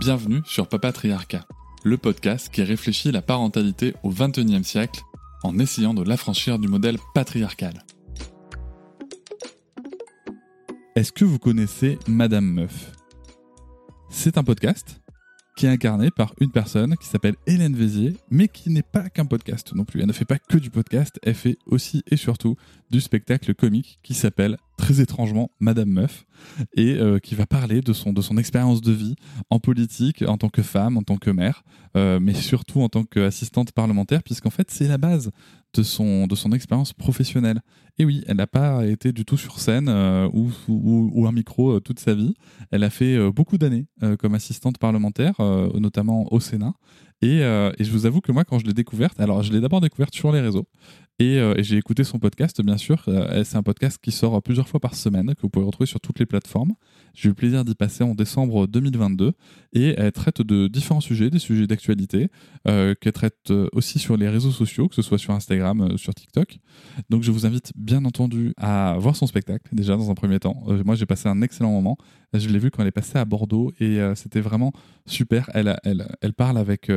Bienvenue 0.00 0.40
sur 0.46 0.66
Papatriarcat, 0.66 1.46
le 1.84 1.98
podcast 1.98 2.48
qui 2.48 2.62
réfléchit 2.62 3.12
la 3.12 3.20
parentalité 3.20 3.92
au 4.02 4.08
XXIe 4.08 4.64
siècle 4.64 5.02
en 5.42 5.58
essayant 5.58 5.92
de 5.92 6.02
l'affranchir 6.02 6.58
du 6.58 6.68
modèle 6.68 6.96
patriarcal. 7.12 7.84
Est-ce 10.96 11.12
que 11.12 11.26
vous 11.26 11.38
connaissez 11.38 11.98
Madame 12.08 12.46
Meuf? 12.46 12.92
C'est 14.08 14.38
un 14.38 14.42
podcast 14.42 15.02
qui 15.54 15.66
est 15.66 15.68
incarné 15.68 16.10
par 16.10 16.32
une 16.40 16.50
personne 16.50 16.96
qui 16.96 17.06
s'appelle 17.06 17.36
Hélène 17.46 17.76
Vézier, 17.76 18.16
mais 18.30 18.48
qui 18.48 18.70
n'est 18.70 18.80
pas 18.80 19.10
qu'un 19.10 19.26
podcast 19.26 19.74
non 19.74 19.84
plus. 19.84 20.00
Elle 20.00 20.06
ne 20.06 20.14
fait 20.14 20.24
pas 20.24 20.38
que 20.38 20.56
du 20.56 20.70
podcast, 20.70 21.20
elle 21.22 21.34
fait 21.34 21.58
aussi 21.66 22.02
et 22.10 22.16
surtout 22.16 22.56
du 22.90 23.02
spectacle 23.02 23.54
comique 23.54 23.98
qui 24.02 24.14
s'appelle 24.14 24.56
très 24.80 25.00
étrangement 25.00 25.50
Madame 25.60 25.90
Meuf 25.90 26.24
et 26.74 26.94
euh, 26.94 27.18
qui 27.18 27.34
va 27.34 27.44
parler 27.44 27.82
de 27.82 27.92
son, 27.92 28.14
de 28.14 28.22
son 28.22 28.38
expérience 28.38 28.80
de 28.80 28.92
vie 28.92 29.14
en 29.50 29.58
politique, 29.58 30.24
en 30.26 30.38
tant 30.38 30.48
que 30.48 30.62
femme, 30.62 30.96
en 30.96 31.02
tant 31.02 31.18
que 31.18 31.30
mère, 31.30 31.62
euh, 31.98 32.18
mais 32.18 32.32
surtout 32.32 32.80
en 32.80 32.88
tant 32.88 33.04
qu'assistante 33.04 33.72
parlementaire, 33.72 34.22
puisqu'en 34.22 34.48
fait 34.48 34.70
c'est 34.70 34.88
la 34.88 34.96
base 34.96 35.30
de 35.74 35.82
son, 35.82 36.26
de 36.26 36.34
son 36.34 36.52
expérience 36.52 36.94
professionnelle. 36.94 37.60
Et 37.98 38.06
oui, 38.06 38.24
elle 38.26 38.38
n'a 38.38 38.46
pas 38.46 38.86
été 38.86 39.12
du 39.12 39.26
tout 39.26 39.36
sur 39.36 39.60
scène 39.60 39.88
euh, 39.90 40.28
ou, 40.32 40.50
ou, 40.68 41.10
ou, 41.12 41.26
un 41.26 41.32
micro 41.32 41.78
toute 41.80 42.00
sa 42.00 42.14
vie. 42.14 42.34
Elle 42.70 42.82
a 42.82 42.90
fait 42.90 43.30
beaucoup 43.30 43.58
d'années 43.58 43.86
comme 44.18 44.34
assistante 44.34 44.78
parlementaire, 44.78 45.34
notamment 45.74 46.32
au 46.32 46.40
Sénat. 46.40 46.72
Et, 47.22 47.40
et, 47.40 47.84
je 47.84 47.90
vous 47.90 48.06
avoue 48.06 48.20
que 48.20 48.32
moi, 48.32 48.44
quand 48.44 48.58
je 48.58 48.64
l'ai 48.64 48.72
découverte, 48.72 49.20
alors 49.20 49.42
je 49.42 49.52
l'ai 49.52 49.60
d'abord 49.60 49.80
découverte 49.80 50.14
sur 50.14 50.32
les 50.32 50.40
réseaux. 50.40 50.66
Euh, 51.22 51.54
et, 51.56 51.62
j'ai 51.62 51.76
écouté 51.76 52.04
son 52.04 52.18
podcast, 52.18 52.62
bien 52.62 52.76
sûr. 52.76 53.04
Euh, 53.08 53.44
c'est 53.44 53.56
un 53.56 53.62
podcast 53.62 53.98
qui 54.02 54.12
sort 54.12 54.42
plusieurs 54.42 54.68
fois 54.68 54.80
par 54.80 54.94
semaine, 54.94 55.34
que 55.34 55.42
vous 55.42 55.50
pouvez 55.50 55.66
retrouver 55.66 55.86
sur 55.86 56.00
toutes 56.00 56.18
les 56.18 56.26
plateformes. 56.26 56.72
J'ai 57.14 57.26
eu 57.26 57.30
le 57.30 57.34
plaisir 57.34 57.64
d'y 57.64 57.74
passer 57.74 58.04
en 58.04 58.14
décembre 58.14 58.66
2022. 58.66 59.32
Et 59.72 59.94
elle 59.96 60.12
traite 60.12 60.42
de 60.42 60.68
différents 60.68 61.00
sujets, 61.00 61.30
des 61.30 61.38
sujets 61.38 61.66
d'actualité, 61.66 62.28
euh, 62.66 62.94
qu'elle 63.00 63.12
traite 63.12 63.52
aussi 63.72 63.98
sur 63.98 64.16
les 64.16 64.28
réseaux 64.28 64.50
sociaux, 64.50 64.88
que 64.88 64.94
ce 64.94 65.02
soit 65.02 65.18
sur 65.18 65.32
Instagram, 65.32 65.80
euh, 65.80 65.96
sur 65.96 66.14
TikTok. 66.14 66.58
Donc 67.08 67.22
je 67.22 67.30
vous 67.30 67.46
invite 67.46 67.72
bien 67.76 68.04
entendu 68.04 68.52
à 68.56 68.96
voir 68.98 69.16
son 69.16 69.26
spectacle, 69.26 69.68
déjà 69.72 69.96
dans 69.96 70.10
un 70.10 70.14
premier 70.14 70.40
temps. 70.40 70.64
moi, 70.84 70.94
j'ai 70.94 71.06
passé 71.06 71.28
un 71.28 71.42
excellent 71.42 71.70
moment. 71.70 71.96
Je 72.34 72.48
l'ai 72.48 72.58
vu 72.58 72.70
quand 72.70 72.82
elle 72.82 72.88
est 72.88 72.92
passée 72.92 73.18
à 73.18 73.24
Bordeaux 73.24 73.72
et 73.80 74.00
c'était 74.14 74.40
vraiment 74.40 74.72
super. 75.06 75.50
Elle, 75.54 75.76
elle, 75.84 76.06
elle 76.20 76.32
parle 76.32 76.58
avec, 76.58 76.90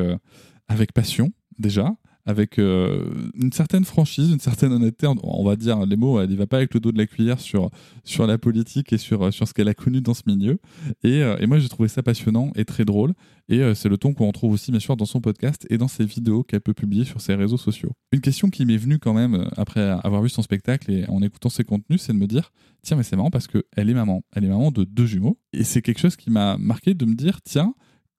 avec 0.68 0.94
passion, 0.94 1.32
déjà 1.60 1.96
avec 2.26 2.58
euh, 2.58 3.06
une 3.36 3.52
certaine 3.52 3.84
franchise, 3.84 4.32
une 4.32 4.40
certaine 4.40 4.72
honnêteté. 4.72 5.08
On 5.24 5.44
va 5.44 5.56
dire 5.56 5.86
les 5.86 5.96
mots, 5.96 6.20
elle 6.22 6.30
n'y 6.30 6.36
va 6.36 6.48
pas 6.48 6.58
avec 6.58 6.74
le 6.74 6.80
dos 6.80 6.92
de 6.92 6.98
la 6.98 7.06
cuillère 7.06 7.40
sur, 7.40 7.70
sur 8.04 8.26
la 8.28 8.38
politique 8.38 8.94
et 8.94 8.98
sur, 8.98 9.34
sur 9.34 9.48
ce 9.48 9.54
qu'elle 9.54 9.68
a 9.68 9.74
connu 9.74 10.02
dans 10.02 10.14
ce 10.14 10.24
milieu. 10.26 10.60
Et, 11.04 11.22
euh, 11.22 11.38
et 11.40 11.48
moi, 11.48 11.60
j'ai 11.60 11.70
trouvé 11.70 11.90
ça 11.90 12.02
passionnant 12.04 12.52
et 12.56 12.66
très 12.66 12.86
drôle. 12.86 13.14
Et 13.50 13.60
euh, 13.60 13.74
c'est 13.74 13.90
le 13.90 13.98
ton 13.98 14.14
qu'on 14.14 14.28
retrouve 14.28 14.54
aussi, 14.54 14.72
bien 14.72 14.80
sûr, 14.80 14.96
dans 14.96 15.06
son 15.06 15.20
podcast 15.20 15.68
et 15.70 15.78
dans 15.78 15.90
ses 15.90 16.06
vidéos 16.06 16.44
qu'elle 16.44 16.62
peut 16.62 16.74
publier 16.74 17.04
sur 17.04 17.20
ses 17.20 17.36
réseaux 17.36 17.58
sociaux. 17.58 17.92
Une 18.14 18.22
question 18.22 18.50
qui 18.50 18.66
m'est 18.66 18.78
venue 18.78 19.00
quand 19.00 19.14
même 19.14 19.50
après 19.58 19.82
avoir 19.82 20.22
vu 20.22 20.30
son 20.30 20.42
spectacle 20.42 20.92
et 20.92 21.06
en 21.10 21.22
écoutant 21.22 21.50
ses 21.50 21.64
contenus, 21.64 22.02
c'est 22.02 22.14
de 22.14 22.18
me 22.18 22.28
dire 22.28 22.52
tiens, 22.84 22.98
mais 22.98 23.04
c'est 23.04 23.16
marrant 23.16 23.32
parce 23.32 23.48
qu'elle 23.48 23.90
est 23.90 23.94
maman. 23.94 24.24
Elle 24.34 24.46
est 24.46 24.50
maman 24.50 24.72
de 24.72 24.86
deux 24.86 25.06
jumeaux. 25.06 25.38
Et 25.52 25.64
c'est 25.64 25.82
quelque 25.82 26.00
chose 26.00 26.16
qui 26.16 26.30
m'a 26.30 26.58
marqué 26.58 26.94
de 26.94 27.06
me 27.06 27.16
dire 27.16 27.42
tiens, 27.42 27.74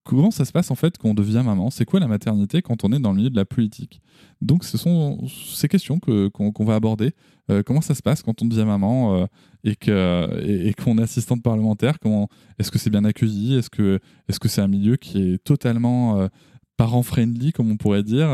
comment 0.04 0.30
ça 0.30 0.44
se 0.44 0.52
passe 0.52 0.70
en 0.70 0.74
fait 0.74 0.98
quand 0.98 1.08
on 1.08 1.14
devient 1.14 1.42
maman? 1.44 1.70
C'est 1.70 1.84
quoi 1.84 1.98
la 1.98 2.06
maternité 2.06 2.62
quand 2.62 2.84
on 2.84 2.92
est 2.92 2.98
dans 3.00 3.10
le 3.10 3.16
milieu 3.16 3.30
de 3.30 3.36
la 3.36 3.44
politique? 3.44 4.00
Donc 4.40 4.64
ce 4.64 4.78
sont 4.78 5.26
ces 5.26 5.68
questions 5.68 5.98
que, 5.98 6.28
qu'on, 6.28 6.64
va 6.64 6.74
aborder. 6.74 7.12
Euh, 7.50 7.62
comment 7.62 7.80
ça 7.80 7.94
se 7.94 8.02
passe 8.02 8.22
quand 8.22 8.42
on 8.42 8.46
devient 8.46 8.64
maman 8.64 9.16
euh, 9.16 9.26
et, 9.64 9.76
que, 9.76 10.40
et, 10.42 10.74
qu'on 10.74 10.98
est 10.98 11.02
assistante 11.02 11.42
parlementaire? 11.42 11.98
Comment, 11.98 12.28
Est-ce 12.58 12.70
que 12.70 12.78
c'est 12.78 12.90
bien 12.90 13.04
accueilli? 13.04 13.56
Est-ce 13.56 13.70
que, 13.70 14.00
c'est 14.28 14.60
un 14.60 14.68
milieu 14.68 14.96
qui 14.96 15.32
est 15.32 15.38
totalement 15.42 16.20
euh, 16.20 16.28
parent-friendly, 16.76 17.52
comme 17.52 17.70
on 17.70 17.76
pourrait 17.76 18.02
dire 18.02 18.28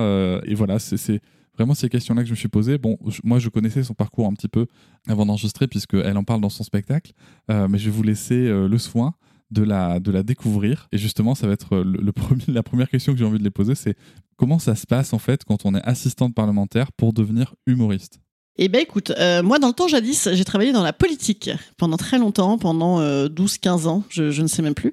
Et 0.45 0.55
voilà, 0.55 0.79
c'est, 0.79 1.21
vraiment 1.55 1.75
ces 1.75 1.89
questions-là 1.89 2.23
que 2.23 2.27
je 2.27 2.33
me 2.33 2.37
suis 2.37 2.49
posées. 2.49 2.79
Bon, 2.79 2.99
moi, 3.23 3.39
je 3.39 3.49
connaissais 3.49 3.83
son 3.83 3.95
parcours 3.95 4.27
un 4.27 4.33
petit 4.33 4.49
peu 4.49 4.67
avant 5.07 5.27
d'enregistrer, 5.27 5.69
puisqu'elle 5.69 6.17
en 6.17 6.25
parle 6.25 6.41
dans 6.41 6.49
son 6.49 6.65
spectacle, 6.65 7.13
mais 7.49 7.79
je 7.79 7.85
vais 7.85 7.97
vous 7.97 8.03
laisser 8.03 8.49
le 8.49 8.79
soin 8.79 9.15
de 9.51 9.63
la, 9.63 10.01
de 10.01 10.11
la 10.11 10.23
découvrir. 10.23 10.89
Et 10.93 10.99
justement, 10.99 11.35
ça 11.35 11.47
va 11.47 11.53
être 11.53 11.79
le, 11.79 12.13
premier, 12.13 12.45
la 12.49 12.63
première 12.63 12.89
question 12.89 13.13
que 13.13 13.19
j'ai 13.19 13.25
envie 13.25 13.39
de 13.39 13.45
les 13.45 13.51
poser, 13.51 13.75
c'est 13.75 13.97
comment 14.37 14.59
ça 14.59 14.75
se 14.75 14.87
passe 14.87 15.13
en 15.13 15.19
fait 15.19 15.45
quand 15.45 15.67
on 15.67 15.75
est 15.75 15.83
assistante 15.83 16.35
parlementaire 16.35 16.93
pour 16.93 17.13
devenir 17.13 17.55
humoriste? 17.67 18.21
Eh 18.63 18.69
bien 18.69 18.81
écoute, 18.81 19.11
euh, 19.19 19.43
moi 19.43 19.59
dans 19.59 19.69
le 19.69 19.73
temps 19.73 19.89
jadis, 19.89 20.29
j'ai 20.33 20.45
travaillé 20.45 20.73
dans 20.73 20.83
la 20.83 20.93
politique 20.93 21.51
pendant 21.79 21.97
très 21.97 22.19
longtemps, 22.19 22.59
pendant 22.59 23.01
12-15 23.01 23.01
euh, 23.01 23.87
ans, 23.87 24.05
je, 24.11 24.31
je, 24.31 24.43
ne 24.43 24.49
sais 24.49 24.61
même 24.61 24.75
plus. 24.75 24.93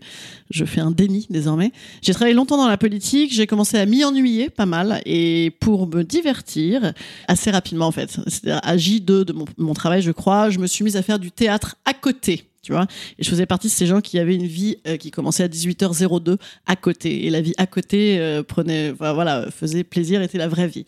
Je 0.51 0.63
fais 0.63 0.79
un 0.79 0.91
déni 0.91 1.27
désormais. 1.29 1.73
J'ai 2.01 2.13
travaillé 2.13 2.33
longtemps 2.33 2.55
dans 2.55 2.69
la 2.69 2.77
politique, 2.77 3.33
j'ai 3.33 3.45
commencé 3.45 3.77
à 3.77 3.85
m'y 3.85 4.05
ennuyer 4.05 4.49
pas 4.49 4.65
mal 4.65 5.01
et 5.05 5.51
pour 5.59 5.87
me 5.87 6.03
divertir 6.03 6.93
assez 7.27 7.51
rapidement 7.51 7.87
en 7.87 7.91
fait, 7.91 8.17
c'est-à-dire 8.27 8.61
à 8.63 8.77
J2 8.77 9.25
de 9.25 9.33
mon, 9.33 9.45
mon 9.57 9.73
travail 9.73 10.01
je 10.01 10.11
crois, 10.11 10.49
je 10.49 10.59
me 10.59 10.67
suis 10.67 10.85
mise 10.85 10.95
à 10.95 11.01
faire 11.01 11.19
du 11.19 11.31
théâtre 11.31 11.75
à 11.83 11.93
côté 11.93 12.45
Et 12.75 13.23
je 13.23 13.29
faisais 13.29 13.45
partie 13.45 13.67
de 13.67 13.71
ces 13.71 13.85
gens 13.85 14.01
qui 14.01 14.19
avaient 14.19 14.35
une 14.35 14.45
vie 14.45 14.77
euh, 14.87 14.97
qui 14.97 15.11
commençait 15.11 15.43
à 15.43 15.47
18h02 15.47 16.37
à 16.65 16.75
côté. 16.75 17.25
Et 17.25 17.29
la 17.29 17.41
vie 17.41 17.53
à 17.57 17.65
côté 17.65 18.19
euh, 18.19 18.43
prenait, 18.43 18.91
voilà, 18.91 19.49
faisait 19.51 19.83
plaisir, 19.83 20.21
était 20.21 20.37
la 20.37 20.47
vraie 20.47 20.67
vie. 20.67 20.85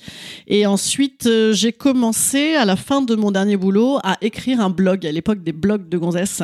Et 0.48 0.66
ensuite, 0.66 1.26
euh, 1.28 1.54
j'ai 1.54 1.72
commencé 1.72 2.56
à 2.56 2.66
la 2.66 2.76
fin 2.76 3.02
de 3.02 3.16
mon 3.16 3.32
dernier 3.32 3.58
boulot 3.58 4.00
à 4.04 4.18
écrire 4.22 4.62
un 4.62 4.70
blog, 4.70 5.06
à 5.06 5.12
l'époque 5.12 5.44
des 5.44 5.52
blogs 5.52 5.88
de 5.90 5.98
gonzesse, 5.98 6.44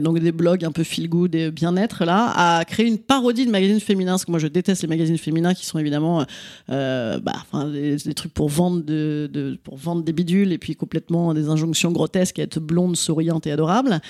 donc 0.00 0.18
des 0.18 0.32
blogs 0.32 0.64
un 0.64 0.72
peu 0.72 0.84
feel 0.84 1.08
good 1.08 1.34
et 1.34 1.50
bien-être 1.50 2.04
là, 2.04 2.32
à 2.34 2.64
créer 2.64 2.86
une 2.86 2.98
parodie 2.98 3.46
de 3.46 3.50
magazines 3.50 3.80
féminins, 3.80 4.12
parce 4.12 4.24
que 4.24 4.30
moi 4.30 4.40
je 4.40 4.46
déteste 4.46 4.82
les 4.82 4.88
magazines 4.88 5.18
féminins 5.18 5.54
qui 5.54 5.66
sont 5.66 5.78
évidemment 5.78 6.24
bah, 6.68 7.44
des, 7.72 8.14
trucs 8.14 8.32
pour 8.32 8.48
vendre, 8.48 8.82
de, 8.82 9.58
pour 9.62 9.76
vendre 9.76 10.02
des 10.02 10.12
bidules 10.12 10.52
et 10.52 10.58
puis 10.58 10.74
complètement 10.74 11.34
des 11.34 11.48
injonctions 11.48 11.92
grotesques 11.92 12.38
à 12.38 12.42
être 12.42 12.60
blonde, 12.60 12.96
souriante 12.96 13.46
et 13.46 13.52
adorable. 13.52 14.00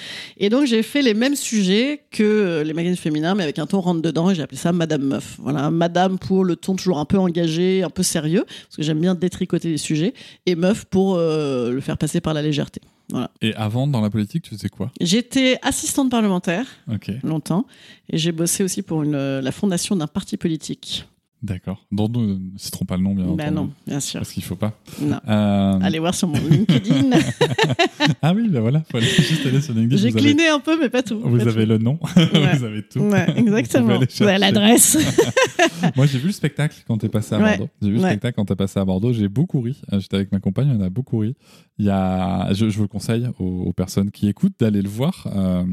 Et 0.46 0.48
donc 0.48 0.64
j'ai 0.64 0.84
fait 0.84 1.02
les 1.02 1.12
mêmes 1.12 1.34
sujets 1.34 2.04
que 2.12 2.62
les 2.64 2.72
magazines 2.72 2.96
féminins, 2.96 3.34
mais 3.34 3.42
avec 3.42 3.58
un 3.58 3.66
ton 3.66 3.80
rentre 3.80 4.00
dedans, 4.00 4.30
et 4.30 4.36
j'ai 4.36 4.42
appelé 4.42 4.56
ça 4.56 4.70
Madame 4.70 5.02
Meuf. 5.02 5.34
Voilà, 5.40 5.72
Madame 5.72 6.20
pour 6.20 6.44
le 6.44 6.54
ton 6.54 6.76
toujours 6.76 7.00
un 7.00 7.04
peu 7.04 7.18
engagé, 7.18 7.82
un 7.82 7.90
peu 7.90 8.04
sérieux, 8.04 8.44
parce 8.46 8.76
que 8.76 8.82
j'aime 8.84 9.00
bien 9.00 9.16
détricoter 9.16 9.70
les 9.70 9.76
sujets, 9.76 10.14
et 10.46 10.54
Meuf 10.54 10.84
pour 10.84 11.16
euh, 11.16 11.72
le 11.72 11.80
faire 11.80 11.98
passer 11.98 12.20
par 12.20 12.32
la 12.32 12.42
légèreté. 12.42 12.80
Voilà. 13.10 13.28
Et 13.42 13.54
avant, 13.54 13.88
dans 13.88 14.00
la 14.00 14.08
politique, 14.08 14.44
tu 14.44 14.50
faisais 14.54 14.68
quoi? 14.68 14.92
J'étais 15.00 15.58
assistante 15.62 16.12
parlementaire 16.12 16.66
longtemps, 17.24 17.66
et 18.08 18.16
j'ai 18.16 18.30
bossé 18.30 18.62
aussi 18.62 18.82
pour 18.82 19.02
une, 19.02 19.40
la 19.40 19.50
fondation 19.50 19.96
d'un 19.96 20.06
parti 20.06 20.36
politique. 20.36 21.08
D'accord. 21.42 21.84
Dont 21.92 22.08
nous 22.08 22.26
ne 22.26 22.38
citerons 22.56 22.86
pas 22.86 22.96
le 22.96 23.02
nom, 23.02 23.14
bien 23.14 23.24
ben 23.24 23.32
entendu. 23.32 23.54
non, 23.54 23.70
bien 23.86 24.00
sûr. 24.00 24.20
Parce 24.20 24.32
qu'il 24.32 24.42
ne 24.42 24.46
faut 24.46 24.56
pas. 24.56 24.72
Non. 25.00 25.20
Euh... 25.28 25.78
Allez 25.82 25.98
voir 25.98 26.14
sur 26.14 26.28
mon 26.28 26.38
LinkedIn. 26.38 27.10
ah 28.22 28.32
oui, 28.34 28.48
ben 28.48 28.60
voilà, 28.60 28.82
il 28.86 28.90
faut 28.90 28.96
aller 28.96 29.06
juste 29.06 29.44
aller 29.46 29.60
sur 29.60 29.74
LinkedIn. 29.74 30.00
J'ai 30.00 30.12
cliné 30.12 30.48
un 30.48 30.60
peu, 30.60 30.78
mais 30.80 30.88
pas 30.88 31.02
tout. 31.02 31.20
Vous 31.22 31.46
avez 31.46 31.66
le 31.66 31.78
nom, 31.78 31.98
ouais. 32.16 32.56
vous 32.56 32.64
avez 32.64 32.82
tout. 32.82 33.00
Ouais, 33.00 33.26
exactement. 33.36 33.98
Vous 33.98 34.22
avez 34.24 34.38
l'adresse. 34.38 34.96
Moi, 35.96 36.06
j'ai 36.06 36.18
vu 36.18 36.28
le 36.28 36.32
spectacle 36.32 36.76
quand 36.86 36.98
tu 36.98 37.06
es 37.06 37.08
passé 37.08 37.34
à 37.34 37.38
Bordeaux. 37.38 37.68
J'ai 37.82 37.88
vu 37.88 37.94
le 37.96 38.00
spectacle 38.00 38.34
quand 38.36 38.44
tu 38.46 38.52
es 38.52 38.56
passé 38.56 38.80
à 38.80 38.84
Bordeaux. 38.84 39.12
J'ai 39.12 39.28
beaucoup 39.28 39.60
ri. 39.60 39.80
Euh, 39.92 40.00
j'étais 40.00 40.16
avec 40.16 40.32
ma 40.32 40.40
compagne, 40.40 40.74
on 40.76 40.80
a 40.80 40.90
beaucoup 40.90 41.18
ri. 41.18 41.34
Il 41.78 41.84
y 41.84 41.90
a, 41.90 42.52
je, 42.54 42.70
je 42.70 42.78
vous 42.78 42.88
conseille 42.88 43.28
aux, 43.38 43.64
aux, 43.66 43.72
personnes 43.74 44.10
qui 44.10 44.28
écoutent 44.28 44.58
d'aller 44.58 44.80
le 44.80 44.88
voir. 44.88 45.26
Euh, 45.34 45.64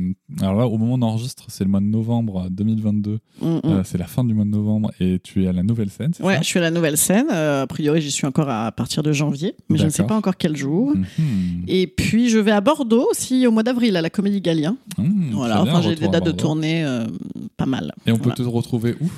alors 0.42 0.56
là, 0.56 0.68
au 0.68 0.78
moment 0.78 0.98
d'enregistre, 0.98 1.46
c'est 1.48 1.64
le 1.64 1.70
mois 1.70 1.80
de 1.80 1.86
novembre 1.86 2.48
2022. 2.50 3.12
Mm 3.12 3.46
-hmm. 3.46 3.62
euh, 3.66 3.84
c'est 3.84 3.98
la 3.98 4.08
fin 4.08 4.24
du 4.26 4.34
mois 4.34 4.46
de 4.46 4.50
novembre 4.50 4.92
et 5.00 5.20
tu 5.20 5.44
es 5.44 5.48
à 5.48 5.54
la 5.54 5.63
nouvelle 5.64 5.90
scène. 5.90 6.12
Ouais, 6.20 6.36
ça 6.36 6.42
je 6.42 6.48
suis 6.48 6.60
à 6.60 6.62
la 6.62 6.72
nouvelle 6.72 6.98
scène. 6.98 7.28
Euh, 7.32 7.64
a 7.64 7.68
priori, 7.68 8.02
j'y 8.02 8.12
suis 8.12 8.28
encore 8.28 8.50
à 8.50 8.72
partir 8.72 9.04
de 9.04 9.12
janvier, 9.12 9.56
mais 9.70 9.78
je 9.78 9.86
ne 9.86 9.90
sais 9.90 10.04
pas 10.04 10.16
encore 10.16 10.38
quel 10.38 10.56
jour. 10.56 10.96
Mm 10.96 11.04
-hmm. 11.04 11.64
Et 11.68 11.88
puis, 11.88 12.30
je 12.30 12.40
vais 12.40 12.52
à 12.52 12.62
Bordeaux 12.62 13.08
aussi 13.12 13.48
au 13.48 13.52
mois 13.52 13.64
d'avril 13.64 13.96
à 13.98 14.02
la 14.02 14.10
Comédie 14.10 14.42
Galien. 14.42 14.76
Mmh, 14.98 15.32
voilà, 15.34 15.62
enfin, 15.62 15.82
j'ai 15.82 15.96
des 15.96 16.08
dates 16.08 16.26
de 16.26 16.32
tournée 16.32 16.84
euh, 16.84 17.06
pas 17.58 17.66
mal. 17.66 17.94
Et 18.06 18.12
on 18.12 18.18
voilà. 18.18 18.36
peut 18.36 18.44
te 18.44 18.48
retrouver 18.48 18.96
où? 19.02 19.10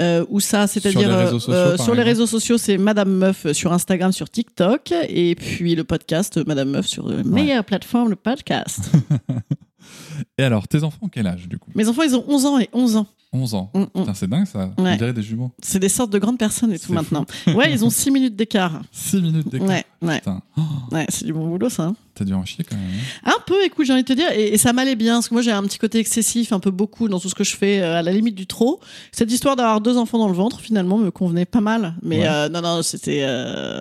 Euh, 0.00 0.24
où 0.28 0.38
ça, 0.38 0.66
c'est-à-dire 0.68 1.00
sur 1.00 1.10
les 1.10 1.16
réseaux 1.24 1.40
sociaux, 1.40 1.84
sur 1.84 1.94
les 1.94 2.02
réseaux 2.04 2.26
sociaux 2.26 2.58
c'est 2.58 2.78
Madame 2.78 3.10
Meuf 3.10 3.50
sur 3.52 3.72
Instagram, 3.72 4.12
sur 4.12 4.28
TikTok, 4.30 4.92
et 5.08 5.34
puis 5.34 5.74
le 5.74 5.82
podcast 5.82 6.32
Madame 6.46 6.70
Meuf 6.70 6.86
sur 6.86 7.08
la 7.08 7.24
meilleure 7.24 7.64
plateforme, 7.64 8.10
le 8.10 8.16
podcast. 8.16 8.92
Et 10.38 10.42
alors, 10.42 10.68
tes 10.68 10.82
enfants, 10.84 11.08
quel 11.10 11.26
âge 11.26 11.48
du 11.48 11.58
coup? 11.58 11.70
Mes 11.74 11.88
enfants, 11.88 12.02
ils 12.02 12.14
ont 12.14 12.24
11 12.28 12.46
ans 12.46 12.58
et 12.58 12.68
11 12.72 12.96
ans. 12.96 13.06
11 13.32 13.54
ans. 13.54 13.70
Mm, 13.74 13.80
mm. 14.00 14.12
C'est 14.14 14.28
dingue 14.28 14.46
ça. 14.46 14.70
On 14.76 14.82
Ouais. 14.84 14.96
dirait 14.96 15.12
des 15.12 15.22
jumeaux. 15.22 15.52
C'est 15.62 15.78
des 15.78 15.88
sortes 15.88 16.10
de 16.10 16.18
grandes 16.18 16.38
personnes 16.38 16.72
et 16.72 16.78
tout 16.80 16.92
maintenant. 16.92 17.24
Ouais, 17.46 17.72
ils 17.72 17.84
ont 17.84 17.90
6 17.90 18.10
minutes 18.10 18.34
d'écart. 18.36 18.82
6 18.90 19.22
minutes 19.22 19.48
d'écart. 19.48 19.68
Ouais, 19.68 19.84
ouais, 20.02 20.18
Putain, 20.18 20.42
Oh, 20.56 20.60
ouais, 20.92 21.06
c'est 21.08 21.24
du 21.24 21.32
bon 21.32 21.46
boulot 21.48 21.68
ça. 21.68 21.84
hein. 21.84 21.96
t'as 22.14 22.24
dû 22.24 22.34
en 22.34 22.44
chier 22.44 22.64
quand 22.68 22.76
même. 22.76 22.84
hein. 23.24 23.30
Un 23.36 23.40
peu, 23.46 23.64
écoute, 23.64 23.86
j'ai 23.86 23.92
envie 23.92 24.02
de 24.02 24.08
te 24.08 24.12
dire, 24.12 24.30
et, 24.32 24.48
et 24.54 24.58
ça 24.58 24.72
m'allait 24.72 24.96
bien, 24.96 25.14
parce 25.14 25.28
que 25.28 25.34
moi 25.34 25.42
j'ai 25.42 25.52
un 25.52 25.62
petit 25.62 25.78
côté 25.78 25.98
excessif, 26.00 26.52
un 26.52 26.58
peu 26.60 26.72
beaucoup 26.72 27.08
dans 27.08 27.20
tout 27.20 27.28
ce 27.28 27.34
que 27.36 27.44
je 27.44 27.56
fais, 27.56 27.80
euh, 27.80 27.98
à 27.98 28.02
la 28.02 28.12
limite 28.12 28.34
du 28.34 28.46
trop. 28.48 28.80
Cette 29.12 29.30
histoire 29.30 29.54
d'avoir 29.54 29.80
deux 29.80 29.96
enfants 29.96 30.18
dans 30.18 30.28
le 30.28 30.34
ventre, 30.34 30.60
finalement, 30.60 30.98
me 30.98 31.10
convenait 31.12 31.44
pas 31.46 31.60
mal. 31.60 31.94
Mais 32.02 32.18
Ouais. 32.20 32.26
euh, 32.28 32.48
non, 32.48 32.60
non, 32.62 32.82
c'était 32.82 33.20
euh, 33.22 33.78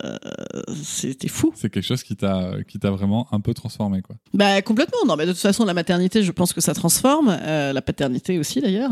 c'était 0.83 1.27
fou. 1.27 1.51
C'est 1.55 1.69
quelque 1.71 1.83
chose 1.85 2.03
qui 2.03 2.15
t'a 2.15 2.51
qui 2.67 2.77
t'a 2.79 2.91
vraiment 2.91 3.27
un 3.31 3.39
peu 3.39 3.53
transformé 3.53 4.01
quoi. 4.03 4.15
Bah 4.33 4.61
complètement. 4.61 4.99
Non, 5.07 5.15
mais 5.15 5.25
de 5.25 5.31
toute 5.31 5.41
façon, 5.41 5.65
la 5.65 5.73
maternité, 5.73 6.21
je 6.23 6.31
pense 6.31 6.53
que 6.53 6.61
ça 6.61 6.73
transforme. 6.73 7.29
La 7.29 7.81
paternité 7.81 8.37
aussi, 8.39 8.61
d'ailleurs. 8.61 8.91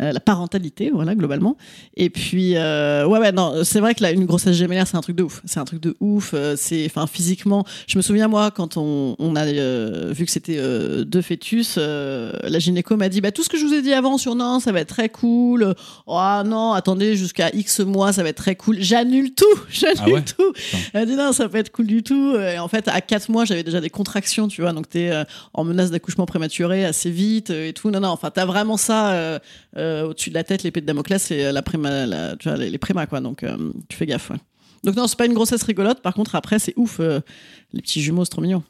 Euh, 0.00 0.12
la 0.12 0.20
parentalité, 0.20 0.90
voilà, 0.92 1.14
globalement. 1.14 1.56
Et 1.96 2.10
puis, 2.10 2.56
euh, 2.56 3.06
ouais, 3.06 3.18
ouais, 3.18 3.32
non, 3.32 3.64
c'est 3.64 3.80
vrai 3.80 3.94
que 3.94 4.02
là, 4.02 4.10
une 4.10 4.26
grossesse 4.26 4.56
gémellaire, 4.56 4.86
c'est 4.86 4.96
un 4.96 5.00
truc 5.00 5.16
de 5.16 5.22
ouf. 5.22 5.40
C'est 5.46 5.58
un 5.58 5.64
truc 5.64 5.80
de 5.80 5.96
ouf. 6.00 6.32
Euh, 6.34 6.54
c'est, 6.56 6.84
enfin, 6.86 7.06
physiquement, 7.06 7.64
je 7.86 7.96
me 7.96 8.02
souviens 8.02 8.28
moi 8.28 8.50
quand 8.50 8.76
on, 8.76 9.16
on 9.18 9.36
a 9.36 9.46
euh, 9.46 10.12
vu 10.14 10.26
que 10.26 10.30
c'était 10.30 10.58
euh, 10.58 11.04
deux 11.04 11.22
fœtus, 11.22 11.76
euh, 11.78 12.32
la 12.42 12.58
gynéco 12.58 12.96
m'a 12.96 13.08
dit, 13.08 13.20
bah 13.20 13.32
tout 13.32 13.42
ce 13.42 13.48
que 13.48 13.56
je 13.58 13.64
vous 13.64 13.72
ai 13.72 13.80
dit 13.82 13.92
avant 13.94 14.18
sur 14.18 14.34
non, 14.34 14.60
ça 14.60 14.72
va 14.72 14.80
être 14.80 14.88
très 14.88 15.08
cool. 15.08 15.74
Oh 16.06 16.40
non, 16.44 16.72
attendez, 16.72 17.16
jusqu'à 17.16 17.50
X 17.54 17.80
mois, 17.80 18.12
ça 18.12 18.22
va 18.22 18.28
être 18.28 18.36
très 18.36 18.54
cool. 18.56 18.76
J'annule 18.80 19.32
tout. 19.34 19.44
J'annule 19.70 19.98
Ah 20.02 20.08
ouais? 20.10 20.22
tout. 20.22 20.52
Elle 20.92 21.02
a 21.02 21.06
dit 21.06 21.16
non, 21.16 21.32
ça 21.32 21.44
va 21.44 21.48
pas 21.48 21.58
être 21.60 21.72
cool 21.72 21.86
du 21.86 22.02
tout. 22.02 22.36
Et 22.36 22.58
en 22.58 22.68
fait, 22.68 22.86
à 22.88 23.00
4 23.00 23.30
mois, 23.30 23.44
j'avais 23.44 23.62
déjà 23.62 23.80
des 23.80 23.90
contractions, 23.90 24.46
tu 24.48 24.60
vois. 24.60 24.72
Donc, 24.72 24.88
t'es 24.88 25.10
euh, 25.10 25.24
en 25.54 25.64
menace 25.64 25.90
d'accouchement 25.90 26.26
prématuré 26.26 26.84
assez 26.84 27.10
vite 27.10 27.50
et 27.50 27.72
tout. 27.72 27.90
Non, 27.90 28.00
non, 28.00 28.08
enfin, 28.08 28.30
t'as 28.30 28.44
vraiment 28.44 28.76
ça 28.76 29.12
euh, 29.12 29.38
euh, 29.76 29.85
au-dessus 30.04 30.30
de 30.30 30.34
la 30.34 30.44
tête, 30.44 30.62
l'épée 30.62 30.80
de 30.80 30.86
Damoclès, 30.86 31.22
c'est 31.22 31.52
la 31.52 31.62
préma, 31.62 32.06
tu 32.38 32.48
vois, 32.48 32.58
les, 32.58 32.70
les 32.70 32.78
prémas, 32.78 33.06
quoi. 33.06 33.20
Donc, 33.20 33.42
euh, 33.42 33.56
tu 33.88 33.96
fais 33.96 34.06
gaffe. 34.06 34.32
Donc, 34.84 34.94
non, 34.96 35.06
c'est 35.06 35.18
pas 35.18 35.26
une 35.26 35.34
grossesse 35.34 35.62
rigolote. 35.64 36.00
Par 36.00 36.14
contre, 36.14 36.34
après, 36.34 36.58
c'est 36.58 36.74
ouf. 36.76 37.00
euh, 37.00 37.20
les 37.72 37.82
petits 37.82 38.00
jumeaux, 38.00 38.24
c'est 38.24 38.30
trop 38.30 38.42
mignon. 38.42 38.62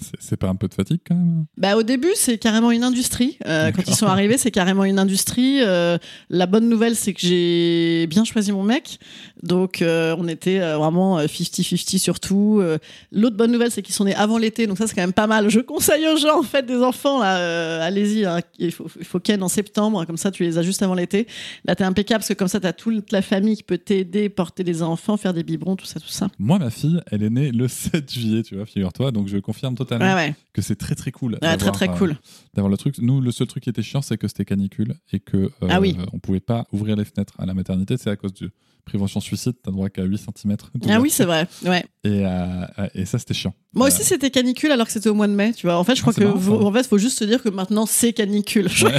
C'est- 0.00 0.16
C'est 0.18 0.36
pas 0.36 0.48
un 0.48 0.54
peu 0.54 0.66
de 0.68 0.74
fatigue 0.74 1.00
quand 1.06 1.14
même? 1.14 1.44
Bah, 1.56 1.76
au 1.76 1.82
début, 1.82 2.12
c'est 2.14 2.38
carrément 2.38 2.70
une 2.70 2.84
industrie. 2.84 3.38
Euh, 3.46 3.70
quand 3.72 3.82
ils 3.86 3.94
sont 3.94 4.06
arrivés, 4.06 4.38
c'est 4.38 4.50
carrément 4.50 4.84
une 4.84 4.98
industrie. 4.98 5.60
Euh, 5.62 5.98
la 6.30 6.46
bonne 6.46 6.68
nouvelle, 6.68 6.96
c'est 6.96 7.12
que 7.12 7.20
j'ai 7.20 8.06
bien 8.08 8.24
choisi 8.24 8.52
mon 8.52 8.62
mec. 8.62 8.98
Donc, 9.42 9.82
euh, 9.82 10.14
on 10.18 10.26
était 10.28 10.58
vraiment 10.58 11.18
euh, 11.18 11.26
50-50 11.26 11.98
sur 11.98 12.20
tout. 12.20 12.58
Euh, 12.60 12.78
L'autre 13.12 13.36
bonne 13.36 13.52
nouvelle, 13.52 13.70
c'est 13.70 13.82
qu'ils 13.82 13.94
sont 13.94 14.04
nés 14.04 14.14
avant 14.14 14.38
l'été. 14.38 14.66
Donc, 14.66 14.78
ça, 14.78 14.86
c'est 14.86 14.94
quand 14.94 15.02
même 15.02 15.12
pas 15.12 15.26
mal. 15.26 15.48
Je 15.50 15.60
conseille 15.60 16.06
aux 16.08 16.16
gens, 16.16 16.38
en 16.38 16.42
fait, 16.42 16.64
des 16.64 16.76
enfants, 16.82 17.20
là, 17.20 17.38
euh, 17.38 17.86
allez-y. 17.86 18.24
hein. 18.24 18.40
il, 18.58 18.72
faut, 18.72 18.86
il 18.98 19.04
faut 19.04 19.20
ken 19.20 19.42
en 19.42 19.48
septembre. 19.48 20.04
Comme 20.06 20.16
ça, 20.16 20.30
tu 20.30 20.42
les 20.44 20.58
as 20.58 20.62
juste 20.62 20.82
avant 20.82 20.94
l'été. 20.94 21.26
Là, 21.64 21.74
t'es 21.74 21.84
impeccable 21.84 22.20
parce 22.20 22.28
que 22.28 22.34
comme 22.34 22.48
ça, 22.48 22.60
t'as 22.60 22.72
toute 22.72 23.12
la 23.12 23.22
famille 23.22 23.56
qui 23.56 23.62
peut 23.62 23.78
t'aider, 23.78 24.28
porter 24.28 24.62
les 24.64 24.82
enfants, 24.82 25.16
faire 25.16 25.34
des 25.34 25.42
biberons, 25.42 25.76
tout 25.76 25.86
ça, 25.86 26.00
tout 26.00 26.08
ça. 26.08 26.28
Moi, 26.38 26.58
ma 26.58 26.70
fille, 26.70 27.00
elle 27.10 27.22
est 27.22 27.30
née 27.30 27.50
le 27.52 27.68
7 27.68 28.12
juillet, 28.12 28.35
tu 28.42 28.56
vois, 28.56 28.66
figure-toi. 28.66 29.10
Donc, 29.12 29.28
je 29.28 29.38
confirme 29.38 29.74
totalement 29.74 30.06
Ouais, 30.06 30.14
ouais. 30.28 30.34
que 30.52 30.62
c'est 30.62 30.76
très 30.76 30.94
très 30.94 31.12
cool. 31.12 31.38
Ouais, 31.42 31.56
très, 31.56 31.70
très 31.72 31.88
euh, 31.88 31.92
cool. 31.94 32.16
D'avoir 32.54 32.70
le 32.70 32.76
truc. 32.76 32.96
Nous, 32.98 33.20
le 33.20 33.30
seul 33.32 33.46
truc 33.46 33.62
qui 33.64 33.70
était 33.70 33.82
chiant, 33.82 34.02
c'est 34.02 34.16
que 34.18 34.28
c'était 34.28 34.44
canicule 34.44 34.94
et 35.12 35.20
que 35.20 35.36
euh, 35.36 35.50
Ah 35.68 35.80
oui. 35.80 35.96
on 36.12 36.18
pouvait 36.18 36.40
pas 36.40 36.66
ouvrir 36.72 36.96
les 36.96 37.04
fenêtres 37.04 37.34
à 37.38 37.46
la 37.46 37.54
maternité. 37.54 37.96
C'est 37.98 38.10
à 38.10 38.16
cause 38.16 38.34
de 38.34 38.50
prévention 38.84 39.18
suicide. 39.20 39.54
T'as 39.64 39.70
droit 39.72 39.88
qu'à 39.88 40.04
8 40.04 40.18
cm. 40.18 40.56
Ah 40.88 41.00
oui, 41.00 41.10
c'est 41.10 41.24
vrai. 41.24 41.48
Ouais. 41.64 41.84
Et, 42.04 42.22
euh, 42.24 42.64
et 42.94 43.04
ça, 43.04 43.18
c'était 43.18 43.34
chiant. 43.34 43.52
Moi 43.74 43.86
Euh, 43.86 43.88
aussi, 43.88 44.04
c'était 44.04 44.30
canicule 44.30 44.70
alors 44.70 44.86
que 44.86 44.92
c'était 44.92 45.08
au 45.08 45.14
mois 45.14 45.26
de 45.26 45.32
mai, 45.34 45.52
tu 45.52 45.66
vois. 45.66 45.76
En 45.76 45.82
fait, 45.84 45.96
je 45.96 46.00
Ah, 46.00 46.02
crois 46.02 46.14
que, 46.14 46.22
marrant, 46.24 46.36
vous- 46.36 46.58
ça. 46.60 46.64
en 46.66 46.72
fait, 46.72 46.86
faut 46.86 46.98
juste 46.98 47.18
se 47.18 47.24
dire 47.24 47.42
que 47.42 47.48
maintenant, 47.48 47.84
c'est 47.86 48.12
canicule. 48.12 48.68
Je 48.68 48.86
que- 48.86 48.90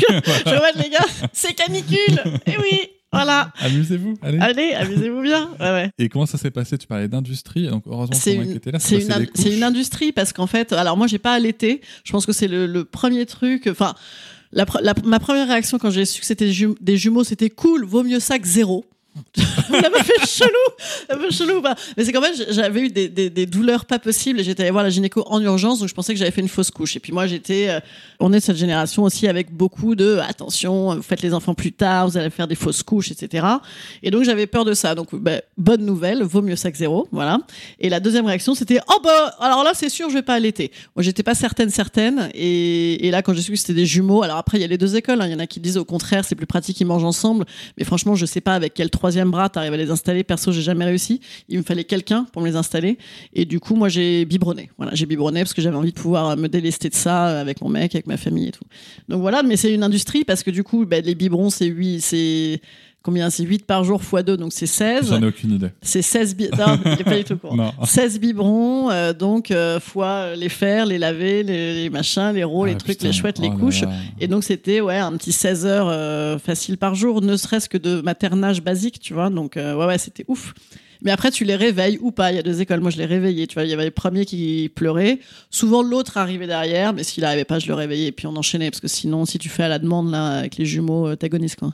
je 0.45 0.55
vois, 0.57 0.71
les 0.75 0.89
gars, 0.89 1.05
c'est 1.31 1.53
canicule. 1.53 2.19
Et 2.45 2.57
oui, 2.61 2.79
voilà. 3.11 3.51
Amusez-vous, 3.59 4.15
allez. 4.21 4.37
Allez, 4.39 4.73
amusez-vous 4.73 5.21
bien. 5.21 5.49
Ouais, 5.59 5.69
ouais. 5.71 5.89
Et 5.97 6.09
comment 6.09 6.25
ça 6.25 6.37
s'est 6.37 6.51
passé? 6.51 6.77
Tu 6.77 6.87
parlais 6.87 7.07
d'industrie, 7.07 7.67
donc 7.67 7.83
heureusement 7.87 8.15
que 8.15 8.21
C'est 8.21 8.35
une, 8.35 8.51
était 8.51 8.71
là. 8.71 8.79
c'est 8.79 9.01
une, 9.01 9.11
in- 9.11 9.25
c'est 9.33 9.55
une 9.55 9.63
industrie 9.63 10.11
parce 10.11 10.33
qu'en 10.33 10.47
fait, 10.47 10.73
alors 10.73 10.97
moi, 10.97 11.07
j'ai 11.07 11.19
pas 11.19 11.33
allaité. 11.33 11.81
Je 12.03 12.11
pense 12.11 12.25
que 12.25 12.31
c'est 12.33 12.47
le, 12.47 12.65
le 12.67 12.83
premier 12.85 13.25
truc. 13.25 13.67
Enfin, 13.67 13.95
la, 14.51 14.65
pre- 14.65 14.81
la- 14.81 14.93
ma 15.05 15.19
première 15.19 15.47
réaction 15.47 15.77
quand 15.77 15.89
j'ai 15.89 16.05
su 16.05 16.19
que 16.21 16.25
c'était 16.25 16.51
des 16.81 16.97
jumeaux, 16.97 17.23
c'était 17.23 17.49
cool. 17.49 17.85
Vaut 17.85 18.03
mieux 18.03 18.19
ça 18.19 18.39
que 18.39 18.47
zéro. 18.47 18.85
Ça 19.35 19.89
m'a 19.89 20.03
fait 20.03 20.25
chelou, 20.25 20.49
un 21.09 21.17
peu 21.17 21.31
chelou 21.31 21.57
ou 21.57 21.61
pas 21.61 21.75
Mais 21.95 22.05
c'est 22.05 22.11
qu'en 22.11 22.21
fait, 22.21 22.51
j'avais 22.51 22.81
eu 22.81 22.89
des, 22.89 23.45
douleurs 23.45 23.85
pas 23.85 23.99
possibles 23.99 24.39
et 24.39 24.43
j'étais 24.43 24.63
allée 24.63 24.71
voir 24.71 24.83
la 24.83 24.89
gynéco 24.89 25.23
en 25.27 25.41
urgence, 25.41 25.79
donc 25.79 25.89
je 25.89 25.93
pensais 25.93 26.13
que 26.13 26.19
j'avais 26.19 26.31
fait 26.31 26.41
une 26.41 26.47
fausse 26.47 26.71
couche. 26.71 26.95
Et 26.95 26.99
puis 26.99 27.11
moi, 27.11 27.27
j'étais, 27.27 27.69
euh, 27.69 27.79
on 28.19 28.33
est 28.33 28.39
de 28.39 28.43
cette 28.43 28.57
génération 28.57 29.03
aussi 29.03 29.27
avec 29.27 29.51
beaucoup 29.51 29.95
de 29.95 30.17
attention, 30.17 30.95
vous 30.95 31.01
faites 31.01 31.21
les 31.21 31.33
enfants 31.33 31.53
plus 31.53 31.71
tard, 31.71 32.07
vous 32.07 32.17
allez 32.17 32.29
faire 32.29 32.47
des 32.47 32.55
fausses 32.55 32.83
couches, 32.83 33.11
etc. 33.11 33.45
Et 34.03 34.11
donc 34.11 34.23
j'avais 34.23 34.47
peur 34.47 34.65
de 34.65 34.73
ça. 34.73 34.95
Donc 34.95 35.13
bah, 35.13 35.41
bonne 35.57 35.85
nouvelle, 35.85 36.23
vaut 36.23 36.41
mieux 36.41 36.55
ça 36.55 36.71
que 36.71 36.77
zéro, 36.77 37.07
voilà. 37.11 37.39
Et 37.79 37.89
la 37.89 37.99
deuxième 37.99 38.25
réaction, 38.25 38.55
c'était 38.55 38.79
oh 38.89 38.99
bah 39.03 39.35
alors 39.39 39.63
là 39.63 39.71
c'est 39.73 39.89
sûr, 39.89 40.09
je 40.09 40.15
vais 40.15 40.21
pas 40.21 40.35
allaiter. 40.35 40.71
Moi 40.95 41.03
j'étais 41.03 41.23
pas 41.23 41.35
certaine 41.35 41.69
certaine 41.69 42.29
et, 42.33 43.09
là 43.11 43.21
quand 43.21 43.33
j'ai 43.33 43.41
su 43.41 43.51
que 43.51 43.57
c'était 43.57 43.73
des 43.73 43.85
jumeaux, 43.85 44.23
alors 44.23 44.37
après 44.37 44.57
il 44.57 44.61
y 44.61 44.63
a 44.63 44.67
les 44.67 44.77
deux 44.77 44.95
écoles, 44.95 45.21
hein. 45.21 45.27
il 45.27 45.31
y 45.31 45.35
en 45.35 45.39
a 45.39 45.47
qui 45.47 45.59
disent 45.59 45.77
au 45.77 45.85
contraire 45.85 46.25
c'est 46.25 46.35
plus 46.35 46.47
pratique 46.47 46.79
ils 46.79 46.85
mangent 46.85 47.03
ensemble, 47.03 47.45
mais 47.77 47.83
franchement 47.83 48.15
je 48.15 48.25
sais 48.25 48.41
pas 48.41 48.53
avec 48.53 48.73
quel 48.73 48.89
troisième 49.07 49.31
bras 49.31 49.47
t'arrives 49.47 49.71
à 49.71 49.77
les 49.77 49.89
installer. 49.89 50.25
Perso 50.25 50.51
j'ai 50.51 50.61
jamais 50.61 50.83
réussi. 50.83 51.21
Il 51.47 51.59
me 51.59 51.63
fallait 51.63 51.85
quelqu'un 51.85 52.25
pour 52.33 52.41
me 52.41 52.47
les 52.47 52.57
installer 52.57 52.97
et 53.33 53.45
du 53.45 53.61
coup 53.61 53.73
moi 53.73 53.87
j'ai 53.87 54.25
biberonné. 54.25 54.69
Voilà 54.77 54.93
j'ai 54.95 55.05
biberonné 55.05 55.39
parce 55.43 55.53
que 55.53 55.61
j'avais 55.61 55.77
envie 55.77 55.93
de 55.93 55.97
pouvoir 55.97 56.35
me 56.35 56.49
délester 56.49 56.89
de 56.89 56.93
ça 56.93 57.29
euh, 57.29 57.41
avec 57.41 57.61
mon 57.61 57.69
mec, 57.69 57.95
avec 57.95 58.05
ma 58.05 58.17
famille 58.17 58.49
et 58.49 58.51
tout. 58.51 58.65
Donc 59.07 59.21
voilà, 59.21 59.43
mais 59.43 59.55
c'est 59.55 59.73
une 59.73 59.83
industrie 59.83 60.25
parce 60.25 60.43
que 60.43 60.51
du 60.51 60.65
coup 60.65 60.85
bah, 60.85 60.99
les 60.99 61.15
biberons 61.15 61.49
c'est 61.49 61.67
8 61.67 62.01
c'est 62.01 62.59
combien 63.07 63.29
c'est 63.29 63.43
8 63.43 63.65
par 63.65 63.85
jour 63.85 64.01
x 64.03 64.23
2 64.25 64.35
donc 64.35 64.51
c'est 64.51 64.65
16. 64.67 65.07
J'en 65.09 65.23
ai 65.23 65.27
aucune 65.27 65.53
idée. 65.53 65.69
C'est 65.81 66.01
16 66.01 66.35
bi... 66.35 66.49
Non, 66.57 66.77
il 66.85 66.91
est 66.91 67.03
pas 67.05 67.17
du 67.17 67.23
tout 67.23 67.33
au 67.35 67.37
courant. 67.37 67.55
Non. 67.55 67.71
16 67.85 68.19
biberons, 68.19 68.91
euh, 68.91 69.13
donc 69.13 69.49
euh, 69.49 69.79
fois 69.79 70.35
les 70.35 70.49
faire, 70.49 70.85
les 70.85 70.97
laver, 70.97 71.43
les, 71.43 71.83
les 71.83 71.89
machins, 71.89 72.31
les 72.35 72.43
ros, 72.43 72.65
les 72.65 72.73
Ah, 72.73 72.75
trucs, 72.75 72.97
putain. 72.97 73.07
les 73.07 73.13
chouettes, 73.13 73.39
les 73.39 73.49
Oh 73.53 73.57
couches. 73.57 73.83
là. 73.83 73.91
Et 74.19 74.27
donc 74.27 74.43
c'était 74.43 74.81
ouais 74.81 74.97
un 74.97 75.13
petit 75.15 75.31
16 75.31 75.65
heures 75.65 75.87
euh, 75.89 76.37
facile 76.37 76.77
par 76.77 76.93
jour, 76.95 77.21
ne 77.21 77.37
serait-ce 77.37 77.69
que 77.69 77.77
de 77.77 78.01
maternage 78.01 78.61
basique, 78.61 78.99
tu 78.99 79.13
vois. 79.13 79.29
Donc 79.29 79.55
euh, 79.55 79.73
ouais 79.75 79.85
ouais 79.85 79.97
c'était 79.97 80.25
ouf. 80.27 80.53
Mais 81.03 81.11
après 81.11 81.29
tu 81.29 81.43
les 81.45 81.55
réveilles 81.55 81.99
ou 82.01 82.11
pas. 82.11 82.31
Il 82.31 82.35
y 82.35 82.39
a 82.39 82.41
deux 82.43 82.59
écoles. 82.59 82.79
Moi 82.79 82.89
je 82.89 82.97
les 82.97 83.05
réveillais. 83.05 83.45
Tu 83.45 83.53
vois, 83.53 83.63
il 83.65 83.69
y 83.69 83.73
avait 83.73 83.83
les 83.83 83.91
premiers 83.91 84.25
qui 84.25 84.71
pleuraient. 84.73 85.19
Souvent 85.51 85.83
l'autre 85.83 86.17
arrivait 86.17 86.47
derrière, 86.47 86.91
mais 86.91 87.03
s'il 87.03 87.23
arrivait 87.23 87.45
pas, 87.45 87.59
je 87.59 87.67
le 87.67 87.75
réveillais 87.75 88.07
et 88.07 88.11
puis 88.11 88.25
on 88.25 88.35
enchaînait 88.35 88.71
parce 88.71 88.81
que 88.81 88.87
sinon 88.87 89.23
si 89.25 89.37
tu 89.37 89.47
fais 89.47 89.61
à 89.63 89.67
la 89.67 89.77
demande 89.77 90.09
là 90.11 90.39
avec 90.39 90.57
les 90.57 90.65
jumeaux, 90.65 91.07
euh, 91.07 91.15
t'agonises 91.15 91.55
quoi. 91.55 91.71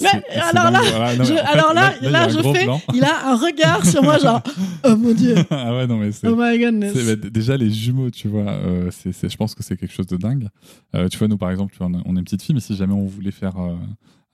Ouais, 0.00 0.22
alors 0.40 0.70
là, 0.70 0.80
dingue, 0.80 0.90
voilà. 0.90 1.16
Non, 1.16 1.24
Je- 1.24 1.32
alors 1.52 1.72
là, 1.74 1.94
là, 2.02 2.28
je 2.28 2.38
fais. 2.38 2.64
plan. 2.64 2.80
Il 2.94 3.02
a 3.04 3.28
un 3.30 3.36
regard 3.36 3.84
sur 3.86 4.02
moi 4.02 4.18
genre 4.18 4.42
oh 4.84 4.96
mon 4.96 5.12
dieu, 5.12 5.34
ah 5.50 5.74
ouais, 5.74 5.86
non, 5.86 5.96
mais 5.96 6.12
c'est. 6.12 6.26
oh 6.28 6.36
my 6.36 6.58
goodness. 6.58 6.94
déjà 7.30 7.56
les 7.56 7.70
jumeaux, 7.70 8.10
tu 8.10 8.28
vois, 8.28 8.50
euh, 8.50 8.90
je 9.04 9.36
pense 9.36 9.54
que 9.54 9.62
c'est 9.62 9.76
quelque 9.76 9.92
chose 9.94 10.06
de 10.06 10.16
dingue. 10.16 10.48
Euh, 10.94 11.08
tu 11.08 11.18
vois, 11.18 11.28
nous 11.28 11.38
par 11.38 11.50
exemple, 11.50 11.72
tu 11.72 11.78
vois, 11.78 11.88
on, 12.04 12.14
est 12.16 12.18
une 12.18 12.24
petite 12.24 12.42
fille, 12.42 12.54
mais 12.54 12.60
si 12.60 12.76
jamais 12.76 12.92
on 12.94 13.04
voulait 13.06 13.30
faire 13.30 13.58
euh, 13.58 13.74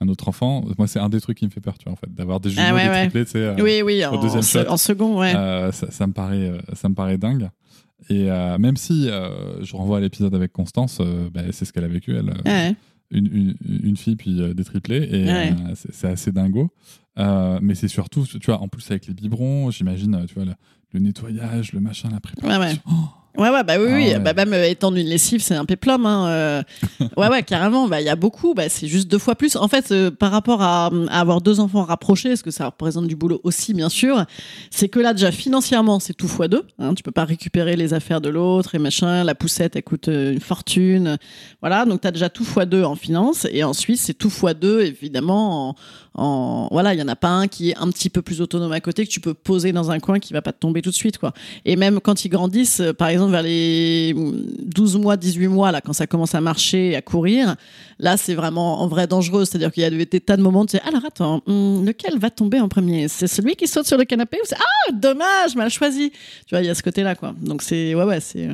un 0.01 0.07
autre 0.09 0.27
enfant, 0.27 0.65
moi 0.77 0.87
c'est 0.87 0.99
un 0.99 1.09
des 1.09 1.21
trucs 1.21 1.37
qui 1.37 1.45
me 1.45 1.51
fait 1.51 1.61
peur, 1.61 1.77
tu 1.77 1.85
vois, 1.85 1.93
en 1.93 1.95
fait, 1.97 2.13
d'avoir 2.13 2.39
des 2.39 2.49
jumeaux, 2.49 2.65
Ah 2.69 2.73
ouais, 2.73 2.83
des 2.83 2.89
ouais. 2.89 3.01
triplés, 3.01 3.25
tu 3.25 3.31
sais. 3.31 3.37
euh, 3.39 3.55
Oui 3.59 3.81
oui, 3.85 4.03
au 4.05 4.15
en, 4.15 4.21
deuxième 4.21 4.41
se- 4.41 4.59
shot. 4.63 4.69
en 4.69 4.77
second 4.77 5.19
ouais. 5.19 5.31
ça, 5.33 5.71
ça 5.91 6.07
me 6.07 6.13
paraît, 6.13 6.51
ça 6.73 6.89
me 6.89 6.95
paraît 6.95 7.17
dingue. 7.17 7.49
Et 8.09 8.25
même 8.59 8.75
si 8.75 9.07
je 9.61 9.75
renvoie 9.77 9.97
à 9.97 10.01
l'épisode 10.01 10.35
avec 10.35 10.51
Constance, 10.51 10.99
bah, 11.33 11.41
c'est 11.51 11.63
ce 11.63 11.71
qu'elle 11.71 11.85
a 11.85 11.87
vécu, 11.87 12.15
elle. 12.17 12.33
Ouais. 12.45 12.75
Une, 13.11 13.27
une, 13.27 13.55
une 13.83 13.97
fille 13.97 14.15
puis 14.15 14.41
euh, 14.41 14.53
des 14.53 14.63
triplés 14.63 15.07
et 15.11 15.25
Ouais. 15.25 15.51
euh, 15.51 15.73
c'est, 15.75 16.07
assez 16.07 16.31
dingo 16.31 16.71
Euh, 17.19 17.59
mais 17.61 17.75
c'est 17.75 17.87
surtout 17.87 18.25
tu 18.25 18.39
vois 18.45 18.59
en 18.59 18.67
plus 18.67 18.89
avec 18.89 19.05
les 19.07 19.13
biberons 19.13 19.69
j'imagine 19.71 20.15
euh, 20.15 20.25
tu 20.25 20.33
vois 20.35 20.45
le, 20.45 20.53
le 20.93 20.99
nettoyage 20.99 21.71
le 21.73 21.79
machin 21.79 22.09
la 22.11 22.19
préparation 22.19 22.59
Ouais, 22.59 22.67
ouais. 22.67 22.75
Oh, 22.89 23.09
Ouais, 23.35 23.49
ouais, 23.49 23.63
bah 23.63 23.75
oui, 23.79 23.85
Ah 23.89 23.95
oui. 23.95 24.07
ouais. 24.09 24.19
Bah, 24.19 24.33
même 24.33 24.53
euh, 24.53 24.69
étendre 24.69 24.95
une 24.97 25.07
lessive, 25.07 25.41
c'est 25.41 25.55
un 25.55 25.65
péplum. 25.65 26.05
Hein. 26.05 26.27
euh. 26.27 26.63
ouais, 27.17 27.29
ouais, 27.29 27.41
carrément. 27.41 27.87
Bah, 27.87 27.99
il 27.99 28.05
y 28.05 28.09
a 28.09 28.15
beaucoup. 28.15 28.53
Bah, 28.53 28.69
c'est 28.69 28.87
juste 28.87 29.07
deux 29.09 29.17
fois 29.17 29.33
plus. 29.33 29.55
En 29.55 29.67
fait, 29.67 29.91
euh, 29.91 30.11
par 30.11 30.31
rapport 30.31 30.61
à, 30.61 30.91
à 31.09 31.19
avoir 31.19 31.41
deux 31.41 31.59
enfants 31.59 31.83
rapprochés, 31.83 32.29
parce 32.29 32.43
que 32.43 32.51
ça 32.51 32.67
représente 32.67 33.07
du 33.07 33.15
boulot 33.15 33.41
aussi, 33.43 33.73
bien 33.73 33.89
sûr, 33.89 34.23
c'est 34.69 34.87
que 34.87 34.99
là, 34.99 35.13
déjà, 35.13 35.31
financièrement, 35.31 35.99
c'est 35.99 36.13
tout 36.13 36.27
fois 36.27 36.47
deux. 36.47 36.61
Hein. 36.77 36.93
Tu 36.93 37.01
peux 37.01 37.11
pas 37.11 37.25
récupérer 37.25 37.75
les 37.75 37.95
affaires 37.95 38.21
de 38.21 38.29
l'autre 38.29 38.75
et 38.75 38.79
machin. 38.79 39.23
La 39.23 39.33
poussette, 39.33 39.75
elle 39.75 39.83
coûte 39.83 40.09
euh, 40.09 40.31
une 40.33 40.39
fortune. 40.39 41.17
Voilà. 41.61 41.85
Donc, 41.85 42.01
tu 42.01 42.07
as 42.07 42.11
déjà 42.11 42.29
tout 42.29 42.45
fois 42.45 42.65
deux 42.65 42.83
en 42.83 42.95
finance. 42.95 43.47
Et 43.51 43.63
ensuite, 43.63 43.97
c'est 43.97 44.13
tout 44.13 44.29
fois 44.29 44.53
deux, 44.53 44.81
évidemment, 44.81 45.69
en, 45.69 45.75
en- 46.23 46.67
voilà, 46.71 46.93
il 46.93 46.99
y 46.99 47.03
en 47.03 47.07
a 47.07 47.15
pas 47.15 47.29
un 47.29 47.47
qui 47.47 47.71
est 47.71 47.77
un 47.77 47.89
petit 47.89 48.11
peu 48.11 48.21
plus 48.21 48.41
autonome 48.41 48.71
à 48.73 48.79
côté 48.79 49.05
que 49.07 49.11
tu 49.11 49.19
peux 49.21 49.33
poser 49.33 49.71
dans 49.71 49.89
un 49.89 49.99
coin 49.99 50.19
qui 50.19 50.33
va 50.33 50.43
pas 50.43 50.51
te 50.53 50.59
tomber 50.59 50.83
tout 50.83 50.91
de 50.91 50.95
suite, 50.95 51.17
quoi. 51.17 51.33
Et 51.65 51.75
même 51.75 51.99
quand 51.99 52.25
ils 52.25 52.29
grandissent, 52.29 52.81
euh, 52.81 52.93
par 52.93 53.07
exemple, 53.07 53.22
exemple, 53.23 53.31
vers 53.31 53.43
les 53.43 54.13
12 54.13 54.97
mois, 54.97 55.17
18 55.17 55.47
mois, 55.47 55.71
là, 55.71 55.81
quand 55.81 55.93
ça 55.93 56.07
commence 56.07 56.35
à 56.35 56.41
marcher 56.41 56.91
et 56.91 56.95
à 56.95 57.01
courir, 57.01 57.55
là, 57.99 58.17
c'est 58.17 58.35
vraiment 58.35 58.81
en 58.81 58.87
vrai 58.87 59.07
dangereux. 59.07 59.45
C'est-à-dire 59.45 59.71
qu'il 59.71 59.83
y 59.83 59.85
a 59.85 59.89
des, 59.89 60.05
des 60.05 60.19
tas 60.19 60.37
de 60.37 60.41
moments, 60.41 60.65
tu 60.65 60.77
sais, 60.77 60.83
alors 60.87 61.05
attends, 61.05 61.41
hum, 61.47 61.85
lequel 61.85 62.19
va 62.19 62.29
tomber 62.29 62.59
en 62.59 62.69
premier? 62.69 63.07
C'est 63.07 63.27
celui 63.27 63.55
qui 63.55 63.67
saute 63.67 63.87
sur 63.87 63.97
le 63.97 64.05
canapé 64.05 64.37
ou 64.41 64.45
c'est 64.45 64.57
ah 64.57 64.91
dommage, 64.91 65.55
mal 65.55 65.69
choisi. 65.69 66.11
Tu 66.11 66.55
vois, 66.55 66.61
il 66.61 66.67
y 66.67 66.69
a 66.69 66.75
ce 66.75 66.83
côté-là, 66.83 67.15
quoi. 67.15 67.33
Donc 67.41 67.61
c'est 67.61 67.95
ouais, 67.95 68.03
ouais, 68.03 68.19
c'est 68.19 68.49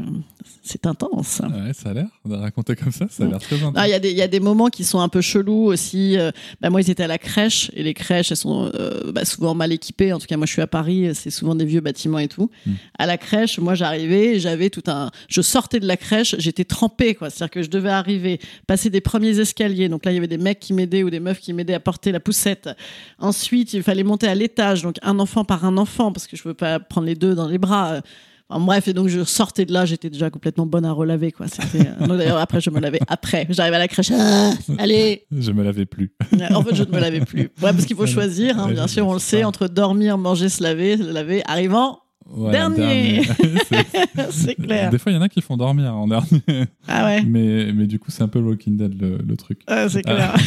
c'est 0.63 0.85
intense. 0.85 1.41
Ouais, 1.43 1.73
ça 1.73 1.89
a 1.89 1.93
l'air 1.93 2.07
de 2.25 2.35
raconter 2.35 2.75
comme 2.75 2.91
ça, 2.91 3.07
ça 3.09 3.23
a 3.23 3.27
l'air 3.27 3.39
très 3.39 3.55
intense. 3.55 3.73
Ah, 3.75 3.87
Il 3.87 3.91
y, 3.91 3.93
a 3.93 4.11
y 4.11 4.21
a 4.21 4.27
des 4.27 4.39
moments 4.39 4.67
qui 4.67 4.83
sont 4.83 4.99
un 4.99 5.09
peu 5.09 5.21
chelous 5.21 5.65
aussi. 5.65 6.17
Euh, 6.17 6.31
bah, 6.61 6.69
moi, 6.69 6.81
ils 6.81 6.89
étaient 6.89 7.03
à 7.03 7.07
la 7.07 7.17
crèche 7.17 7.71
et 7.73 7.83
les 7.83 7.93
crèches, 7.93 8.31
elles 8.31 8.37
sont 8.37 8.71
euh, 8.75 9.11
bah, 9.11 9.25
souvent 9.25 9.55
mal 9.55 9.71
équipées. 9.71 10.13
En 10.13 10.19
tout 10.19 10.27
cas, 10.27 10.37
moi, 10.37 10.45
je 10.45 10.53
suis 10.53 10.61
à 10.61 10.67
Paris, 10.67 11.09
c'est 11.15 11.29
souvent 11.31 11.55
des 11.55 11.65
vieux 11.65 11.81
bâtiments 11.81 12.19
et 12.19 12.27
tout. 12.27 12.49
Mm. 12.65 12.71
À 12.99 13.05
la 13.05 13.17
crèche, 13.17 13.59
moi, 13.59 13.73
j'arrivais, 13.75 14.35
et 14.35 14.39
j'avais 14.59 14.69
tout 14.69 14.83
un. 14.87 15.09
Je 15.29 15.41
sortais 15.41 15.79
de 15.79 15.87
la 15.87 15.97
crèche, 15.97 16.35
j'étais 16.37 16.65
trempée, 16.65 17.15
quoi. 17.15 17.29
C'est-à-dire 17.29 17.51
que 17.51 17.63
je 17.63 17.69
devais 17.69 17.89
arriver, 17.89 18.39
passer 18.67 18.89
des 18.89 19.01
premiers 19.01 19.39
escaliers. 19.39 19.89
Donc 19.89 20.05
là, 20.05 20.11
il 20.11 20.15
y 20.15 20.17
avait 20.17 20.27
des 20.27 20.37
mecs 20.37 20.59
qui 20.59 20.73
m'aidaient 20.73 21.03
ou 21.03 21.09
des 21.09 21.19
meufs 21.19 21.39
qui 21.39 21.53
m'aidaient 21.53 21.73
à 21.73 21.79
porter 21.79 22.11
la 22.11 22.19
poussette. 22.19 22.69
Ensuite, 23.19 23.73
il 23.73 23.83
fallait 23.83 24.03
monter 24.03 24.27
à 24.27 24.35
l'étage, 24.35 24.81
donc 24.83 24.95
un 25.01 25.17
enfant 25.19 25.45
par 25.45 25.65
un 25.65 25.77
enfant, 25.77 26.11
parce 26.11 26.27
que 26.27 26.35
je 26.35 26.43
veux 26.43 26.53
pas 26.53 26.79
prendre 26.79 27.07
les 27.07 27.15
deux 27.15 27.35
dans 27.35 27.47
les 27.47 27.57
bras. 27.57 27.93
euh, 27.93 28.01
Enfin, 28.51 28.65
bref, 28.65 28.87
et 28.87 28.93
donc 28.93 29.09
je 29.09 29.23
sortais 29.23 29.63
de 29.65 29.71
là, 29.71 29.85
j'étais 29.85 30.09
déjà 30.09 30.31
complètement 30.31 30.65
bonne 30.65 30.83
à 30.83 30.91
relaver, 30.91 31.31
quoi. 31.31 31.45
C'était. 31.47 31.87
euh, 32.01 32.07
D'ailleurs, 32.17 32.39
après, 32.39 32.59
je 32.59 32.71
me 32.71 32.79
lavais 32.79 32.99
après. 33.07 33.45
J'arrive 33.51 33.75
à 33.75 33.77
la 33.77 33.87
crèche. 33.87 34.09
Ah, 34.11 34.49
allez, 34.79 35.27
Je 35.31 35.51
me 35.51 35.61
l'avais 35.61 35.85
plus. 35.85 36.11
en 36.51 36.63
fait, 36.63 36.73
je 36.73 36.81
ne 36.83 36.89
me 36.91 36.99
lavais 36.99 37.19
plus. 37.21 37.41
Ouais, 37.61 37.71
parce 37.73 37.85
qu'il 37.85 37.95
faut 37.95 38.07
choisir, 38.07 38.57
hein, 38.57 38.71
bien 38.71 38.87
sûr, 38.87 39.07
on 39.07 39.13
le 39.13 39.19
sait, 39.19 39.43
entre 39.43 39.67
dormir, 39.67 40.17
manger, 40.17 40.49
se 40.49 40.63
laver, 40.63 40.97
se 40.97 41.03
laver, 41.03 41.43
arrivant, 41.45 41.99
Voilà, 42.31 42.69
Dernier. 42.69 43.23
C'est- 43.23 43.87
c'est 44.31 44.55
clair. 44.55 44.89
Des 44.91 44.97
fois, 44.97 45.11
il 45.11 45.15
y 45.15 45.17
en 45.17 45.21
a 45.21 45.29
qui 45.29 45.41
font 45.41 45.57
dormir 45.57 45.95
en 45.95 46.07
dernier. 46.07 46.41
Ah 46.87 47.05
ouais, 47.05 47.23
mais, 47.23 47.71
mais 47.73 47.87
du 47.87 47.99
coup, 47.99 48.11
c'est 48.11 48.23
un 48.23 48.27
peu 48.27 48.39
Walking 48.39 48.77
Dead 48.77 48.99
le, 49.01 49.17
le 49.17 49.37
truc. 49.37 49.59
Ouais, 49.69 49.87
c'est 49.89 50.01
clair. 50.03 50.35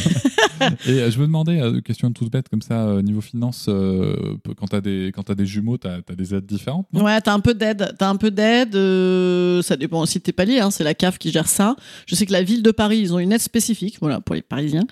Et 0.87 0.91
euh, 1.01 1.11
je 1.11 1.19
me 1.19 1.27
demandais, 1.27 1.61
euh, 1.61 1.81
question 1.81 2.13
toute 2.13 2.31
bête 2.31 2.49
comme 2.49 2.63
ça, 2.63 2.85
euh, 2.87 3.03
niveau 3.03 3.21
finance, 3.21 3.67
euh, 3.69 4.15
quand 4.57 4.67
t'as 4.69 4.81
des, 4.81 5.11
quand 5.13 5.25
t'as 5.25 5.35
des 5.35 5.45
jumeaux, 5.47 5.77
t'as 5.77 5.97
as 6.09 6.15
des 6.15 6.35
aides 6.37 6.47
différentes 6.47 6.87
Ouais, 6.93 7.21
t'as 7.21 7.33
un 7.35 7.41
peu 7.41 7.53
d'aide. 7.53 7.95
T'as 7.99 8.09
un 8.09 8.15
peu 8.17 8.31
d'aide. 8.31 8.77
euh, 8.77 9.61
ça 9.63 9.77
dépend 9.77 10.01
aussi 10.03 10.19
de 10.19 10.23
tes 10.23 10.31
paliers. 10.33 10.61
Hein, 10.61 10.71
c'est 10.71 10.85
la 10.85 10.95
CAF 10.95 11.19
qui 11.19 11.33
gère 11.33 11.49
ça. 11.49 11.75
Je 12.07 12.15
sais 12.15 12.27
que 12.27 12.33
la 12.33 12.45
ville 12.45 12.63
de 12.63 12.71
Paris, 12.71 12.99
ils 13.01 13.13
ont 13.13 13.19
une 13.19 13.33
aide 13.33 13.41
spécifique, 13.41 13.97
voilà, 14.01 14.21
pour 14.21 14.37
les 14.37 14.43
Parisiens. 14.43 14.87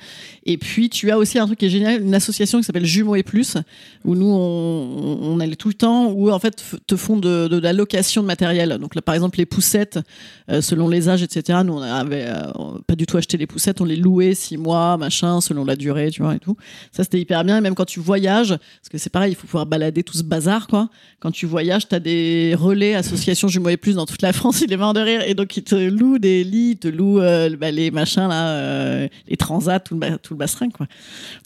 Et 0.45 0.59
puis 0.59 0.91
tu 0.91 1.11
as 1.13 1.19
aussi 1.19 1.39
un 1.39 1.47
truc 1.47 1.61
qui 1.61 1.67
est 1.67 1.71
génial, 1.71 2.03
une 2.03 2.15
association 2.17 2.59
qui 2.59 2.65
s'appelle 2.65 2.85
Jumeaux 2.87 3.15
et 3.15 3.23
Plus, 3.23 3.57
où 4.05 4.17
nous 4.17 4.27
on, 4.27 5.19
on 5.23 5.39
allait 5.41 5.55
tout 5.57 5.69
le 5.69 5.75
temps, 5.75 6.11
où 6.11 6.31
en 6.31 6.39
fait 6.41 6.65
te 6.87 6.97
font 6.97 7.17
de, 7.17 7.49
de 7.49 7.59
la 7.59 7.73
location 7.73 8.23
de 8.23 8.27
matériel. 8.27 8.79
Donc 8.81 8.95
là, 8.95 9.03
par 9.03 9.15
exemple, 9.15 9.39
les 9.39 9.47
poussettes, 9.47 9.99
euh, 10.51 10.61
selon 10.61 10.89
les 10.89 11.09
âges, 11.09 11.23
etc. 11.23 11.61
Nous 11.65 11.75
on 11.75 11.83
avait 11.83 12.27
euh, 12.27 12.43
pas 12.87 12.97
du 12.97 13.07
tout 13.07 13.17
acheté 13.17 13.37
les 13.37 13.47
poussettes, 13.47 13.81
on 13.81 13.85
les 13.85 13.97
louait 13.97 14.35
six 14.35 14.57
mois, 14.57 14.97
machin, 14.97 15.41
selon 15.41 15.65
la 15.65 15.77
durée, 15.77 16.11
tu 16.11 16.23
vois 16.23 16.35
et 16.35 16.39
tout. 16.41 16.57
Ça 16.93 17.05
c'était 17.05 17.21
hyper 17.21 17.45
bien. 17.45 17.59
Et 17.59 17.61
même 17.61 17.75
quand 17.75 17.85
tu 17.85 18.01
voyages, 18.01 18.51
parce 18.51 18.89
que 18.91 18.99
c'est 18.99 19.11
pareil, 19.11 19.33
il 19.33 19.35
faut 19.37 19.47
pouvoir 19.47 19.67
balader 19.67 20.03
tout 20.03 20.17
ce 20.17 20.23
bazar, 20.23 20.67
quoi 20.67 20.89
quand 21.21 21.31
tu 21.31 21.45
voyages, 21.45 21.87
tu 21.87 21.95
as 21.95 22.01
des 22.01 22.55
relais 22.59 22.95
associations 22.95 23.47
jumeaux 23.47 23.69
et 23.69 23.77
plus 23.77 23.95
dans 23.97 24.07
toute 24.07 24.23
la 24.23 24.33
France, 24.41 24.63
il 24.63 24.73
est 24.73 24.77
mort 24.79 24.95
de 24.95 25.01
rire. 25.01 25.21
Et 25.27 25.35
donc, 25.35 25.55
ils 25.55 25.63
te 25.63 25.75
louent 25.75 26.19
des 26.19 26.45
lits, 26.45 26.71
ils 26.71 26.77
te 26.79 26.89
louent 26.89 27.21
euh, 27.21 27.55
bah, 27.59 27.71
les 27.71 27.91
machins, 27.91 28.27
là, 28.27 28.49
euh, 28.53 29.09
les 29.29 29.37
transats, 29.37 29.81
tout 29.81 29.99
le, 30.01 30.17
tout 30.17 30.33
le 30.33 30.39
bastring, 30.39 30.73
quoi. 30.73 30.87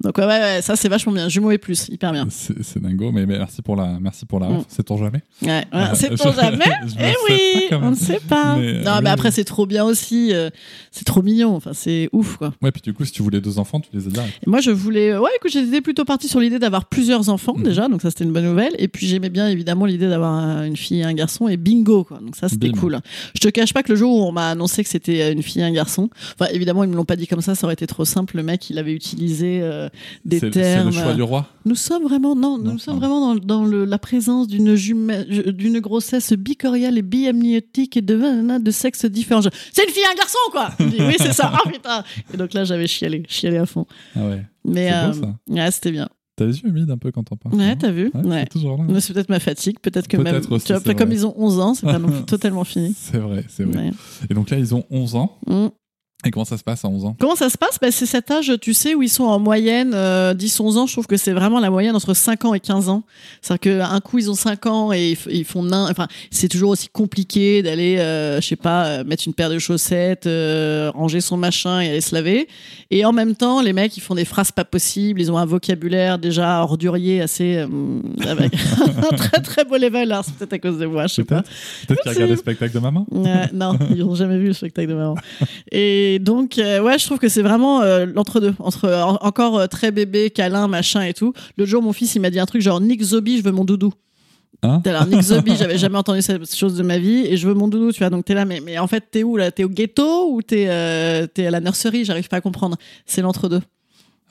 Donc, 0.00 0.16
ouais, 0.18 0.26
ouais, 0.26 0.38
ouais, 0.38 0.62
ça, 0.62 0.76
c'est 0.76 0.88
vachement 0.88 1.12
bien. 1.12 1.28
Jumeaux 1.28 1.50
et 1.50 1.58
plus, 1.58 1.88
hyper 1.88 2.12
bien. 2.12 2.28
C'est 2.30 2.80
dingo, 2.80 3.10
mais, 3.10 3.26
mais 3.26 3.36
merci 3.38 3.62
pour 3.62 3.74
la, 3.74 3.98
merci 4.00 4.26
pour 4.26 4.38
la 4.38 4.48
Mm. 4.48 4.56
ref. 4.58 4.64
C'est 4.68 4.84
ton 4.84 4.96
jamais? 4.96 5.22
Ouais, 5.42 5.64
Ah, 5.72 5.94
c'est 5.94 6.12
je- 6.12 6.16
pour 6.22 6.32
jamais. 6.32 6.64
Eh 7.00 7.12
oui, 7.28 7.68
on 7.72 7.90
ne 7.90 7.94
sait 7.96 8.20
pas. 8.20 8.56
Mais, 8.56 8.80
non, 8.82 8.92
euh, 8.92 9.00
mais 9.02 9.10
après, 9.10 9.30
c'est 9.32 9.44
trop 9.44 9.66
bien 9.66 9.84
aussi. 9.84 10.32
euh, 10.32 10.48
c'est 10.92 11.04
trop 11.04 11.22
mignon. 11.22 11.56
Enfin, 11.56 11.72
c'est 11.74 12.08
ouf, 12.12 12.36
quoi. 12.36 12.54
Ouais, 12.62 12.70
puis 12.70 12.80
du 12.82 12.94
coup, 12.94 13.04
si 13.04 13.10
tu 13.12 13.22
voulais 13.22 13.40
deux 13.40 13.58
enfants, 13.58 13.80
tu 13.80 13.88
les 13.92 14.06
as 14.06 14.10
direct. 14.10 14.32
Moi, 14.46 14.60
je 14.60 14.70
voulais. 14.70 15.16
Ouais, 15.18 15.30
écoute, 15.36 15.50
j'étais 15.50 15.80
plutôt 15.80 16.04
partie 16.04 16.28
sur 16.28 16.38
l'idée 16.40 16.58
d'avoir 16.60 16.84
plusieurs 16.86 17.28
enfants 17.30 17.54
Mhm. 17.56 17.62
déjà, 17.64 17.88
donc 17.88 18.00
ça 18.00 18.10
c'était 18.10 18.24
une 18.24 18.32
bonne 18.32 18.44
nouvelle. 18.44 18.74
Et 18.78 18.86
puis 18.88 19.06
j'aimais 19.08 19.28
bien 19.28 19.48
évidemment 19.48 19.86
l'idée 19.86 20.08
d'avoir 20.08 20.38
euh, 20.60 20.64
une 20.64 20.76
fille 20.76 21.00
et 21.00 21.04
un 21.04 21.12
garçon 21.14 21.48
et 21.48 21.56
bingo, 21.56 22.04
quoi. 22.04 22.18
Donc 22.24 22.36
ça 22.36 22.48
c'était 22.48 22.70
cool. 22.70 23.00
Je 23.34 23.40
te 23.40 23.48
cache 23.48 23.72
pas 23.74 23.82
que 23.82 23.90
le 23.92 23.96
jour 23.96 24.16
où 24.16 24.22
on 24.22 24.32
m'a 24.32 24.50
annoncé 24.50 24.84
que 24.84 24.88
c'était 24.88 25.20
euh, 25.20 25.32
une 25.32 25.42
fille 25.42 25.60
et 25.62 25.64
un 25.64 25.72
garçon, 25.72 26.08
enfin 26.38 26.48
évidemment 26.52 26.84
ils 26.84 26.90
me 26.90 26.94
l'ont 26.96 27.04
pas 27.04 27.16
dit 27.16 27.26
comme 27.26 27.40
ça, 27.42 27.54
ça 27.56 27.66
aurait 27.66 27.74
été 27.74 27.86
trop 27.88 28.04
simple. 28.04 28.36
Le 28.36 28.42
mec 28.44 28.70
il 28.70 28.78
avait 28.78 28.92
utilisé 28.92 29.58
euh, 29.62 29.88
des 30.24 30.38
C'est 30.38 30.46
c'est 30.54 30.60
termes. 30.60 30.86
le 30.86 30.92
choix 30.92 31.12
du 31.14 31.22
roi. 31.22 31.46
Nous 31.66 31.74
sommes 31.74 32.04
vraiment 32.04 32.36
non, 32.36 32.56
Non, 32.58 32.72
nous 32.72 32.78
sommes 32.78 32.98
vraiment 32.98 33.34
dans, 33.34 33.40
dans 33.40 33.64
le, 33.64 33.84
la 33.84 33.98
présence 33.98 34.46
d'une 34.48 34.74
jumelle, 34.74 35.13
d'une 35.24 35.80
grossesse 35.80 36.32
bicoriale 36.32 36.98
et 36.98 37.02
biamniotique 37.02 37.96
et 37.96 38.02
de 38.02 38.58
de 38.58 38.70
sexe 38.70 39.04
différent. 39.06 39.40
Je- 39.40 39.48
C'est 39.72 39.84
une 39.84 39.90
fille 39.90 40.02
et 40.02 40.12
un 40.12 40.16
garçon 40.16 40.38
quoi. 40.50 40.70
Dis, 40.78 40.96
oui 41.00 41.14
c'est 41.18 41.32
ça. 41.32 41.52
Ah 41.54 41.68
putain. 41.70 42.04
Et 42.32 42.36
donc 42.36 42.52
là 42.54 42.64
j'avais 42.64 42.86
chialé, 42.86 43.22
chialé 43.28 43.58
à 43.58 43.66
fond. 43.66 43.86
Ah 44.16 44.26
ouais. 44.26 44.42
Mais 44.64 44.90
euh, 44.92 45.12
ouais, 45.48 45.70
c'était 45.70 45.92
bien. 45.92 46.08
T'as 46.36 46.46
les 46.46 46.58
yeux 46.58 46.68
humides 46.68 46.90
un 46.90 46.98
peu 46.98 47.12
quand 47.12 47.22
t'en 47.22 47.36
parles. 47.36 47.54
Ouais, 47.54 47.76
t'as 47.76 47.92
vu 47.92 48.10
Ouais, 48.12 48.24
Ouais. 48.24 49.00
c'est 49.00 49.12
peut-être 49.12 49.28
ma 49.28 49.38
fatigue, 49.38 49.78
peut-être 49.80 50.08
que 50.08 50.16
même. 50.16 50.32
Peut-être 50.32 50.50
aussi, 50.50 50.66
tu 50.66 50.72
vois, 50.72 50.94
comme 50.94 51.12
ils 51.12 51.24
ont 51.24 51.32
11 51.36 51.60
ans, 51.60 51.74
c'est 51.74 51.86
pas 51.86 51.98
non 52.00 52.08
plus 52.10 52.24
totalement 52.24 52.64
fini. 52.64 52.92
C'est 52.98 53.18
vrai, 53.18 53.44
c'est 53.48 53.62
vrai. 53.62 53.76
Ouais. 53.84 53.90
Et 54.28 54.34
donc 54.34 54.50
là, 54.50 54.58
ils 54.58 54.74
ont 54.74 54.84
11 54.90 55.14
ans. 55.14 55.38
Mm. 55.46 55.66
Et 56.24 56.30
comment 56.30 56.44
ça 56.44 56.56
se 56.56 56.64
passe 56.64 56.84
à 56.84 56.88
11 56.88 57.04
ans 57.04 57.16
Comment 57.18 57.36
ça 57.36 57.50
se 57.50 57.58
passe? 57.58 57.78
Bah, 57.80 57.90
C'est 57.90 58.06
cet 58.06 58.30
âge, 58.30 58.52
tu 58.60 58.74
sais, 58.74 58.94
où 58.94 59.02
ils 59.02 59.08
sont 59.08 59.24
en 59.24 59.38
moyenne 59.38 59.92
euh, 59.94 60.34
10-11 60.34 60.76
ans. 60.78 60.86
Je 60.86 60.92
trouve 60.92 61.06
que 61.06 61.16
c'est 61.16 61.32
vraiment 61.32 61.60
la 61.60 61.70
moyenne 61.70 61.94
entre 61.94 62.14
5 62.14 62.44
ans 62.44 62.54
et 62.54 62.60
15 62.60 62.88
ans. 62.88 63.02
C'est-à-dire 63.42 63.88
qu'un 63.88 64.00
coup, 64.00 64.18
ils 64.18 64.30
ont 64.30 64.34
5 64.34 64.66
ans 64.66 64.92
et 64.92 65.16
ils, 65.30 65.44
font 65.44 65.62
nain. 65.62 65.86
Enfin, 65.90 66.08
c'est 66.30 66.48
toujours 66.48 66.70
aussi 66.70 66.88
compliqué 66.88 67.62
d'aller, 67.62 67.98
euh, 67.98 68.40
je 68.40 68.46
sais 68.46 68.56
pas, 68.56 68.86
euh, 68.86 69.04
mettre 69.04 69.24
une 69.26 69.34
paire 69.34 69.50
de 69.50 69.58
chaussettes, 69.58 70.26
euh, 70.26 70.90
ranger 70.94 71.20
son 71.20 71.36
machin 71.36 71.80
et 71.80 71.88
aller 71.90 72.00
se 72.00 72.14
laver. 72.14 72.48
Et 72.90 73.04
en 73.04 73.12
même 73.12 73.34
temps, 73.34 73.60
les 73.60 73.72
mecs, 73.72 73.96
ils 73.96 74.00
font 74.00 74.14
des 74.14 74.24
phrases 74.24 74.52
pas 74.52 74.64
possibles. 74.64 75.20
Ils 75.20 75.30
ont 75.30 75.38
un 75.38 75.46
vocabulaire 75.46 76.18
déjà 76.18 76.62
ordurier 76.62 77.20
assez. 77.20 77.64
euh, 77.64 77.66
avec 78.26 78.52
un 79.12 79.16
très 79.16 79.40
très 79.40 79.64
beau 79.64 79.76
level. 79.76 80.10
Alors, 80.12 80.24
c'est 80.24 80.34
peut-être 80.34 80.52
à 80.52 80.58
cause 80.58 80.78
de 80.78 80.86
moi, 80.86 81.06
je 81.06 81.14
sais 81.14 81.24
pas. 81.24 81.42
Peut-être 81.42 81.86
peut-être 81.88 82.02
qu'ils 82.02 82.12
regardent 82.12 82.30
le 82.30 82.36
spectacle 82.36 82.74
de 82.74 82.78
maman 82.78 83.06
Ouais, 83.10 83.48
non, 83.52 83.76
ils 83.90 83.98
n'ont 83.98 84.14
jamais 84.14 84.38
vu 84.38 84.46
le 84.48 84.52
spectacle 84.52 84.88
de 84.88 84.94
maman. 84.94 85.16
Et 85.70 86.13
donc, 86.18 86.58
euh, 86.58 86.80
ouais, 86.82 86.98
je 86.98 87.06
trouve 87.06 87.18
que 87.18 87.28
c'est 87.28 87.42
vraiment 87.42 87.82
euh, 87.82 88.06
l'entre-deux. 88.06 88.54
Entre, 88.58 88.88
en- 88.90 89.16
encore 89.26 89.58
euh, 89.58 89.66
très 89.66 89.90
bébé, 89.90 90.30
câlin, 90.30 90.68
machin 90.68 91.02
et 91.02 91.14
tout. 91.14 91.32
Le 91.56 91.64
jour, 91.66 91.82
mon 91.82 91.92
fils, 91.92 92.14
il 92.14 92.20
m'a 92.20 92.30
dit 92.30 92.38
un 92.40 92.46
truc 92.46 92.62
genre 92.62 92.80
Nick 92.80 93.02
Zobi, 93.02 93.38
je 93.38 93.42
veux 93.42 93.52
mon 93.52 93.64
doudou. 93.64 93.92
Hein 94.62 94.80
Alors, 94.86 95.06
Nick 95.06 95.20
Zobi, 95.20 95.56
j'avais 95.56 95.76
jamais 95.78 95.98
entendu 95.98 96.22
cette 96.22 96.54
chose 96.54 96.76
de 96.76 96.82
ma 96.82 96.98
vie 96.98 97.26
et 97.26 97.36
je 97.36 97.46
veux 97.46 97.54
mon 97.54 97.68
doudou, 97.68 97.92
tu 97.92 97.98
vois. 97.98 98.10
Donc, 98.10 98.24
t'es 98.24 98.34
là, 98.34 98.44
mais, 98.44 98.60
mais 98.60 98.78
en 98.78 98.86
fait, 98.86 99.04
t'es 99.10 99.22
où 99.22 99.36
là? 99.36 99.50
T'es 99.50 99.64
au 99.64 99.68
ghetto 99.68 100.32
ou 100.32 100.42
t'es 100.42 100.66
euh, 100.68 101.26
à 101.36 101.50
la 101.50 101.60
nurserie? 101.60 102.04
J'arrive 102.04 102.28
pas 102.28 102.36
à 102.36 102.40
comprendre. 102.40 102.76
C'est 103.04 103.20
l'entre-deux. 103.22 103.60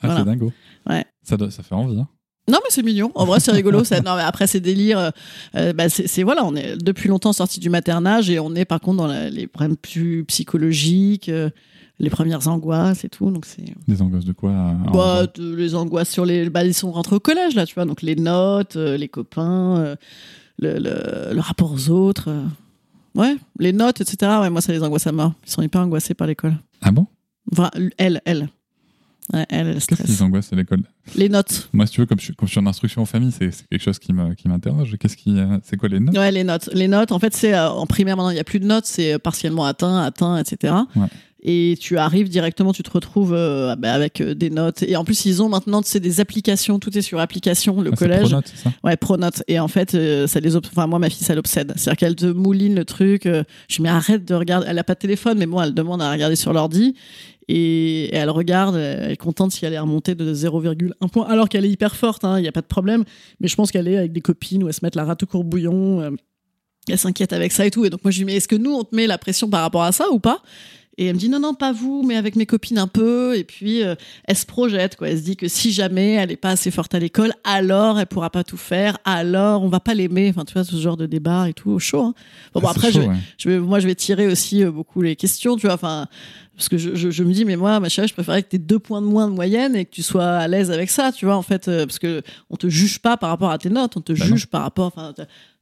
Ah, 0.00 0.06
Voilà. 0.08 0.16
c'est 0.20 0.24
dingo. 0.26 0.52
Ouais. 0.88 1.04
Ça, 1.22 1.36
doit- 1.36 1.50
ça 1.50 1.62
fait 1.62 1.74
envie. 1.74 1.98
Hein. 2.00 2.08
Non 2.46 2.58
mais 2.62 2.68
c'est 2.68 2.82
mignon. 2.82 3.10
En 3.14 3.24
vrai 3.24 3.40
c'est 3.40 3.52
rigolo. 3.52 3.84
Ça... 3.84 4.02
Non 4.02 4.16
mais 4.16 4.22
après 4.22 4.46
c'est 4.46 4.60
délire. 4.60 4.98
euh, 4.98 5.10
euh, 5.56 5.72
bah, 5.72 5.88
c'est 5.88 6.06
c'est- 6.06 6.22
voilà, 6.24 6.44
on 6.44 6.54
est 6.54 6.76
depuis 6.76 7.08
longtemps 7.08 7.32
sorti 7.32 7.58
du 7.58 7.70
maternage 7.70 8.28
et 8.28 8.38
on 8.38 8.54
est 8.54 8.66
par 8.66 8.80
contre 8.80 8.98
dans 8.98 9.06
la- 9.06 9.30
les 9.30 9.46
problèmes 9.46 9.78
plus 9.78 10.26
psychologiques, 10.26 11.30
euh, 11.30 11.48
les 11.98 12.10
premières 12.10 12.48
angoisses 12.48 13.04
et 13.04 13.08
tout. 13.08 13.30
Donc 13.30 13.46
c'est 13.46 13.64
Des 13.88 14.02
angoisses 14.02 14.24
de 14.24 14.32
quoi 14.32 14.50
à- 14.50 14.70
à 14.70 14.72
11 14.88 14.92
bah, 14.92 15.26
de- 15.34 15.54
les 15.54 15.74
angoisses 15.74 16.10
sur 16.10 16.24
les. 16.24 16.50
Bah, 16.50 16.64
ils 16.64 16.74
sont 16.74 16.90
rentrés 16.92 17.16
au 17.16 17.20
collège 17.20 17.54
là, 17.54 17.66
tu 17.66 17.74
vois. 17.74 17.84
Donc 17.84 18.02
les 18.02 18.16
notes, 18.16 18.76
euh, 18.76 18.96
les 18.96 19.08
copains, 19.08 19.76
euh, 19.78 19.96
le, 20.58 20.74
le, 20.78 21.34
le 21.34 21.40
rapport 21.40 21.72
aux 21.72 21.90
autres. 21.90 22.28
euh. 22.30 22.44
Ouais, 23.14 23.36
les 23.60 23.72
notes, 23.72 24.00
etc. 24.00 24.32
Ouais, 24.40 24.50
moi 24.50 24.60
ça 24.60 24.72
les 24.72 24.82
angoisse 24.82 25.06
à 25.06 25.12
mort. 25.12 25.32
Ils 25.46 25.50
sont 25.50 25.62
hyper 25.62 25.80
angoissés 25.82 26.14
par 26.14 26.26
l'école. 26.26 26.56
Ah 26.82 26.90
bon? 26.90 27.06
Enfin 27.52 27.70
elle, 27.98 28.20
elle. 28.24 28.48
Ouais, 29.32 29.46
elle, 29.48 29.68
elle 29.68 29.80
Qu'est-ce 29.82 30.02
qui 30.16 30.22
angoisse 30.22 30.52
à 30.52 30.56
l'école? 30.56 30.82
Les 31.16 31.30
notes. 31.30 31.70
Moi, 31.72 31.86
si 31.86 31.92
tu 31.94 32.00
veux, 32.02 32.06
comme 32.06 32.18
je, 32.18 32.24
suis- 32.26 32.34
comme 32.34 32.46
je 32.46 32.52
suis 32.52 32.60
en 32.60 32.66
instruction 32.66 33.00
en 33.02 33.06
famille, 33.06 33.32
c'est 33.32 33.50
quelque 33.70 33.80
chose 33.82 33.98
qui 33.98 34.12
me- 34.12 34.34
qui 34.34 34.48
m'interroge. 34.48 34.96
Qu'est-ce 35.00 35.16
qui, 35.16 35.36
c'est 35.62 35.78
quoi 35.78 35.88
les 35.88 35.98
notes? 36.00 36.14
Ouais, 36.16 36.30
les 36.30 36.44
notes. 36.44 36.68
Les 36.74 36.88
notes, 36.88 37.10
en 37.10 37.18
fait, 37.18 37.34
c'est 37.34 37.58
en 37.58 37.86
primaire 37.86 38.16
maintenant, 38.18 38.30
il 38.30 38.34
n'y 38.34 38.40
a 38.40 38.44
plus 38.44 38.60
de 38.60 38.66
notes, 38.66 38.84
c'est 38.84 39.18
partiellement 39.18 39.64
atteint, 39.64 39.96
atteint, 40.02 40.36
etc. 40.36 40.74
Ouais. 40.94 41.06
Et 41.46 41.76
tu 41.78 41.98
arrives 41.98 42.30
directement, 42.30 42.72
tu 42.72 42.82
te 42.82 42.90
retrouves 42.90 43.34
euh, 43.34 43.76
bah, 43.76 43.92
avec 43.92 44.22
euh, 44.22 44.34
des 44.34 44.48
notes. 44.48 44.82
Et 44.82 44.96
en 44.96 45.04
plus, 45.04 45.26
ils 45.26 45.42
ont 45.42 45.50
maintenant, 45.50 45.82
c'est 45.84 46.00
des 46.00 46.20
applications, 46.20 46.78
tout 46.78 46.96
est 46.96 47.02
sur 47.02 47.20
application, 47.20 47.82
le 47.82 47.90
Ah, 47.92 47.96
collège. 47.96 48.22
Pronote, 48.30 48.46
ça? 48.54 48.72
Ouais, 48.82 48.96
Pronote. 48.96 49.42
Et 49.46 49.58
en 49.60 49.68
fait, 49.68 49.94
euh, 49.94 50.26
ça 50.26 50.40
les, 50.40 50.56
enfin 50.56 50.86
moi, 50.86 50.98
ma 50.98 51.10
fille, 51.10 51.22
ça 51.22 51.34
l'obsède. 51.34 51.74
C'est-à-dire 51.76 51.98
qu'elle 51.98 52.16
te 52.16 52.24
mouline 52.24 52.74
le 52.74 52.86
truc. 52.86 53.26
euh, 53.26 53.42
je 53.68 53.74
lui 53.76 53.76
dis, 53.76 53.82
mais 53.82 53.88
arrête 53.90 54.24
de 54.24 54.34
regarder. 54.34 54.66
Elle 54.70 54.78
a 54.78 54.84
pas 54.84 54.94
de 54.94 55.00
téléphone, 55.00 55.36
mais 55.36 55.44
bon, 55.44 55.60
elle 55.60 55.74
demande 55.74 56.00
à 56.00 56.10
regarder 56.10 56.34
sur 56.36 56.54
l'ordi. 56.54 56.94
Et, 57.46 58.04
et 58.06 58.14
elle 58.14 58.30
regarde, 58.30 58.76
elle 58.76 59.10
est 59.10 59.16
contente 59.18 59.52
si 59.52 59.66
elle 59.66 59.74
est 59.74 59.78
remontée 59.78 60.14
de 60.14 60.32
0,1 60.34 61.10
point, 61.10 61.26
alors 61.26 61.50
qu'elle 61.50 61.66
est 61.66 61.70
hyper 61.70 61.94
forte, 61.94 62.22
il 62.38 62.40
n'y 62.40 62.48
a 62.48 62.52
pas 62.52 62.62
de 62.62 62.66
problème. 62.66 63.04
Mais 63.40 63.48
je 63.48 63.54
pense 63.54 63.70
qu'elle 63.70 63.86
est 63.86 63.98
avec 63.98 64.12
des 64.14 64.22
copines 64.22 64.62
où 64.64 64.68
elle 64.68 64.72
se 64.72 64.80
met 64.82 64.90
la 64.94 65.04
rate 65.04 65.24
au 65.24 65.26
courbouillon. 65.26 66.16
elle 66.88 66.98
s'inquiète 66.98 67.34
avec 67.34 67.52
ça 67.52 67.66
et 67.66 67.70
tout. 67.70 67.84
Et 67.84 67.90
donc 67.90 68.02
moi, 68.02 68.10
je 68.10 68.16
lui 68.18 68.24
dis, 68.24 68.32
mais 68.32 68.36
est-ce 68.38 68.48
que 68.48 68.56
nous, 68.56 68.72
on 68.72 68.82
te 68.84 68.96
met 68.96 69.06
la 69.06 69.18
pression 69.18 69.50
par 69.50 69.60
rapport 69.60 69.82
à 69.82 69.92
ça 69.92 70.06
ou 70.10 70.18
pas? 70.20 70.42
Et 70.98 71.06
elle 71.06 71.14
me 71.14 71.18
dit 71.18 71.28
non, 71.28 71.40
non, 71.40 71.54
pas 71.54 71.72
vous, 71.72 72.02
mais 72.06 72.16
avec 72.16 72.36
mes 72.36 72.46
copines 72.46 72.78
un 72.78 72.86
peu. 72.86 73.36
Et 73.36 73.44
puis, 73.44 73.82
euh, 73.82 73.94
elle 74.26 74.36
se 74.36 74.46
projette, 74.46 74.96
quoi. 74.96 75.08
Elle 75.08 75.18
se 75.18 75.22
dit 75.24 75.36
que 75.36 75.48
si 75.48 75.72
jamais 75.72 76.12
elle 76.12 76.28
n'est 76.28 76.36
pas 76.36 76.50
assez 76.50 76.70
forte 76.70 76.94
à 76.94 76.98
l'école, 76.98 77.32
alors 77.44 77.98
elle 77.98 78.06
pourra 78.06 78.30
pas 78.30 78.44
tout 78.44 78.56
faire, 78.56 78.98
alors 79.04 79.62
on 79.62 79.68
va 79.68 79.80
pas 79.80 79.94
l'aimer. 79.94 80.28
Enfin, 80.30 80.44
tu 80.44 80.52
vois, 80.54 80.64
ce 80.64 80.76
genre 80.76 80.96
de 80.96 81.06
débat 81.06 81.48
et 81.48 81.52
tout, 81.52 81.70
au 81.70 81.78
chaud. 81.78 82.02
hein. 82.02 82.14
Bon, 82.54 82.60
bon, 82.60 82.68
Ah, 82.68 82.70
après, 82.70 82.92
chaud, 82.92 83.00
je, 83.02 83.08
ouais. 83.08 83.16
je 83.38 83.48
vais, 83.50 83.58
moi, 83.58 83.80
je 83.80 83.86
vais 83.86 83.94
tirer 83.94 84.26
aussi 84.28 84.62
euh, 84.62 84.70
beaucoup 84.70 85.02
les 85.02 85.16
questions, 85.16 85.56
tu 85.56 85.66
vois. 85.66 85.74
Enfin, 85.74 86.06
parce 86.56 86.68
que 86.68 86.78
je, 86.78 86.94
je, 86.94 87.10
je 87.10 87.24
me 87.24 87.32
dis, 87.32 87.44
mais 87.44 87.56
moi, 87.56 87.80
ma 87.80 87.88
chérie, 87.88 88.08
je 88.08 88.14
préférerais 88.14 88.42
que 88.42 88.48
tu 88.50 88.56
aies 88.56 88.60
deux 88.60 88.78
points 88.78 89.00
de 89.02 89.06
moins 89.06 89.28
de 89.28 89.34
moyenne 89.34 89.74
et 89.76 89.84
que 89.84 89.90
tu 89.90 90.02
sois 90.02 90.24
à 90.26 90.46
l'aise 90.48 90.70
avec 90.70 90.88
ça, 90.90 91.10
tu 91.12 91.24
vois, 91.24 91.36
en 91.36 91.42
fait. 91.42 91.68
euh, 91.68 91.86
parce 91.86 91.98
que 91.98 92.22
on 92.50 92.56
te 92.56 92.68
juge 92.68 93.00
pas 93.00 93.16
par 93.16 93.30
rapport 93.30 93.50
à 93.50 93.58
tes 93.58 93.70
notes, 93.70 93.96
on 93.96 94.00
te 94.00 94.12
Bah 94.12 94.24
juge 94.24 94.46
par 94.46 94.62
rapport. 94.62 94.86
Enfin, 94.86 95.12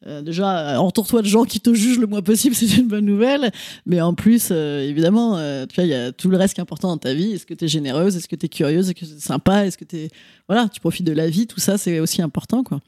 euh, 0.06 0.20
déjà, 0.20 0.74
euh, 0.74 0.76
entoure-toi 0.78 1.22
de 1.22 1.26
gens 1.28 1.44
qui 1.44 1.60
te 1.60 1.72
jugent 1.72 1.98
le 1.98 2.06
moins 2.06 2.22
possible, 2.22 2.54
c'est 2.56 2.76
une 2.76 2.88
bonne 2.88 3.04
nouvelle. 3.06 3.50
Mais 3.86 4.00
en 4.00 4.14
plus, 4.14 4.48
euh, 4.50 4.82
évidemment, 4.88 5.36
tu 5.66 5.74
vois, 5.76 5.84
il 5.84 5.90
y 5.90 5.94
a 5.94 6.12
tout 6.12 6.28
le 6.28 6.36
reste 6.36 6.54
qui 6.54 6.60
est 6.60 6.62
important 6.62 6.88
dans 6.88 6.98
ta 6.98 7.14
vie. 7.14 7.32
Est-ce 7.32 7.46
que 7.46 7.54
tu 7.54 7.64
es 7.64 7.68
généreuse? 7.68 8.16
Est-ce 8.16 8.28
que 8.28 8.36
tu 8.36 8.46
es 8.46 8.48
curieuse? 8.48 8.90
Est-ce 8.90 8.94
que 9.00 9.06
c'est 9.06 9.20
sympa? 9.20 9.66
Est-ce 9.66 9.78
que 9.78 9.84
tu 9.84 10.08
Voilà, 10.48 10.68
tu 10.68 10.80
profites 10.80 11.06
de 11.06 11.12
la 11.12 11.28
vie, 11.28 11.46
tout 11.46 11.60
ça, 11.60 11.78
c'est 11.78 12.00
aussi 12.00 12.20
important, 12.22 12.62
quoi. 12.62 12.80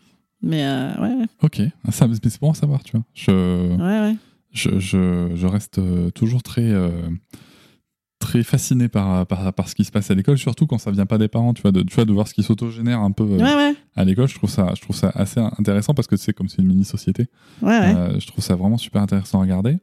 Mais 0.43 0.63
ouais, 0.63 1.07
ouais, 1.07 1.27
Ok, 1.43 1.63
ça, 1.91 2.07
c'est 2.23 2.41
bon 2.41 2.51
à 2.51 2.55
savoir, 2.55 2.83
tu 2.83 2.93
vois. 2.93 3.05
Je, 3.15 3.31
ouais, 3.77 4.11
ouais. 4.11 4.17
je, 4.53 4.79
je, 4.79 5.31
je 5.35 5.47
reste 5.47 5.81
toujours 6.15 6.43
très, 6.43 6.71
très 8.25 8.43
fasciné 8.43 8.89
par, 8.89 9.27
par, 9.27 9.53
par 9.53 9.69
ce 9.69 9.75
qui 9.75 9.85
se 9.85 9.93
passe 9.93 10.11
à 10.11 10.15
l'école, 10.15 10.39
surtout 10.39 10.67
quand 10.67 10.79
ça 10.79 10.91
vient 10.91 11.05
pas 11.05 11.19
des 11.19 11.29
parents, 11.29 11.53
tu 11.53 11.61
vois, 11.61 11.73
de, 11.73 11.83
tu 11.83 11.95
vois, 11.95 12.07
de 12.07 12.13
voir 12.13 12.27
ce 12.27 12.33
qui 12.33 12.43
s'autogénère 12.43 13.01
un 13.01 13.11
peu 13.11 13.25
euh, 13.25 13.37
Ouais, 13.37 13.55
ouais, 13.55 13.75
à 13.97 14.05
l'école. 14.05 14.29
Je 14.29 14.35
trouve 14.35 14.49
ça, 14.49 14.73
je 14.75 14.81
trouve 14.81 14.97
ça 14.97 15.13
assez 15.15 15.41
intéressant 15.41 15.93
parce 15.93 16.09
que 16.09 16.17
c'est 16.17 16.33
comme 16.33 16.49
c'est 16.49 16.63
une 16.63 16.69
mini-société. 16.69 17.27
ouais, 17.61 17.69
ouais. 17.69 17.95
Euh, 17.95 18.19
je 18.19 18.27
trouve 18.27 18.43
ça 18.43 18.57
vraiment 18.57 18.79
super 18.79 19.03
intéressant 19.03 19.41
à 19.41 19.43
regarder. 19.43 19.77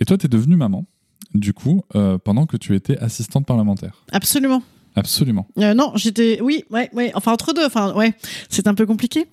Et 0.00 0.06
toi, 0.06 0.16
tu 0.16 0.24
es 0.24 0.28
devenue 0.30 0.56
maman, 0.56 0.86
du 1.34 1.52
coup, 1.52 1.82
euh, 1.94 2.16
pendant 2.16 2.46
que 2.46 2.56
tu 2.56 2.74
étais 2.74 2.96
assistante 2.98 3.44
parlementaire. 3.44 4.04
Absolument. 4.10 4.62
Absolument. 4.94 5.46
Euh, 5.58 5.74
non, 5.74 5.92
j'étais. 5.96 6.38
Oui, 6.42 6.64
ouais, 6.70 6.90
ouais. 6.92 7.10
Enfin, 7.14 7.32
entre 7.32 7.52
deux. 7.54 7.64
Enfin, 7.64 7.94
ouais. 7.94 8.12
C'est 8.50 8.66
un 8.66 8.74
peu 8.74 8.84
compliqué. 8.86 9.26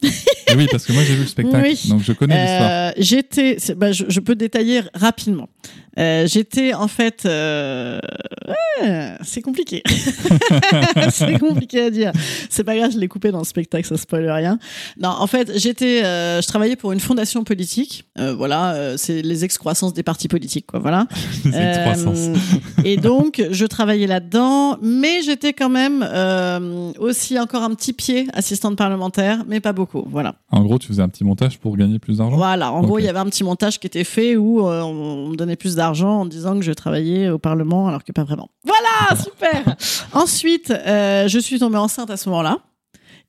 Oui, 0.56 0.68
parce 0.72 0.86
que 0.86 0.94
moi, 0.94 1.04
j'ai 1.04 1.16
vu 1.16 1.22
le 1.22 1.28
spectacle, 1.28 1.64
Oui. 1.64 1.80
donc 1.90 2.02
je 2.02 2.12
connais 2.14 2.36
l'histoire. 2.42 2.70
Euh, 2.72 2.92
j'étais. 2.98 3.56
c'est- 3.60 3.76
Bah, 3.76 3.92
je, 3.92 4.06
je 4.08 4.20
peux 4.20 4.36
détailler 4.36 4.82
rapidement. 4.94 5.50
Euh, 5.98 6.26
j'étais 6.28 6.74
en 6.74 6.88
fait. 6.88 7.26
ouais, 7.26 9.12
c'est 9.24 9.42
compliqué. 9.42 9.84
c'est 11.12 11.38
compliqué 11.40 11.82
à 11.82 11.90
dire. 11.90 12.12
C'est 12.50 12.64
pas 12.64 12.76
grave, 12.78 12.92
je 12.94 12.98
l'ai 12.98 13.08
coupé 13.08 13.32
dans 13.32 13.40
le 13.40 13.44
spectacle, 13.46 13.86
ça 13.88 13.98
spoil 13.98 14.30
rien. 14.30 14.60
Non, 15.00 15.10
en 15.10 15.28
fait, 15.28 15.52
j'étais. 15.58 16.02
je 16.02 16.48
travaillais 16.48 16.76
pour 16.76 16.92
une 16.92 17.00
fondation 17.00 17.44
politique. 17.44 18.06
Voilà, 18.18 18.94
c'est 18.98 19.22
les 19.22 19.44
excroissances 19.44 19.94
des 19.94 20.04
partis 20.04 20.28
politiques, 20.28 20.68
quoi. 20.68 20.80
Voilà. 20.80 21.08
Croissance. 21.52 22.28
Euh, 22.30 22.84
et 22.84 22.98
donc, 22.98 23.44
je 23.52 23.66
travaillais 23.66 24.08
là-dedans, 24.08 24.78
mais 24.82 25.22
j'étais 25.24 25.49
quand 25.54 25.70
même 25.70 26.06
euh, 26.08 26.92
aussi 27.00 27.40
encore 27.40 27.64
un 27.64 27.74
petit 27.76 27.94
pied 27.94 28.28
assistante 28.34 28.78
parlementaire, 28.78 29.44
mais 29.48 29.60
pas 29.60 29.74
beaucoup. 29.74 30.04
Voilà. 30.08 30.36
En 30.52 30.62
gros, 30.64 30.80
tu 30.80 30.88
faisais 30.88 31.02
un 31.02 31.10
petit 31.10 31.24
montage 31.24 31.60
pour 31.60 31.78
gagner 31.78 32.00
plus 32.00 32.18
d'argent? 32.18 32.38
Voilà. 32.38 32.72
En 32.72 32.82
gros, 32.82 33.00
il 33.00 33.06
y 33.06 33.08
avait 33.08 33.20
un 33.20 33.26
petit 33.26 33.44
montage 33.44 33.80
qui 33.80 33.88
était 33.88 34.04
fait 34.04 34.36
où 34.36 34.68
euh, 34.68 34.82
on 34.82 35.30
me 35.30 35.36
donnait 35.36 35.56
plus 35.56 35.76
d'argent 35.76 36.22
en 36.22 36.26
disant 36.26 36.56
que 36.56 36.64
je 36.64 36.72
travaillais 36.72 37.30
au 37.30 37.38
Parlement, 37.40 37.88
alors 37.88 38.04
que 38.04 38.12
pas 38.12 38.24
vraiment. 38.24 38.50
Voilà, 38.66 39.22
super. 39.24 39.76
Ensuite, 40.14 40.72
euh, 40.72 41.28
je 41.28 41.40
suis 41.40 41.60
tombée 41.60 41.78
enceinte 41.78 42.10
à 42.10 42.18
ce 42.18 42.30
moment-là, 42.30 42.60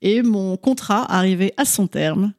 et 0.01 0.21
mon 0.21 0.57
contrat 0.57 1.05
arrivait 1.09 1.53
à 1.57 1.65
son 1.65 1.87
terme. 1.87 2.33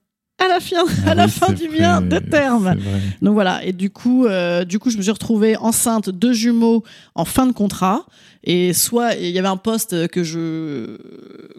À 0.44 0.48
la 0.48 0.60
fin, 0.60 0.84
à 1.06 1.14
la 1.14 1.28
fin 1.28 1.52
du 1.52 1.68
mien 1.68 2.00
de 2.00 2.18
terme. 2.18 2.74
Donc 3.22 3.34
voilà, 3.34 3.64
et 3.64 3.72
du 3.72 3.90
coup, 3.90 4.26
euh, 4.26 4.64
du 4.64 4.78
coup, 4.78 4.90
je 4.90 4.96
me 4.96 5.02
suis 5.02 5.10
retrouvée 5.12 5.56
enceinte 5.56 6.10
de 6.10 6.32
jumeaux 6.32 6.82
en 7.14 7.24
fin 7.24 7.46
de 7.46 7.52
contrat. 7.52 8.06
Et 8.44 8.72
soit 8.72 9.14
il 9.14 9.30
y 9.30 9.38
avait 9.38 9.46
un 9.46 9.56
poste 9.56 10.08
que 10.08 10.24
je 10.24 10.96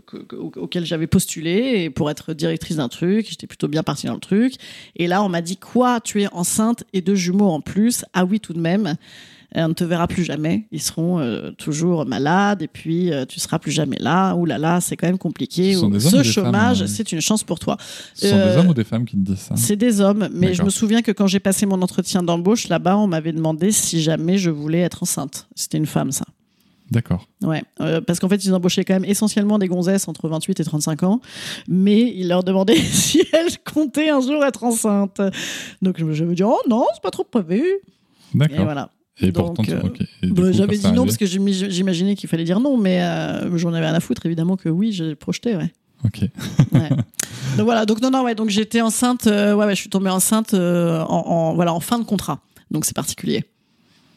que- 0.05 0.17
que- 0.17 0.35
au- 0.35 0.51
auquel 0.57 0.85
j'avais 0.85 1.07
postulé 1.07 1.83
et 1.83 1.89
pour 1.89 2.11
être 2.11 2.33
directrice 2.33 2.75
d'un 2.75 2.89
truc, 2.89 3.25
j'étais 3.29 3.47
plutôt 3.47 3.69
bien 3.69 3.83
partie 3.83 4.07
dans 4.07 4.15
le 4.15 4.19
truc. 4.19 4.55
Et 4.97 5.07
là, 5.07 5.23
on 5.23 5.29
m'a 5.29 5.41
dit 5.41 5.55
quoi 5.55 6.01
Tu 6.01 6.21
es 6.23 6.27
enceinte 6.33 6.83
et 6.91 6.99
deux 6.99 7.15
jumeaux 7.15 7.49
en 7.51 7.61
plus? 7.61 8.03
Ah 8.13 8.25
oui, 8.25 8.41
tout 8.41 8.51
de 8.53 8.59
même. 8.59 8.95
Euh, 9.55 9.65
On 9.65 9.69
ne 9.69 9.73
te 9.73 9.83
verra 9.83 10.07
plus 10.07 10.23
jamais. 10.23 10.65
Ils 10.71 10.81
seront 10.81 11.19
euh, 11.19 11.51
toujours 11.51 12.05
malades 12.05 12.61
et 12.61 12.67
puis 12.67 13.11
euh, 13.11 13.25
tu 13.25 13.39
seras 13.39 13.59
plus 13.59 13.71
jamais 13.71 13.97
là. 13.99 14.33
Ouh 14.35 14.45
là 14.45 14.57
là, 14.57 14.81
c'est 14.81 14.95
quand 14.97 15.07
même 15.07 15.17
compliqué. 15.17 15.73
Ce 15.75 15.85
Ou- 15.85 15.99
femmes, 15.99 16.23
chômage, 16.23 16.81
euh, 16.81 16.87
c'est 16.87 17.11
une 17.11 17.21
chance 17.21 17.43
pour 17.43 17.59
toi. 17.59 17.77
Ce 18.13 18.27
sont 18.29 18.35
Euh, 18.35 18.51
des 18.53 18.57
hommes 18.59 18.67
ou 18.69 18.73
des 18.73 18.83
femmes 18.83 19.05
qui 19.05 19.15
te 19.15 19.21
disent 19.21 19.39
ça 19.39 19.55
C'est 19.55 19.75
des 19.75 20.01
hommes, 20.01 20.29
mais 20.33 20.53
je 20.53 20.63
me 20.63 20.69
souviens 20.69 21.01
que 21.01 21.11
quand 21.11 21.27
j'ai 21.27 21.39
passé 21.39 21.65
mon 21.65 21.81
entretien 21.81 22.23
d'embauche 22.23 22.67
là-bas, 22.67 22.97
on 22.97 23.07
m'avait 23.07 23.33
demandé 23.33 23.71
si 23.71 24.01
jamais 24.01 24.37
je 24.37 24.49
voulais 24.49 24.79
être 24.79 25.03
enceinte. 25.03 25.47
C'était 25.55 25.77
une 25.77 25.85
femme, 25.85 26.11
ça. 26.11 26.25
D'accord. 26.91 27.27
Ouais, 27.41 27.63
euh, 27.81 28.01
parce 28.01 28.19
qu'en 28.19 28.29
fait, 28.29 28.43
ils 28.45 28.53
embauchaient 28.53 28.83
quand 28.83 28.93
même 28.93 29.05
essentiellement 29.05 29.57
des 29.57 29.67
gonzesses 29.67 30.07
entre 30.07 30.27
28 30.27 30.59
et 30.59 30.63
35 30.63 31.03
ans, 31.03 31.21
mais 31.67 32.13
ils 32.15 32.27
leur 32.27 32.43
demandaient 32.43 32.75
si 32.91 33.23
elles 33.31 33.57
comptaient 33.63 34.09
un 34.09 34.21
jour 34.21 34.43
être 34.45 34.63
enceintes. 34.63 35.21
Donc 35.81 35.95
je 35.97 36.23
me, 36.23 36.35
dis, 36.35 36.43
oh 36.43 36.59
non, 36.69 36.85
c'est 36.93 37.01
pas 37.01 37.09
trop 37.09 37.23
prévu. 37.23 37.63
Et 38.35 38.37
D'accord. 38.37 38.65
voilà. 38.65 38.89
Et, 39.21 39.31
Donc, 39.31 39.55
pourtant, 39.55 39.71
euh, 39.71 39.81
ok. 39.83 40.01
Et 40.23 40.27
du 40.27 40.33
Bah, 40.33 40.51
J'avais 40.51 40.77
dit 40.77 40.91
non 40.91 41.05
parce 41.05 41.17
que 41.17 41.25
j'imaginais 41.25 42.15
qu'il 42.15 42.27
fallait 42.29 42.43
dire 42.43 42.59
non, 42.59 42.77
mais 42.77 43.01
euh, 43.03 43.55
j'en 43.57 43.73
avais 43.73 43.85
rien 43.85 43.93
à 43.95 43.99
foutre, 43.99 44.25
évidemment 44.25 44.57
que 44.57 44.69
oui, 44.69 44.91
j'ai 44.91 45.15
projeté, 45.15 45.55
ouais. 45.55 45.71
Ok. 46.03 46.21
Ouais. 46.73 46.89
donc 47.57 47.65
voilà, 47.65 47.85
donc 47.85 48.01
non, 48.01 48.09
non, 48.09 48.23
ouais, 48.23 48.35
donc 48.35 48.49
j'étais 48.49 48.81
enceinte, 48.81 49.27
euh, 49.27 49.53
ouais, 49.55 49.65
ouais, 49.65 49.75
je 49.75 49.79
suis 49.81 49.89
tombée 49.89 50.09
enceinte 50.09 50.53
euh, 50.53 51.01
en, 51.03 51.27
en- 51.27 51.53
voilà, 51.53 51.73
en 51.73 51.79
fin 51.79 51.99
de 51.99 52.03
contrat. 52.03 52.41
Donc 52.71 52.85
c'est 52.85 52.95
particulier. 52.95 53.45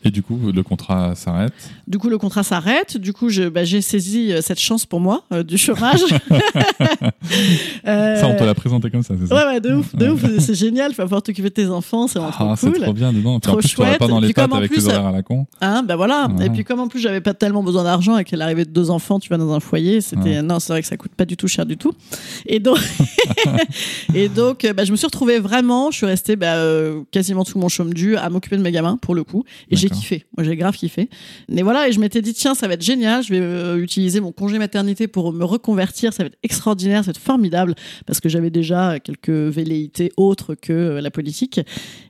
Et 0.06 0.10
du 0.12 0.22
coup, 0.22 0.38
le 0.54 0.62
contrat 0.62 1.16
s'arrête. 1.16 1.52
Du 1.88 1.98
coup, 1.98 2.08
le 2.08 2.16
contrat 2.16 2.44
s'arrête. 2.44 2.96
Du 2.96 3.12
coup, 3.12 3.28
bah, 3.52 3.64
j'ai 3.64 3.80
saisi 3.80 4.32
euh, 4.32 4.40
cette 4.40 4.60
chance 4.60 4.86
pour 4.86 5.00
moi 5.00 5.24
euh, 5.32 5.42
du 5.42 5.58
chômage. 5.58 6.00
Euh, 7.86 8.20
Ça, 8.20 8.26
on 8.28 8.34
te 8.36 8.42
l'a 8.44 8.54
présenté 8.54 8.90
comme 8.90 9.02
ça, 9.02 9.14
c'est 9.20 9.26
ça 9.28 9.34
Ouais, 9.34 9.44
ouais, 9.54 9.60
de 9.60 9.74
ouf, 9.74 9.94
de 9.94 10.08
ouf. 10.08 10.20
C'est 10.40 10.54
génial. 10.54 10.90
Tu 10.90 10.96
vas 10.96 11.04
pouvoir 11.04 11.22
t'occuper 11.22 11.48
de 11.48 11.54
tes 11.54 11.66
enfants, 11.66 12.06
c'est 12.06 12.18
vraiment 12.18 12.32
Ah, 12.38 12.44
trop 12.44 12.56
c'est 12.56 12.72
cool. 12.72 12.82
trop 12.82 12.92
bien, 12.92 13.12
dis 13.12 13.22
donc. 13.22 13.42
Puis 13.42 13.50
en 13.50 13.54
Trop 13.54 13.60
plus, 13.60 13.68
tu 13.68 13.80
n'aurais 13.80 13.92
pas 13.98 14.06
chouette. 14.06 14.10
dans 14.10 14.20
les 14.20 14.32
pattes 14.32 14.52
avec 14.52 14.70
plus, 14.70 14.78
les 14.78 14.88
horaires 14.88 15.06
à 15.06 15.12
la 15.12 15.22
con. 15.22 15.46
Hein, 15.60 15.82
ben 15.86 15.96
voilà. 15.96 16.28
Et 16.40 16.50
puis 16.50 16.64
comme 16.64 16.80
en 16.80 16.88
plus 16.88 17.00
j'avais 17.00 17.20
pas 17.20 17.34
tellement 17.34 17.62
besoin 17.62 17.84
d'argent 17.84 18.22
qu'elle 18.24 18.42
arrivait 18.42 18.64
de 18.64 18.70
deux 18.70 18.90
enfants, 18.90 19.18
tu 19.18 19.28
vas 19.28 19.36
dans 19.38 19.52
un 19.52 19.60
foyer, 19.60 20.00
c'était 20.00 20.42
non, 20.42 20.58
c'est 20.60 20.72
vrai 20.72 20.82
que 20.82 20.88
ça 20.88 20.96
coûte 20.96 21.12
pas 21.16 21.24
du 21.24 21.36
tout 21.36 21.48
cher 21.48 21.66
du 21.66 21.76
tout. 21.76 21.92
Et 22.46 22.60
donc 22.60 22.78
et 24.14 24.28
donc 24.28 24.66
bah, 24.76 24.84
je 24.84 24.92
me 24.92 24.96
suis 24.96 25.06
retrouvée 25.06 25.38
vraiment, 25.38 25.90
je 25.90 25.96
suis 25.98 26.06
restée 26.06 26.36
bah, 26.36 26.54
euh, 26.56 27.02
quasiment 27.10 27.44
tout 27.44 27.58
mon 27.58 27.68
chôme 27.68 27.92
dû 27.92 28.16
à 28.16 28.28
m'occuper 28.30 28.56
de 28.56 28.62
mes 28.62 28.72
gamins 28.72 28.98
pour 29.00 29.14
le 29.14 29.24
coup 29.24 29.44
et 29.70 29.76
j'ai. 29.76 29.88
Kiffé. 29.98 30.24
Moi 30.36 30.44
j'ai 30.44 30.56
grave 30.56 30.76
kiffé. 30.76 31.08
Mais 31.48 31.62
voilà, 31.62 31.88
et 31.88 31.92
je 31.92 32.00
m'étais 32.00 32.22
dit 32.22 32.34
tiens, 32.34 32.54
ça 32.54 32.68
va 32.68 32.74
être 32.74 32.82
génial, 32.82 33.22
je 33.22 33.32
vais 33.32 33.40
euh, 33.40 33.78
utiliser 33.78 34.20
mon 34.20 34.32
congé 34.32 34.58
maternité 34.58 35.08
pour 35.08 35.32
me 35.32 35.44
reconvertir, 35.44 36.12
ça 36.12 36.22
va 36.22 36.28
être 36.28 36.38
extraordinaire, 36.42 37.00
ça 37.00 37.06
va 37.06 37.10
être 37.10 37.22
formidable 37.22 37.74
parce 38.06 38.20
que 38.20 38.28
j'avais 38.28 38.50
déjà 38.50 38.98
quelques 39.00 39.30
velléités 39.30 40.12
autres 40.16 40.54
que 40.54 40.72
euh, 40.72 41.00
la 41.00 41.10
politique. 41.10 41.60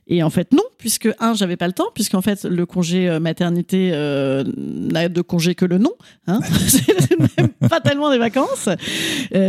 Et 0.07 0.23
en 0.23 0.29
fait, 0.29 0.53
non, 0.53 0.63
puisque, 0.77 1.09
un, 1.19 1.33
j'avais 1.33 1.57
pas 1.57 1.67
le 1.67 1.73
temps, 1.73 1.87
puisqu'en 1.93 2.21
fait, 2.21 2.45
le 2.45 2.65
congé 2.65 3.09
euh, 3.09 3.19
maternité 3.19 3.91
euh, 3.93 4.43
n'a 4.55 5.09
de 5.09 5.21
congé 5.21 5.55
que 5.55 5.65
le 5.65 5.77
nom. 5.77 5.93
Hein 6.27 6.39
c'est 6.67 7.19
même 7.37 7.49
pas 7.69 7.81
tellement 7.81 8.11
des 8.11 8.17
vacances, 8.17 8.69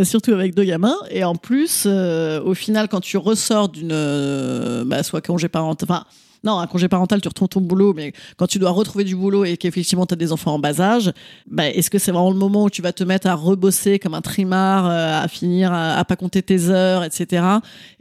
surtout 0.02 0.32
avec 0.32 0.54
deux 0.54 0.64
gamins. 0.64 0.96
Et 1.10 1.24
en 1.24 1.34
plus, 1.34 1.86
au 1.86 2.54
final, 2.54 2.88
quand 2.88 3.00
tu 3.00 3.16
ressors 3.16 3.68
d'une. 3.68 4.84
bah, 4.84 5.02
soit 5.02 5.20
congé 5.20 5.48
parental. 5.48 5.88
Enfin, 5.90 6.04
non, 6.44 6.58
un 6.58 6.66
congé 6.66 6.88
parental, 6.88 7.20
tu 7.20 7.28
retournes 7.28 7.48
ton 7.48 7.60
boulot, 7.60 7.94
mais 7.94 8.12
quand 8.36 8.46
tu 8.46 8.58
dois 8.58 8.70
retrouver 8.70 9.04
du 9.04 9.16
boulot 9.16 9.44
et 9.44 9.56
qu'effectivement 9.56 10.06
tu 10.06 10.14
as 10.14 10.16
des 10.16 10.32
enfants 10.32 10.54
en 10.54 10.58
bas 10.58 10.80
âge, 10.80 11.12
bah, 11.50 11.68
est-ce 11.68 11.90
que 11.90 11.98
c'est 11.98 12.12
vraiment 12.12 12.30
le 12.30 12.36
moment 12.36 12.64
où 12.64 12.70
tu 12.70 12.82
vas 12.82 12.92
te 12.92 13.04
mettre 13.04 13.26
à 13.26 13.34
rebosser 13.34 13.98
comme 13.98 14.14
un 14.14 14.20
trimard, 14.20 14.86
euh, 14.86 15.22
à 15.22 15.28
finir, 15.28 15.72
à, 15.72 15.96
à 15.96 16.04
pas 16.04 16.16
compter 16.16 16.42
tes 16.42 16.68
heures, 16.68 17.04
etc. 17.04 17.44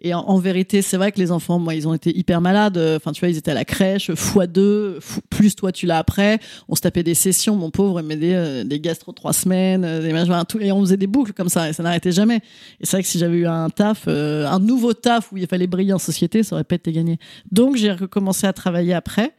Et 0.02 0.14
en, 0.14 0.38
vérité, 0.38 0.82
c'est 0.82 0.98
vrai 0.98 1.12
que 1.12 1.20
les 1.20 1.32
enfants, 1.32 1.60
moi, 1.60 1.74
ils 1.74 1.88
ont 1.88 1.94
été 1.94 2.16
hyper 2.16 2.42
malades. 2.42 2.78
Enfin, 2.78 3.12
tu 3.12 3.22
vois, 3.22 3.30
ils 3.30 3.38
étaient 3.38 3.52
à 3.52 3.56
la 3.56 3.66
crèche, 3.66 4.14
fois 4.14 4.48
deux, 4.48 5.00
plus 5.30 5.56
toi, 5.56 5.72
tu 5.72 5.86
l'as 5.86 5.98
après. 5.98 6.40
On 6.70 6.76
se 6.76 6.82
tapait 6.82 7.04
des 7.04 7.16
sessions, 7.16 7.56
mon 7.56 7.72
pauvre, 7.72 8.00
il 8.00 8.06
m'aidait 8.06 8.36
euh, 8.36 8.64
des 8.64 8.80
gastro 8.80 9.12
trois 9.12 9.34
semaines, 9.34 9.84
euh, 9.84 10.02
des 10.02 10.14
machins, 10.14 10.44
tout, 10.48 10.60
et 10.60 10.72
on 10.72 10.82
faisait 10.82 10.98
des 10.98 11.08
boucles 11.08 11.34
comme 11.34 11.50
ça, 11.50 11.70
et 11.70 11.74
ça 11.74 11.84
n'arrêtait 11.84 12.12
jamais. 12.12 12.38
Et 12.80 12.86
c'est 12.86 12.98
vrai 12.98 13.04
que 13.04 13.10
si 13.10 13.20
j'avais 13.20 13.38
eu 13.38 13.48
un 13.48 13.70
taf, 13.70 14.06
euh, 14.08 14.48
un 14.48 14.60
nouveau 14.60 14.94
taf 14.94 15.32
où 15.32 15.38
il 15.38 15.48
fallait 15.48 15.68
briller 15.68 15.94
en 15.94 16.00
société, 16.00 16.44
ça 16.44 16.56
aurait 16.56 16.64
pas 16.64 16.76
été 16.76 16.92
gagné. 16.92 17.20
Donc, 17.52 17.76
j'ai 17.76 17.92
recommencé 17.92 18.27
à 18.48 18.54
travailler 18.54 18.94
après, 18.94 19.34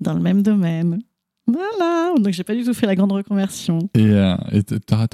dans 0.00 0.14
le 0.14 0.20
même 0.20 0.42
domaine. 0.42 1.00
Voilà. 1.46 2.14
Donc, 2.16 2.32
j'ai 2.32 2.44
pas 2.44 2.54
du 2.54 2.64
tout 2.64 2.74
fait 2.74 2.86
la 2.86 2.94
grande 2.94 3.12
reconversion. 3.12 3.90
Et 3.94 4.06
euh, 4.06 4.36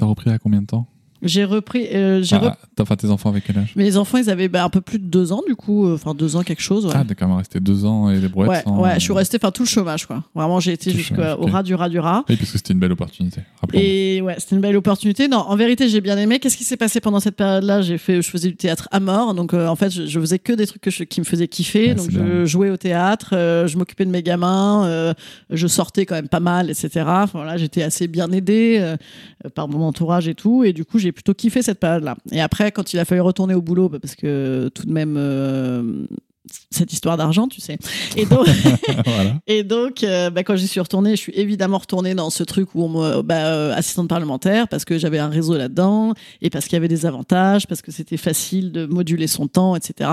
repris 0.05 0.29
à 0.29 0.37
combien 0.39 0.61
de 0.61 0.67
temps? 0.67 0.87
J'ai 1.23 1.43
repris. 1.45 1.87
euh, 1.93 2.21
j'ai 2.21 2.35
Ah, 2.35 2.39
rep- 2.39 2.53
Enfin, 2.79 2.95
tes 2.95 3.09
enfants 3.09 3.29
avec 3.29 3.43
quel 3.45 3.57
âge? 3.57 3.73
Mes 3.75 3.97
enfants, 3.97 4.17
ils 4.19 4.29
avaient 4.29 4.49
bah, 4.49 4.63
un 4.63 4.69
peu 4.69 4.81
plus 4.81 4.99
de 4.99 5.05
deux 5.05 5.31
ans, 5.31 5.41
du 5.47 5.55
coup. 5.55 5.87
euh, 5.87 5.95
Enfin, 5.95 6.13
deux 6.13 6.35
ans, 6.35 6.43
quelque 6.43 6.61
chose. 6.61 6.85
Ouais. 6.85 6.91
Ah, 6.95 7.03
t'es 7.07 7.15
quand 7.15 7.27
même 7.27 7.37
resté 7.37 7.59
deux 7.59 7.85
ans 7.85 8.09
et 8.11 8.19
les 8.19 8.27
brouettes 8.27 8.49
ouais, 8.49 8.61
sans- 8.63 8.79
ouais, 8.79 8.93
je 8.95 8.99
suis 8.99 9.13
restée, 9.13 9.37
enfin, 9.41 9.49
tout 9.51 9.63
le 9.63 9.67
chômage, 9.67 10.05
quoi. 10.05 10.23
Vraiment, 10.35 10.59
j'ai 10.59 10.73
été 10.73 10.91
jusqu'au 10.91 11.21
ras 11.21 11.63
du 11.63 11.73
ras 11.73 11.89
du 11.89 11.99
ras. 11.99 12.23
Oui, 12.29 12.35
parce 12.35 12.51
que 12.51 12.57
c'était 12.57 12.73
une 12.73 12.79
belle 12.79 12.91
opportunité. 12.91 13.41
Et 13.73 14.21
ouais, 14.21 14.35
c'était 14.37 14.55
une 14.55 14.61
belle 14.61 14.75
opportunité. 14.75 15.27
Non, 15.27 15.39
en 15.39 15.55
vérité, 15.55 15.89
j'ai 15.89 16.01
bien 16.01 16.17
aimé. 16.17 16.39
Qu'est-ce 16.39 16.57
qui 16.57 16.63
s'est 16.63 16.77
passé 16.77 16.99
pendant 17.01 17.19
cette 17.19 17.35
période-là? 17.35 17.81
J'ai 17.81 17.97
fait, 17.97 18.21
je 18.21 18.29
faisais 18.29 18.49
du 18.49 18.55
théâtre 18.55 18.87
à 18.91 18.99
mort. 18.99 19.33
Donc, 19.33 19.53
euh, 19.53 19.67
en 19.67 19.75
fait, 19.75 19.89
je, 19.89 20.05
je 20.05 20.19
faisais 20.19 20.39
que 20.39 20.53
des 20.53 20.67
trucs 20.67 20.81
que 20.83 20.91
je- 20.91 21.03
qui 21.03 21.19
me 21.19 21.25
faisaient 21.25 21.47
kiffer. 21.47 21.87
Ouais, 21.89 21.95
donc, 21.95 22.11
je 22.11 22.19
bien. 22.19 22.45
jouais 22.45 22.69
au 22.69 22.77
théâtre, 22.77 23.29
euh, 23.33 23.65
je 23.67 23.77
m'occupais 23.77 24.05
de 24.05 24.11
mes 24.11 24.21
gamins, 24.23 25.13
je 25.49 25.67
sortais 25.67 26.05
quand 26.05 26.15
même 26.15 26.27
pas 26.29 26.39
mal, 26.39 26.69
etc. 26.69 26.89
Enfin, 27.07 27.39
voilà, 27.39 27.57
j'étais 27.57 27.81
assez 27.81 28.07
bien 28.07 28.31
aidée 28.31 28.95
par 29.55 29.67
mon 29.67 29.81
entourage 29.81 30.27
et 30.27 30.35
tout. 30.35 30.63
Et 30.63 30.73
du 30.73 30.85
coup, 30.85 30.99
j'ai 30.99 31.06
plutôt 31.11 31.33
kiffé 31.33 31.61
cette 31.61 31.79
période-là. 31.79 32.15
Et 32.31 32.41
après, 32.41 32.71
quand 32.71 32.93
il 32.93 32.99
a 32.99 33.05
fallu 33.05 33.21
retourner 33.21 33.53
au 33.53 33.61
boulot, 33.61 33.89
bah, 33.89 33.99
parce 34.01 34.15
que 34.15 34.69
tout 34.73 34.85
de 34.85 34.91
même. 34.91 35.15
euh, 35.17 36.05
cette 36.69 36.91
histoire 36.93 37.17
d'argent, 37.17 37.47
tu 37.47 37.61
sais. 37.61 37.77
Et 38.15 38.25
donc, 38.25 38.47
voilà. 39.05 39.35
et 39.47 39.63
donc, 39.63 40.03
euh, 40.03 40.29
bah, 40.29 40.43
quand 40.43 40.55
j'y 40.55 40.67
suis 40.67 40.79
retournée, 40.79 41.11
je 41.11 41.21
suis 41.21 41.33
évidemment 41.35 41.77
retournée 41.77 42.15
dans 42.15 42.29
ce 42.29 42.43
truc 42.43 42.75
où 42.75 42.83
on 42.83 42.89
me, 42.89 43.21
bah, 43.21 43.47
euh, 43.47 43.73
assistante 43.73 44.07
parlementaire, 44.07 44.67
parce 44.67 44.85
que 44.85 44.97
j'avais 44.97 45.19
un 45.19 45.29
réseau 45.29 45.57
là-dedans, 45.57 46.13
et 46.41 46.49
parce 46.49 46.65
qu'il 46.65 46.73
y 46.73 46.77
avait 46.77 46.87
des 46.87 47.05
avantages, 47.05 47.67
parce 47.67 47.81
que 47.81 47.91
c'était 47.91 48.17
facile 48.17 48.71
de 48.71 48.85
moduler 48.85 49.27
son 49.27 49.47
temps, 49.47 49.75
etc. 49.75 50.09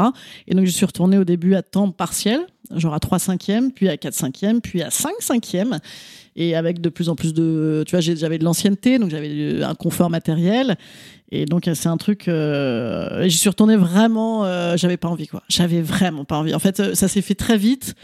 Et 0.46 0.54
donc, 0.54 0.66
je 0.66 0.70
suis 0.70 0.86
retournée 0.86 1.18
au 1.18 1.24
début 1.24 1.54
à 1.54 1.62
temps 1.62 1.90
partiel, 1.90 2.40
genre 2.74 2.94
à 2.94 3.00
3 3.00 3.18
cinquièmes, 3.18 3.72
puis 3.72 3.88
à 3.88 3.96
4 3.96 4.14
cinquièmes, 4.14 4.60
puis 4.60 4.82
à 4.82 4.90
5 4.90 5.12
cinquièmes, 5.20 5.78
et 6.36 6.56
avec 6.56 6.80
de 6.80 6.88
plus 6.88 7.08
en 7.08 7.14
plus 7.14 7.32
de, 7.32 7.84
tu 7.86 7.92
vois, 7.92 8.00
j'avais 8.00 8.38
de 8.38 8.44
l'ancienneté, 8.44 8.98
donc 8.98 9.10
j'avais 9.10 9.30
euh, 9.30 9.66
un 9.66 9.74
confort 9.74 10.10
matériel. 10.10 10.76
Et 11.36 11.46
donc 11.46 11.68
c'est 11.74 11.88
un 11.88 11.96
truc. 11.96 12.28
Euh, 12.28 13.26
j'y 13.28 13.36
suis 13.36 13.48
retournée 13.48 13.76
vraiment. 13.76 14.44
euh, 14.44 14.76
j'avais 14.76 14.96
pas 14.96 15.08
envie 15.08 15.26
quoi. 15.26 15.42
J'avais 15.48 15.82
vraiment 15.82 16.24
pas 16.24 16.38
envie. 16.38 16.54
En 16.54 16.60
fait, 16.60 16.78
euh, 16.78 16.94
ça 16.94 17.08
s'est 17.08 17.22
fait 17.22 17.34
très 17.34 17.56
vite. 17.58 17.94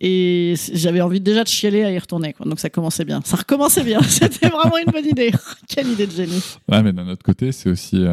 Et 0.00 0.54
j'avais 0.74 1.00
envie 1.00 1.18
déjà 1.20 1.42
de 1.42 1.48
chialer 1.48 1.82
à 1.82 1.90
y 1.90 1.98
retourner. 1.98 2.32
Quoi. 2.34 2.46
Donc 2.46 2.60
ça 2.60 2.68
commençait 2.70 3.04
bien. 3.06 3.20
Ça 3.24 3.36
recommençait 3.36 3.82
bien. 3.82 4.00
C'était 4.08 4.48
vraiment 4.48 4.76
une 4.76 4.92
bonne 4.92 5.06
idée. 5.06 5.32
Quelle 5.68 5.88
idée 5.88 6.06
de 6.06 6.12
génie. 6.12 6.40
Ouais, 6.70 6.82
mais 6.82 6.92
d'un 6.92 7.08
autre 7.08 7.24
côté, 7.24 7.50
c'est 7.52 7.70
aussi. 7.70 8.04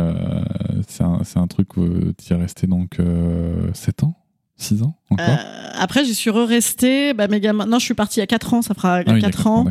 c'est 0.87 1.03
un, 1.03 1.19
un 1.35 1.47
truc 1.47 1.75
où 1.77 1.85
tu 2.17 2.33
es 2.33 2.35
resté 2.35 2.65
donc 2.65 2.99
euh, 2.99 3.67
7 3.73 4.03
ans? 4.03 4.15
6 4.57 4.83
ans 4.83 4.95
encore 5.09 5.25
Euh, 5.27 5.35
après, 5.77 6.05
j'y 6.05 6.15
suis 6.15 6.29
re-restée. 6.29 7.13
Bah. 7.13 7.27
Non, 7.27 7.79
je 7.79 7.83
suis 7.83 7.93
partie 7.93 8.19
il 8.19 8.21
y 8.21 8.23
a 8.23 8.27
4 8.27 8.53
ans. 8.53 8.61
Ça 8.61 8.73
fera 8.73 8.99
Ah 9.05 9.13
oui, 9.13 9.19
4 9.19 9.37
d'accord, 9.37 9.51
ans. 9.51 9.65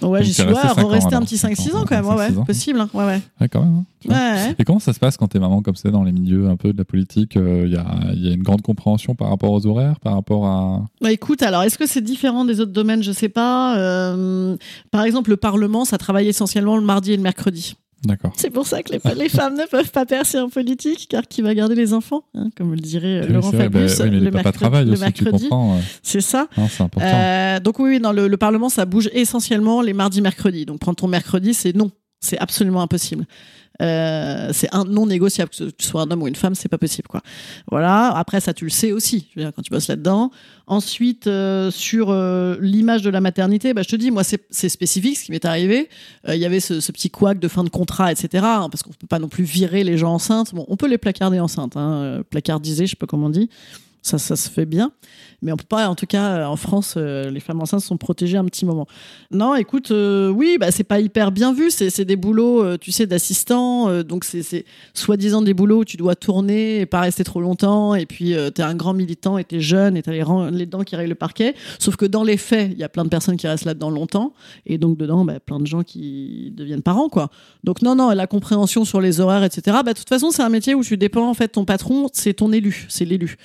Donc 0.00 0.12
ouais, 0.12 0.22
j'y 0.22 0.32
suis 0.32 0.44
ouais, 0.44 0.52
re-restée 0.52 1.16
un 1.16 1.22
petit 1.22 1.36
Cinq 1.36 1.54
5-6 1.54 1.74
ans, 1.74 1.80
ans 1.80 1.84
quand 1.84 1.96
même. 1.96 2.06
Ouais, 2.06 2.28
cinq, 2.28 2.38
ouais. 2.38 2.44
Possible. 2.44 2.80
Hein. 2.80 2.88
Ouais, 2.94 3.48
quand 3.48 3.62
même. 3.64 3.84
hein. 4.08 4.54
Et 4.56 4.64
comment 4.64 4.78
ça 4.78 4.92
se 4.92 5.00
passe 5.00 5.16
quand 5.16 5.26
t'es 5.26 5.40
maman 5.40 5.60
comme 5.60 5.74
ça 5.74 5.90
dans 5.90 6.04
les 6.04 6.12
milieux 6.12 6.48
un 6.48 6.54
peu 6.56 6.72
de 6.72 6.78
la 6.78 6.84
politique 6.84 7.32
Il 7.34 7.72
y, 7.72 7.76
a, 7.76 7.84
y 8.14 8.30
a 8.30 8.34
une 8.34 8.44
grande 8.44 8.62
compréhension 8.62 9.16
par 9.16 9.30
rapport 9.30 9.50
aux 9.50 9.66
horaires, 9.66 9.98
par 9.98 10.14
rapport 10.14 10.46
à. 10.46 10.86
Bah, 11.00 11.10
écoute, 11.10 11.42
alors 11.42 11.64
est-ce 11.64 11.76
que 11.76 11.86
c'est 11.86 12.00
différent 12.02 12.44
des 12.44 12.60
autres 12.60 12.72
domaines? 12.72 13.02
Je 13.02 13.10
sais 13.12 13.28
pas. 13.28 13.76
Euh, 13.78 14.56
par 14.92 15.02
exemple, 15.02 15.30
le 15.30 15.36
Parlement, 15.36 15.84
ça 15.84 15.98
travaille 15.98 16.28
essentiellement 16.28 16.76
le 16.76 16.84
mardi 16.84 17.12
et 17.12 17.16
le 17.16 17.22
mercredi. 17.22 17.74
D'accord. 18.04 18.32
C'est 18.36 18.50
pour 18.50 18.66
ça 18.66 18.82
que 18.82 18.92
les, 18.92 19.14
les 19.14 19.28
femmes 19.28 19.54
ne 19.54 19.66
peuvent 19.66 19.90
pas 19.90 20.06
percer 20.06 20.38
en 20.38 20.48
politique, 20.48 21.08
car 21.08 21.26
qui 21.26 21.42
va 21.42 21.54
garder 21.54 21.74
les 21.74 21.92
enfants 21.92 22.22
hein, 22.34 22.48
Comme 22.56 22.72
le 22.72 22.80
dirait 22.80 23.22
euh, 23.22 23.26
Oui, 23.26 23.32
Laurent 23.32 23.50
bah, 23.50 23.58
Fabius, 23.58 23.98
oui, 23.98 24.10
mais 24.10 24.20
le, 24.20 24.30
mercredi, 24.30 24.98
mercredi. 25.00 25.48
C'est 26.02 26.20
ça. 26.20 26.48
Non. 26.56 26.68
Euh, 27.00 27.60
donc 27.60 27.78
oui, 27.80 27.90
oui, 27.90 28.00
dans 28.00 28.12
le, 28.12 28.28
le 28.28 28.36
Parlement, 28.36 28.68
ça 28.68 28.84
bouge 28.84 29.10
essentiellement 29.12 29.82
les 29.82 29.94
mardis, 29.94 30.22
mercredis. 30.22 30.64
Donc 30.64 30.78
prendre 30.78 30.96
ton 30.96 31.08
mercredi, 31.08 31.54
c'est 31.54 31.74
non. 31.74 31.90
C'est 32.20 32.38
absolument 32.38 32.82
impossible. 32.82 33.26
Euh, 33.80 34.50
c'est 34.52 34.74
un 34.74 34.84
non 34.84 35.06
négociable 35.06 35.50
que 35.50 35.70
tu 35.70 35.86
sois 35.86 36.02
un 36.02 36.10
homme 36.10 36.22
ou 36.22 36.28
une 36.28 36.34
femme, 36.34 36.54
c'est 36.54 36.68
pas 36.68 36.78
possible 36.78 37.08
quoi. 37.08 37.22
Voilà. 37.70 38.08
Après 38.16 38.40
ça, 38.40 38.52
tu 38.52 38.64
le 38.64 38.70
sais 38.70 38.92
aussi. 38.92 39.28
Je 39.30 39.40
veux 39.40 39.44
dire, 39.44 39.52
quand 39.54 39.62
tu 39.62 39.70
bosses 39.70 39.88
là-dedans. 39.88 40.30
Ensuite, 40.66 41.26
euh, 41.28 41.70
sur 41.70 42.10
euh, 42.10 42.56
l'image 42.60 43.02
de 43.02 43.08
la 43.08 43.20
maternité, 43.20 43.72
bah, 43.72 43.82
je 43.82 43.88
te 43.88 43.96
dis, 43.96 44.10
moi 44.10 44.22
c'est 44.24 44.68
spécifique 44.68 45.16
ce 45.16 45.24
qui 45.24 45.30
m'est 45.30 45.44
arrivé. 45.44 45.88
Euh, 46.28 46.34
Il 46.34 46.40
y 46.40 46.44
avait 46.44 46.60
ce, 46.60 46.80
ce 46.80 46.92
petit 46.92 47.08
couac 47.08 47.38
de 47.38 47.48
fin 47.48 47.64
de 47.64 47.70
contrat, 47.70 48.12
etc. 48.12 48.44
hein, 48.44 48.68
parce 48.70 48.82
qu'on 48.82 48.90
peut 48.90 49.06
pas 49.06 49.18
non 49.18 49.28
plus 49.28 49.44
virer 49.44 49.84
les 49.84 49.96
gens 49.96 50.12
enceintes. 50.14 50.54
Bon, 50.54 50.66
on 50.68 50.76
peut 50.76 50.88
les 50.88 50.98
placarder 50.98 51.40
enceintes, 51.40 51.76
hein, 51.76 51.92
euh, 52.02 52.22
placardiser, 52.22 52.86
je 52.86 52.90
sais 52.90 52.96
pas 52.96 53.06
comment 53.06 53.26
on 53.26 53.30
dit. 53.30 53.48
Ça, 54.02 54.16
ça 54.18 54.36
se 54.36 54.48
fait 54.48 54.64
bien. 54.64 54.92
Mais 55.42 55.52
on 55.52 55.56
peut 55.56 55.64
pas, 55.68 55.88
en 55.88 55.94
tout 55.94 56.06
cas, 56.06 56.38
euh, 56.38 56.44
en 56.46 56.56
France, 56.56 56.94
euh, 56.96 57.30
les 57.30 57.40
femmes 57.40 57.60
enceintes 57.60 57.82
sont 57.82 57.96
protégées 57.96 58.36
un 58.38 58.44
petit 58.44 58.64
moment. 58.64 58.86
Non, 59.30 59.54
écoute, 59.54 59.90
euh, 59.90 60.28
oui, 60.30 60.56
bah, 60.58 60.70
c'est 60.70 60.84
pas 60.84 60.98
hyper 61.00 61.30
bien 61.30 61.52
vu. 61.52 61.70
C'est 61.70 62.04
des 62.04 62.16
boulots, 62.16 62.64
euh, 62.64 62.76
tu 62.78 62.90
sais, 62.90 63.06
d'assistant. 63.06 64.02
donc, 64.02 64.24
c'est 64.24 64.64
soi-disant 64.94 65.42
des 65.42 65.54
boulots 65.54 65.80
où 65.80 65.84
tu 65.84 65.96
dois 65.96 66.14
tourner 66.16 66.80
et 66.80 66.86
pas 66.86 67.00
rester 67.00 67.22
trop 67.24 67.40
longtemps. 67.40 67.94
Et 67.94 68.06
puis, 68.06 68.34
tu 68.34 68.52
t'es 68.52 68.62
un 68.62 68.74
grand 68.74 68.94
militant 68.94 69.36
et 69.38 69.44
t'es 69.44 69.60
jeune 69.60 69.96
et 69.96 70.02
t'as 70.02 70.12
les, 70.12 70.22
ran- 70.22 70.50
les 70.50 70.66
dents 70.66 70.82
qui 70.82 70.96
règlent 70.96 71.10
le 71.10 71.14
parquet. 71.14 71.54
Sauf 71.78 71.96
que 71.96 72.06
dans 72.06 72.24
les 72.24 72.36
faits, 72.36 72.70
il 72.72 72.78
y 72.78 72.84
a 72.84 72.88
plein 72.88 73.04
de 73.04 73.08
personnes 73.10 73.36
qui 73.36 73.46
restent 73.46 73.64
là-dedans 73.66 73.90
longtemps. 73.90 74.32
Et 74.66 74.78
donc, 74.78 74.96
dedans, 74.96 75.24
bah, 75.24 75.38
plein 75.40 75.60
de 75.60 75.66
gens 75.66 75.82
qui 75.82 76.52
deviennent 76.56 76.82
parents, 76.82 77.08
quoi. 77.08 77.30
Donc, 77.64 77.82
non, 77.82 77.94
non, 77.94 78.10
la 78.10 78.26
compréhension 78.26 78.84
sur 78.84 79.00
les 79.00 79.20
horaires, 79.20 79.44
etc. 79.44 79.78
Bah, 79.84 79.92
de 79.92 79.98
toute 79.98 80.08
façon, 80.08 80.30
c'est 80.30 80.42
un 80.42 80.48
métier 80.48 80.74
où 80.74 80.82
tu 80.82 80.96
dépends, 80.96 81.28
en 81.28 81.34
fait, 81.34 81.48
ton 81.48 81.64
patron, 81.64 82.08
c'est 82.12 82.34
ton 82.34 82.52
élu. 82.52 82.86
C'est 82.88 83.04
l'élu. 83.04 83.36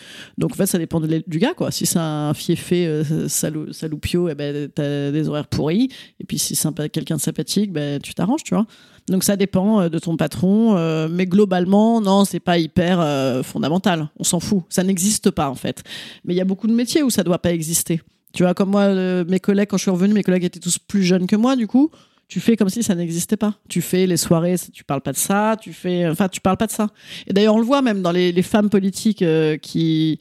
Donc, 0.44 0.52
en 0.52 0.56
fait, 0.56 0.66
ça 0.66 0.78
dépend 0.78 1.00
du 1.00 1.40
gars, 1.40 1.54
quoi. 1.54 1.72
Si 1.72 1.86
c'est 1.86 2.00
un 2.00 2.34
fiefé 2.34 2.86
euh, 2.86 3.30
salou- 3.30 3.72
saloupio, 3.72 4.28
eh 4.28 4.36
ben, 4.36 4.68
t'as 4.76 5.10
des 5.10 5.30
horaires 5.30 5.48
pourris. 5.48 5.88
Et 6.20 6.26
puis, 6.26 6.38
si 6.38 6.54
c'est 6.54 6.68
un- 6.68 6.90
quelqu'un 6.90 7.16
de 7.16 7.22
sympathique, 7.22 7.72
ben, 7.72 8.02
tu 8.02 8.14
t'arranges, 8.14 8.44
tu 8.44 8.54
vois. 8.54 8.66
Donc, 9.08 9.24
ça 9.24 9.38
dépend 9.38 9.80
euh, 9.80 9.88
de 9.88 10.00
ton 10.00 10.18
patron. 10.18 10.76
euh, 10.76 11.08
mais 11.10 11.28
globalement, 11.28 12.02
non, 12.02 12.26
c'est 12.26 12.42
pas 12.42 12.58
hyper 12.58 13.00
euh, 13.00 13.42
fondamental. 13.42 14.10
On 14.20 14.26
s'en 14.26 14.42
fout. 14.42 14.64
Ça 14.68 14.84
n'existe 14.84 15.32
pas, 15.32 15.50
en 15.50 15.56
fait. 15.56 15.82
Mais 16.26 16.34
il 16.34 16.38
y 16.38 16.42
a 16.42 16.46
beaucoup 16.46 16.68
de 16.68 16.74
métiers 16.74 17.04
où 17.04 17.10
ça 17.10 17.24
doit 17.24 17.40
pas 17.40 17.54
exister. 17.54 18.02
Tu 18.34 18.44
vois, 18.44 18.54
comme 18.54 18.72
moi, 18.72 19.24
mes 19.24 19.40
collègues, 19.40 19.70
quand 19.70 19.78
je 19.78 19.84
suis 19.84 19.92
revenue, 19.92 20.14
mes 20.14 20.24
collègues 20.24 20.44
étaient 20.44 20.60
tous 20.60 20.78
plus 20.78 21.04
jeunes 21.04 21.26
que 21.26 21.38
moi, 21.38 21.56
du 21.56 21.68
coup. 21.68 21.90
Tu 22.28 22.40
fais 22.40 22.56
comme 22.56 22.70
si 22.70 22.84
ça 22.84 22.96
n'existait 22.96 23.38
pas. 23.38 23.56
Tu 23.70 23.82
fais 23.82 24.08
les 24.08 24.18
soirées, 24.18 24.56
tu 24.72 24.84
parles 24.84 25.02
pas 25.02 25.12
de 25.12 25.18
ça. 25.18 25.56
Tu 25.62 25.74
fais, 25.74 26.08
enfin, 26.08 26.30
tu 26.30 26.42
parles 26.42 26.58
pas 26.58 26.68
de 26.68 26.72
ça. 26.72 26.88
Et 27.28 27.34
d'ailleurs, 27.34 27.56
on 27.56 27.60
le 27.60 27.66
voit 27.66 27.82
même 27.82 28.02
dans 28.02 28.12
les, 28.12 28.42
femmes 28.42 28.70
politiques 28.70 29.22
euh, 29.22 29.58
qui, 29.58 30.20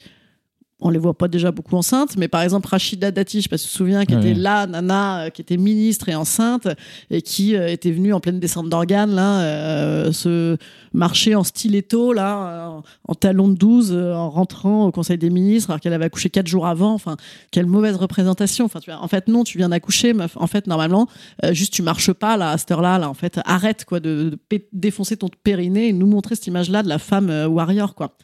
on 0.83 0.89
les 0.89 0.99
voit 0.99 1.17
pas 1.17 1.27
déjà 1.27 1.51
beaucoup 1.51 1.75
enceintes, 1.75 2.17
mais 2.17 2.27
par 2.27 2.41
exemple 2.41 2.67
Rachida 2.67 3.11
Dati, 3.11 3.39
je 3.39 3.43
sais 3.43 3.49
pas 3.49 3.57
si 3.57 3.65
tu 3.65 3.71
te 3.71 3.77
souviens, 3.77 4.05
qui 4.05 4.13
était 4.13 4.33
là, 4.33 4.67
nana, 4.67 5.25
euh, 5.25 5.29
qui 5.29 5.41
était 5.41 5.57
ministre 5.57 6.09
et 6.09 6.15
enceinte, 6.15 6.67
et 7.09 7.21
qui 7.21 7.55
euh, 7.55 7.71
était 7.71 7.91
venue 7.91 8.13
en 8.13 8.19
pleine 8.19 8.39
descente 8.39 8.69
d'organes, 8.69 9.15
là, 9.15 9.41
euh, 9.41 10.11
se 10.11 10.57
marcher 10.93 11.35
en 11.35 11.43
stiletto, 11.43 12.13
là, 12.13 12.47
euh, 12.47 12.81
en 13.07 13.15
talon 13.15 13.47
de 13.47 13.55
12, 13.55 13.91
euh, 13.91 14.13
en 14.13 14.29
rentrant 14.29 14.85
au 14.85 14.91
Conseil 14.91 15.17
des 15.17 15.29
ministres, 15.29 15.71
alors 15.71 15.79
qu'elle 15.79 15.93
avait 15.93 16.05
accouché 16.05 16.29
quatre 16.29 16.47
jours 16.47 16.67
avant. 16.67 16.93
Enfin, 16.93 17.17
quelle 17.51 17.65
mauvaise 17.65 17.95
représentation. 17.95 18.65
Enfin, 18.65 18.79
tu 18.79 18.91
vois, 18.91 19.01
en 19.01 19.07
fait, 19.07 19.27
non, 19.27 19.43
tu 19.43 19.57
viens 19.57 19.69
d'accoucher, 19.69 20.13
meuf. 20.13 20.37
En 20.37 20.47
fait, 20.47 20.67
normalement, 20.67 21.07
euh, 21.43 21.53
juste 21.53 21.73
tu 21.73 21.81
marches 21.81 22.13
pas, 22.13 22.37
là, 22.37 22.51
à 22.51 22.57
cette 22.57 22.71
heure-là, 22.71 22.99
là, 22.99 23.09
en 23.09 23.13
fait, 23.13 23.39
arrête, 23.45 23.85
quoi, 23.85 23.99
de, 23.99 24.39
de 24.49 24.61
défoncer 24.71 25.17
ton 25.17 25.29
périnée 25.43 25.89
et 25.89 25.93
nous 25.93 26.07
montrer 26.07 26.35
cette 26.35 26.47
image-là 26.47 26.83
de 26.83 26.89
la 26.89 26.99
femme 26.99 27.29
warrior, 27.49 27.95
quoi. 27.95 28.15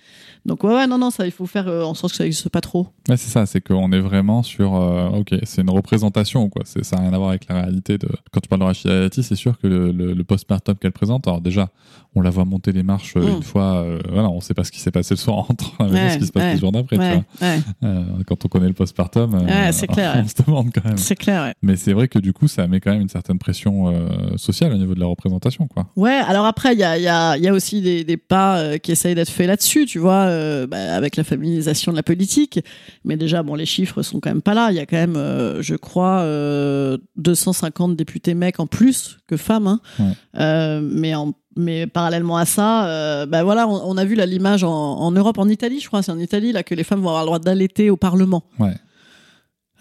Donc, 0.49 0.63
ouais, 0.63 0.73
ouais, 0.73 0.87
non, 0.87 0.97
non, 0.97 1.11
ça, 1.11 1.25
il 1.25 1.31
faut 1.31 1.45
faire 1.45 1.67
euh, 1.67 1.83
en 1.83 1.93
sorte 1.93 2.11
que 2.13 2.17
ça 2.17 2.23
n'existe 2.25 2.49
pas 2.49 2.59
trop. 2.61 2.87
Ouais, 3.07 3.17
c'est 3.17 3.29
ça, 3.29 3.45
c'est 3.45 3.61
qu'on 3.61 3.91
est 3.91 3.99
vraiment 3.99 4.43
sur. 4.43 4.75
euh, 4.75 5.07
ok, 5.09 5.35
c'est 5.43 5.61
une 5.61 5.69
représentation, 5.69 6.49
quoi. 6.49 6.63
Ça 6.65 6.95
n'a 6.97 7.03
rien 7.03 7.13
à 7.13 7.17
voir 7.17 7.29
avec 7.29 7.47
la 7.47 7.61
réalité. 7.61 7.97
De... 7.97 8.07
Quand 8.31 8.39
tu 8.41 8.49
parles 8.49 8.61
de 8.61 8.65
Rachida 8.65 8.99
Dati, 9.01 9.23
c'est 9.23 9.35
sûr 9.35 9.57
que 9.59 9.67
le, 9.67 9.91
le, 9.91 10.13
le 10.13 10.23
postpartum 10.23 10.75
qu'elle 10.75 10.91
présente, 10.91 11.27
alors 11.27 11.39
déjà, 11.41 11.69
on 12.15 12.21
la 12.21 12.29
voit 12.31 12.45
monter 12.45 12.71
les 12.71 12.83
marches 12.83 13.13
euh, 13.15 13.21
Mm. 13.21 13.35
une 13.37 13.43
fois. 13.43 13.75
euh, 13.83 13.99
voilà, 14.11 14.29
on 14.29 14.41
sait 14.41 14.53
pas 14.55 14.63
ce 14.63 14.71
qui 14.71 14.79
s'est 14.79 14.91
passé 14.91 15.13
le 15.13 15.19
soir 15.19 15.37
en 15.37 15.41
rentrant 15.43 15.85
à 15.85 15.87
la 15.87 15.89
maison, 15.93 16.03
Ouais, 16.05 16.09
ce 16.13 16.17
qui 16.17 16.25
se 16.25 16.31
passe 16.31 16.43
ouais, 16.43 16.53
les 16.53 16.59
jours 16.59 16.71
d'après, 16.71 16.97
tu 16.97 17.03
vois. 17.03 17.95
quand 18.27 18.45
on 18.45 18.47
connaît 18.47 18.67
le 18.67 18.73
postpartum, 18.73 19.45
clair, 19.91 20.15
on 20.23 20.27
se 20.27 20.43
demande 20.43 20.69
quand 20.73 20.83
même. 20.85 20.97
c'est 20.97 21.15
clair, 21.15 21.43
ouais. 21.43 21.53
Mais 21.61 21.75
c'est 21.75 21.93
vrai 21.93 22.07
que 22.07 22.19
du 22.19 22.33
coup, 22.33 22.47
ça 22.47 22.65
met 22.67 22.79
quand 22.79 22.91
même 22.91 23.01
une 23.01 23.09
certaine 23.09 23.37
pression 23.37 23.93
sociale 24.37 24.73
au 24.73 24.77
niveau 24.77 24.95
de 24.95 24.99
la 24.99 25.05
représentation, 25.05 25.67
quoi. 25.67 25.85
Ouais, 25.95 26.11
alors 26.27 26.45
après, 26.45 26.73
il 26.73 26.79
y 26.79 26.83
a, 26.83 26.97
y, 26.97 27.07
a, 27.07 27.37
y 27.37 27.47
a 27.47 27.53
aussi 27.53 27.81
des, 27.81 28.03
des 28.03 28.17
pas 28.17 28.79
qui 28.79 28.91
essayent 28.91 29.15
d'être 29.15 29.29
faits 29.29 29.47
là-dessus, 29.47 29.85
tu 29.85 29.99
vois, 29.99 30.25
euh, 30.39 30.67
bah, 30.67 30.95
avec 30.95 31.15
la 31.15 31.23
féminisation 31.23 31.91
de 31.91 31.97
la 31.97 32.03
politique. 32.03 32.59
Mais 33.03 33.17
déjà, 33.17 33.43
bon, 33.43 33.55
les 33.55 33.65
chiffres 33.65 34.01
sont 34.01 34.19
quand 34.19 34.29
même 34.29 34.41
pas 34.41 34.53
là. 34.53 34.71
Il 34.71 34.75
y 34.75 34.79
a 34.79 34.85
quand 34.85 34.97
même, 34.97 35.15
euh, 35.15 35.61
je 35.61 35.75
crois, 35.75 36.21
euh, 36.21 36.97
250 37.17 37.95
députés 37.95 38.33
mecs 38.33 38.59
en 38.59 38.67
plus 38.67 39.17
que 39.27 39.37
femmes. 39.37 39.67
Hein. 39.67 39.79
Ouais. 39.99 40.05
Euh, 40.39 40.81
mais, 40.81 41.15
en, 41.15 41.33
mais 41.55 41.87
parallèlement 41.87 42.37
à 42.37 42.45
ça, 42.45 42.87
euh, 42.87 43.25
bah 43.25 43.43
voilà, 43.43 43.67
on, 43.67 43.81
on 43.83 43.97
a 43.97 44.05
vu 44.05 44.15
là 44.15 44.25
l'image 44.25 44.63
en, 44.63 44.71
en 44.71 45.11
Europe, 45.11 45.37
en 45.37 45.49
Italie, 45.49 45.79
je 45.79 45.87
crois, 45.87 46.01
c'est 46.01 46.11
en 46.11 46.19
Italie 46.19 46.51
là 46.51 46.63
que 46.63 46.75
les 46.75 46.83
femmes 46.83 47.01
vont 47.01 47.09
avoir 47.09 47.23
le 47.23 47.27
droit 47.27 47.39
d'allaiter 47.39 47.89
au 47.89 47.97
Parlement. 47.97 48.43
Ouais. 48.59 48.73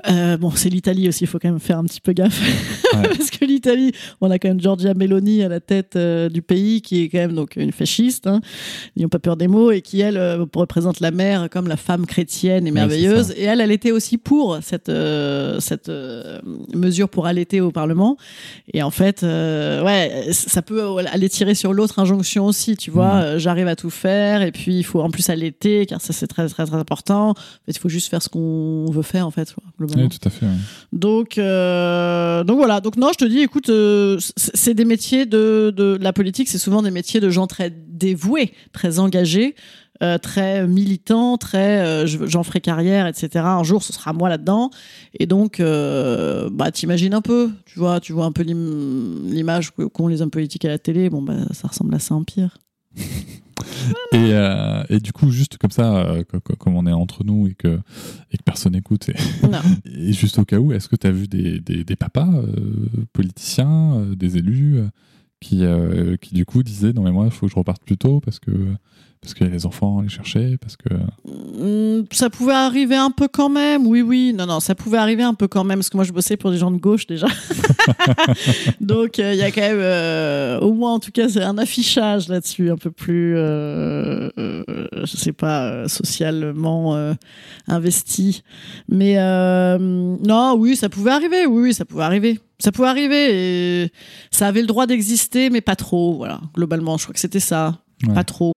Euh, 0.09 0.37
bon, 0.37 0.51
c'est 0.51 0.69
l'Italie 0.69 1.09
aussi, 1.09 1.25
il 1.25 1.27
faut 1.27 1.39
quand 1.39 1.49
même 1.49 1.61
faire 1.61 1.79
un 1.79 1.85
petit 1.85 2.01
peu 2.01 2.13
gaffe. 2.13 2.41
Ouais. 2.95 3.03
Parce 3.17 3.31
que 3.31 3.45
l'Italie, 3.45 3.93
on 4.21 4.31
a 4.31 4.39
quand 4.39 4.49
même 4.49 4.61
Giorgia 4.61 4.95
Meloni 4.95 5.43
à 5.43 5.49
la 5.49 5.61
tête 5.61 5.97
euh, 5.97 6.29
du 6.29 6.43
pays, 6.43 6.83
qui 6.83 7.03
est 7.03 7.09
quand 7.09 7.19
même 7.19 7.35
donc 7.35 7.57
une 7.57 7.73
fasciste, 7.73 8.27
hein, 8.27 8.41
n'ayons 8.97 9.09
pas 9.09 9.19
peur 9.19 9.37
des 9.37 9.49
mots, 9.49 9.71
et 9.71 9.81
qui, 9.81 10.01
elle, 10.01 10.17
euh, 10.17 10.45
représente 10.55 11.01
la 11.01 11.11
mère 11.11 11.49
comme 11.51 11.69
la 11.69 11.77
femme 11.77 12.07
chrétienne 12.07 12.67
et 12.67 12.71
merveilleuse. 12.71 13.33
et 13.33 13.45
elle, 13.45 13.61
elle 13.61 13.73
était 13.73 13.93
aussi 13.93 14.19
pour 14.19 14.59
cette, 14.63 14.89
euh, 14.89 15.61
cette 15.61 15.91
mesure 16.75 17.09
pour 17.09 17.27
allaiter 17.27 17.61
au 17.61 17.71
Parlement. 17.71 18.17
Et 18.73 18.83
en 18.83 18.91
fait, 18.91 19.23
ouais, 19.23 20.29
ça 20.33 20.63
peut 20.63 20.97
aller 21.13 21.29
tirer 21.29 21.55
sur 21.55 21.73
l'autre 21.73 21.99
injonction 21.99 22.47
aussi, 22.47 22.77
tu 22.77 22.91
vois. 22.91 23.15
Euh, 23.15 23.39
J'arrive 23.39 23.69
à 23.69 23.77
tout 23.77 23.91
faire, 23.91 24.43
et 24.43 24.53
puis 24.53 24.79
il 24.79 24.85
faut 24.85 25.01
en 25.01 25.11
plus 25.11 25.29
allaiter, 25.31 25.87
car 25.87 26.01
ça, 26.01 26.13
c'est 26.13 26.27
très, 26.27 26.49
très, 26.49 26.67
très 26.67 26.77
important. 26.77 27.31
En 27.31 27.35
fait, 27.35 27.73
il 27.73 27.79
faut 27.79 27.89
juste 27.89 28.09
faire 28.09 28.23
ce 28.23 28.29
qu'on 28.29 28.91
veut 28.91 29.03
faire, 29.03 29.27
en 29.27 29.31
fait, 29.31 29.55
quoi, 29.55 29.65
globalement. 29.89 30.09
Oui, 30.13 30.19
tout 30.19 30.29
à 30.29 30.31
fait. 30.31 30.47
Donc, 30.93 31.39
euh, 31.39 32.45
donc 32.45 32.57
voilà. 32.59 32.81
Donc 32.81 32.97
non, 32.97 33.09
je 33.13 33.19
te 33.19 33.25
dis, 33.25 33.41
écoute, 33.41 33.69
euh, 33.71 34.19
c'est 34.37 34.75
des 34.75 34.85
métiers 34.85 35.27
de, 35.27 35.73
de 35.77 35.99
la 36.01 36.13
politique, 36.13 36.49
c'est 36.49 36.59
souvent 36.59 36.83
des 36.83 36.91
métiers 36.91 37.21
de 37.21 37.31
gens 37.31 37.47
très 37.47 37.71
dévoués, 37.71 38.53
très 38.73 38.99
engagés, 39.01 39.55
euh, 40.03 40.17
très 40.19 40.67
militants, 40.69 41.37
très 41.39 41.81
euh, 41.85 42.07
je- 42.07 42.27
j'en 42.27 42.45
ferai 42.45 42.61
carrière, 42.61 43.07
etc. 43.09 43.29
Un 43.45 43.65
jour, 43.65 43.83
ce 43.83 43.93
sera 43.93 44.13
moi 44.13 44.29
là-dedans. 44.29 44.71
Et 45.19 45.27
donc, 45.27 45.59
euh, 45.59 46.49
bah 46.53 46.71
t'imagines 46.71 47.15
un 47.15 47.21
peu, 47.21 47.51
tu 47.67 47.79
vois, 47.81 47.99
tu 47.99 48.13
vois 48.13 48.25
un 48.27 48.33
peu 48.33 48.43
l'im- 48.45 49.25
l'image 49.25 49.73
qu'ont 49.73 50.07
les 50.07 50.23
hommes 50.23 50.31
politiques 50.31 50.65
à 50.65 50.69
la 50.69 50.79
télé. 50.79 51.11
Bon, 51.11 51.21
bah 51.23 51.35
ça 51.53 51.67
ressemble 51.69 51.95
à 51.95 51.99
ça 51.99 52.15
en 52.15 52.23
pire. 52.23 52.59
Et, 54.13 54.33
euh, 54.33 54.83
et 54.89 55.01
du 55.01 55.13
coup, 55.13 55.31
juste 55.31 55.59
comme 55.59 55.71
ça, 55.71 55.97
euh, 55.99 56.23
co- 56.25 56.41
co- 56.41 56.57
comme 56.57 56.77
on 56.77 56.87
est 56.87 56.93
entre 56.93 57.25
nous 57.25 57.47
et 57.47 57.55
que, 57.55 57.79
et 58.33 58.37
que 58.39 58.43
personne 58.43 58.73
n'écoute, 58.73 59.09
et, 59.11 59.15
juste 60.13 60.39
au 60.39 60.45
cas 60.45 60.59
où, 60.59 60.73
est-ce 60.73 60.89
que 60.89 60.97
tu 60.97 61.07
as 61.07 61.11
vu 61.11 61.27
des, 61.29 61.61
des, 61.61 61.85
des 61.85 61.97
papas 61.97 62.29
euh, 62.29 62.87
politiciens, 63.13 64.03
des 64.17 64.37
élus, 64.39 64.79
qui, 65.41 65.65
euh, 65.65 66.17
qui 66.17 66.35
du 66.35 66.45
coup 66.45 66.63
disaient 66.63 66.93
Non, 66.93 67.03
mais 67.03 67.13
moi, 67.13 67.27
il 67.27 67.31
faut 67.31 67.47
que 67.47 67.53
je 67.53 67.57
reparte 67.57 67.83
plus 67.83 67.97
tôt 67.97 68.21
parce 68.21 68.39
que 68.39 68.51
parce 69.21 69.35
qu'il 69.35 69.49
y 69.49 69.51
a 69.51 69.53
les 69.53 69.67
enfants 69.67 69.99
à 69.99 70.03
les 70.03 70.09
chercher, 70.09 70.57
parce 70.59 70.77
que. 70.77 70.95
Mm, 71.25 72.05
Ça 72.13 72.31
pouvait 72.31 72.53
arriver 72.55 72.95
un 72.95 73.11
peu 73.11 73.27
quand 73.27 73.49
même, 73.49 73.85
oui, 73.85 74.01
oui. 74.01 74.33
Non, 74.33 74.47
non, 74.47 74.61
ça 74.61 74.77
pouvait 74.77 74.99
arriver 74.99 75.25
un 75.25 75.35
peu 75.35 75.49
quand 75.49 75.65
même, 75.65 75.79
parce 75.81 75.91
que 75.91 75.97
moi, 75.97 76.05
je 76.05 76.13
bossais 76.13 76.37
pour 76.37 76.53
des 76.53 76.59
gens 76.59 76.71
de 76.71 76.77
gauche 76.77 77.09
déjà. 77.09 77.27
Donc, 78.81 79.19
euh, 79.19 79.35
il 79.35 79.39
y 79.41 79.43
a 79.43 79.51
quand 79.51 79.61
même, 79.61 79.81
euh, 79.81 80.61
au 80.61 80.73
moins, 80.73 80.95
en 80.95 81.01
tout 81.01 81.11
cas, 81.11 81.29
c'est 81.29 81.43
un 81.43 81.59
affichage 81.59 82.29
là-dessus, 82.29 82.71
un 82.71 82.77
peu 82.77 82.93
plus, 82.93 83.35
je 83.35 85.17
sais 85.17 85.33
pas, 85.33 85.89
socialement 85.89 86.97
investi. 87.67 88.43
Mais 88.89 89.17
non, 89.17 90.55
oui, 90.57 90.77
ça 90.77 90.89
pouvait 90.89 91.11
arriver, 91.11 91.45
oui, 91.47 91.63
oui, 91.65 91.75
ça 91.75 91.85
pouvait 91.85 92.05
arriver. 92.05 92.39
Ça 92.61 92.73
pouvait 92.73 92.89
arriver 92.89 93.85
et 93.85 93.93
ça 94.31 94.49
avait 94.49 94.61
le 94.61 94.67
droit 94.67 94.87
d'exister, 94.87 95.49
mais 95.49 95.61
pas 95.61 95.77
trop, 95.77 96.17
voilà. 96.17 96.41
Globalement, 96.55 96.97
je 96.97 97.05
crois 97.05 97.15
que 97.15 97.21
c'était 97.21 97.41
ça. 97.41 97.83
Ouais. 98.07 98.15
Pas 98.15 98.25
trop. 98.25 98.53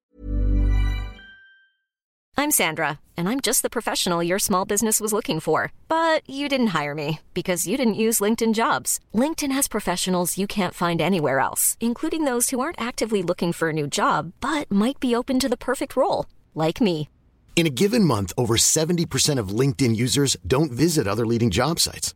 I'm 2.38 2.50
Sandra, 2.50 3.00
and 3.16 3.30
I'm 3.30 3.40
just 3.40 3.62
the 3.62 3.70
professional 3.70 4.24
your 4.24 4.40
small 4.40 4.66
business 4.66 5.00
was 5.00 5.14
looking 5.14 5.40
for. 5.40 5.72
But 5.88 6.28
you 6.28 6.50
didn't 6.50 6.74
hire 6.74 6.96
me 6.96 7.20
because 7.36 7.68
you 7.68 7.78
didn't 7.78 8.02
use 8.02 8.20
LinkedIn 8.20 8.56
jobs. 8.56 9.00
LinkedIn 9.14 9.52
has 9.52 9.68
professionals 9.68 10.40
you 10.40 10.48
can't 10.48 10.74
find 10.74 11.00
anywhere 11.00 11.38
else, 11.40 11.78
including 11.80 12.26
those 12.26 12.50
who 12.50 12.60
aren't 12.60 12.82
actively 12.82 13.22
looking 13.22 13.54
for 13.54 13.70
a 13.70 13.74
new 13.74 13.86
job 13.86 14.32
but 14.42 14.72
might 14.72 15.00
be 15.00 15.16
open 15.16 15.38
to 15.40 15.50
the 15.50 15.56
perfect 15.56 15.96
role, 15.96 16.26
like 16.56 16.82
me. 16.82 17.08
In 17.56 17.68
a 17.68 17.70
given 17.70 18.04
month, 18.04 18.34
over 18.36 18.56
70% 18.58 19.38
of 19.38 19.50
LinkedIn 19.50 19.96
users 19.96 20.36
don't 20.48 20.72
visit 20.72 21.08
other 21.08 21.28
leading 21.28 21.52
job 21.52 21.80
sites. 21.80 22.16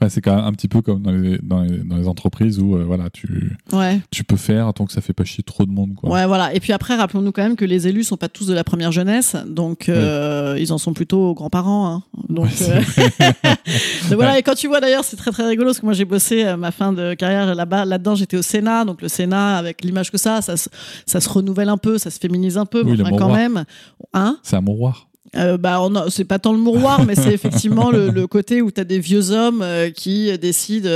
Ouais, 0.00 0.08
c'est 0.08 0.20
quand 0.22 0.34
même 0.34 0.44
un 0.44 0.52
petit 0.52 0.68
peu 0.68 0.80
comme 0.80 1.02
dans 1.02 1.10
les, 1.10 1.38
dans 1.42 1.60
les, 1.62 1.78
dans 1.78 1.96
les 1.96 2.08
entreprises 2.08 2.58
où 2.58 2.74
euh, 2.76 2.84
voilà, 2.84 3.10
tu, 3.10 3.56
Ouais. 3.72 4.00
tu 4.10 4.24
peux 4.24 4.36
faire 4.36 4.72
tant 4.72 4.86
que 4.86 4.92
ça 4.92 5.00
fait 5.02 5.12
pas 5.12 5.24
chier 5.24 5.44
trop 5.44 5.66
de 5.66 5.70
monde. 5.70 5.94
Quoi. 5.94 6.10
Ouais, 6.10 6.26
voilà. 6.26 6.54
Et 6.54 6.60
puis 6.60 6.72
après, 6.72 6.96
rappelons-nous 6.96 7.32
quand 7.32 7.42
même 7.42 7.56
que 7.56 7.64
les 7.66 7.86
élus 7.86 8.04
sont 8.04 8.16
pas 8.16 8.28
tous 8.30 8.46
de 8.46 8.54
la 8.54 8.64
première 8.64 8.92
jeunesse, 8.92 9.36
donc 9.46 9.88
euh, 9.90 10.56
ils 10.58 10.72
en 10.72 10.78
sont 10.78 10.94
plutôt 10.94 11.28
aux 11.30 11.34
grands-parents. 11.34 11.86
Hein. 11.92 12.02
Donc, 12.30 12.48
euh, 12.62 12.80
donc 14.08 14.14
voilà. 14.14 14.38
Et 14.38 14.42
quand 14.42 14.54
tu 14.54 14.68
vois 14.68 14.80
d'ailleurs, 14.80 15.04
c'est 15.04 15.16
très 15.16 15.30
très 15.30 15.46
rigolo 15.46 15.68
parce 15.68 15.80
que 15.80 15.86
moi 15.86 15.92
j'ai 15.94 16.04
bossé 16.04 16.54
ma 16.56 16.70
fin 16.70 16.92
de 16.92 17.14
carrière 17.14 17.54
là-bas. 17.54 17.84
Là-dedans, 17.84 18.14
j'étais 18.14 18.36
au 18.36 18.42
Sénat, 18.42 18.84
donc 18.84 19.02
le 19.02 19.08
Sénat 19.08 19.56
avec 19.58 19.84
l'image 19.84 20.10
que 20.10 20.18
ça, 20.18 20.40
ça, 20.42 20.56
se- 20.56 20.68
ça 21.06 21.20
se 21.20 21.28
renouvelle 21.28 21.68
un 21.68 21.76
peu, 21.76 21.98
ça 21.98 22.10
se 22.10 22.18
féminise 22.18 22.56
un 22.58 22.66
peu, 22.66 22.82
Oui, 22.82 22.94
mais 22.96 23.02
enfin, 23.02 23.16
quand 23.16 23.32
même. 23.32 23.64
Hein 24.14 24.38
C'est 24.42 24.56
un 24.56 24.60
mouroir. 24.62 25.08
Euh, 25.36 25.56
bah, 25.56 25.80
c'est 26.08 26.24
pas 26.24 26.38
tant 26.38 26.52
le 26.52 26.58
mouroir, 26.58 27.04
mais 27.06 27.14
c'est 27.14 27.32
effectivement 27.32 27.90
le, 27.90 28.10
le 28.10 28.26
côté 28.26 28.62
où 28.62 28.70
tu 28.70 28.80
as 28.80 28.84
des 28.84 28.98
vieux 28.98 29.30
hommes 29.30 29.62
euh, 29.62 29.90
qui 29.90 30.36
décident 30.38 30.88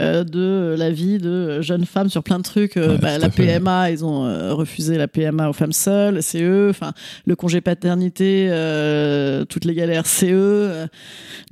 euh, 0.00 0.24
de 0.24 0.74
la 0.76 0.90
vie 0.90 1.18
de 1.18 1.60
jeunes 1.60 1.84
femmes 1.86 2.08
sur 2.08 2.22
plein 2.22 2.38
de 2.38 2.42
trucs. 2.42 2.76
Euh, 2.76 2.88
Ouais, 2.92 2.98
bah, 2.98 3.18
la 3.18 3.30
fait. 3.30 3.46
PMA, 3.58 3.90
ils 3.90 4.04
ont 4.04 4.24
euh, 4.26 4.52
refusé 4.54 4.96
la 4.96 5.06
PMA 5.08 5.48
aux 5.48 5.52
femmes 5.52 5.72
seules, 5.72 6.22
c'est 6.22 6.42
eux. 6.42 6.68
Enfin, 6.70 6.92
le 7.26 7.36
congé 7.36 7.60
paternité, 7.60 8.48
euh, 8.50 9.44
toutes 9.44 9.64
les 9.64 9.74
galères, 9.74 10.06
c'est 10.06 10.32
eux. 10.32 10.70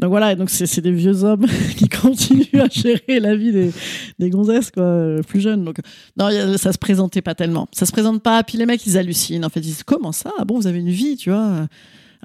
Donc 0.01 0.11
voilà, 0.11 0.33
et 0.33 0.37
donc 0.37 0.51
c'est 0.51 0.67
c'est 0.67 0.81
des 0.81 0.93
vieux 0.93 1.23
hommes 1.25 1.47
qui 1.77 1.89
continuent 1.89 2.61
à 2.61 2.69
gérer 2.69 3.21
la 3.21 3.37
vie 3.37 3.53
des, 3.53 3.71
des 4.19 4.31
gonzesses 4.31 4.71
quoi, 4.71 5.17
plus 5.27 5.41
jeunes. 5.41 5.65
Donc 5.65 5.77
non, 6.19 6.27
a- 6.27 6.59
ça 6.59 6.73
se 6.73 6.79
présentait 6.79 7.23
pas 7.23 7.35
tellement. 7.35 7.69
Ça 7.73 7.87
se 7.87 7.93
présente 7.93 8.23
pas. 8.23 8.43
Puis 8.43 8.59
les 8.59 8.67
mecs, 8.67 8.85
ils 8.87 8.99
hallucinent. 8.99 9.45
En 9.45 9.49
fait, 9.49 9.61
ils 9.61 9.65
disent 9.65 9.83
comment 9.85 10.13
ça? 10.13 10.33
Ah 10.39 10.45
Bon, 10.45 10.57
vous 10.59 10.67
avez 10.67 10.79
une 10.81 10.91
vie, 10.91 11.17
tu 11.17 11.31
vois? 11.31 11.67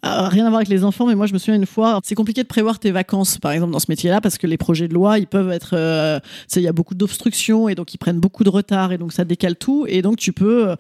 Ah, 0.04 0.30
rien 0.30 0.46
à 0.46 0.50
voir 0.50 0.60
avec 0.60 0.70
les 0.70 0.84
enfants, 0.84 1.06
mais 1.06 1.16
moi 1.16 1.28
je 1.28 1.34
me 1.34 1.38
souviens 1.38 1.56
une 1.56 1.66
fois, 1.66 2.00
c'est 2.04 2.16
compliqué 2.16 2.42
de 2.42 2.48
prévoir 2.48 2.80
tes 2.80 2.92
vacances, 2.92 3.38
par 3.38 3.52
exemple 3.52 3.72
dans 3.72 3.80
ce 3.80 3.86
métier-là, 3.90 4.20
parce 4.20 4.38
que 4.38 4.48
les 4.48 4.58
projets 4.58 4.88
de 4.88 4.94
loi, 4.94 5.20
ils 5.20 5.28
peuvent 5.28 5.52
être, 5.52 5.72
euh, 5.74 6.20
il 6.56 6.62
y 6.62 6.68
a 6.68 6.74
beaucoup 6.74 6.96
d'obstructions 6.96 7.70
et 7.70 7.76
donc 7.76 7.94
ils 7.94 7.98
prennent 7.98 8.20
beaucoup 8.20 8.44
de 8.44 8.50
retard 8.50 8.92
et 8.92 8.98
donc 8.98 9.14
ça 9.14 9.26
décale 9.26 9.56
tout 9.56 9.86
et 9.88 10.02
donc 10.02 10.18
tu 10.18 10.34
peux 10.34 10.70
euh, 10.70 10.76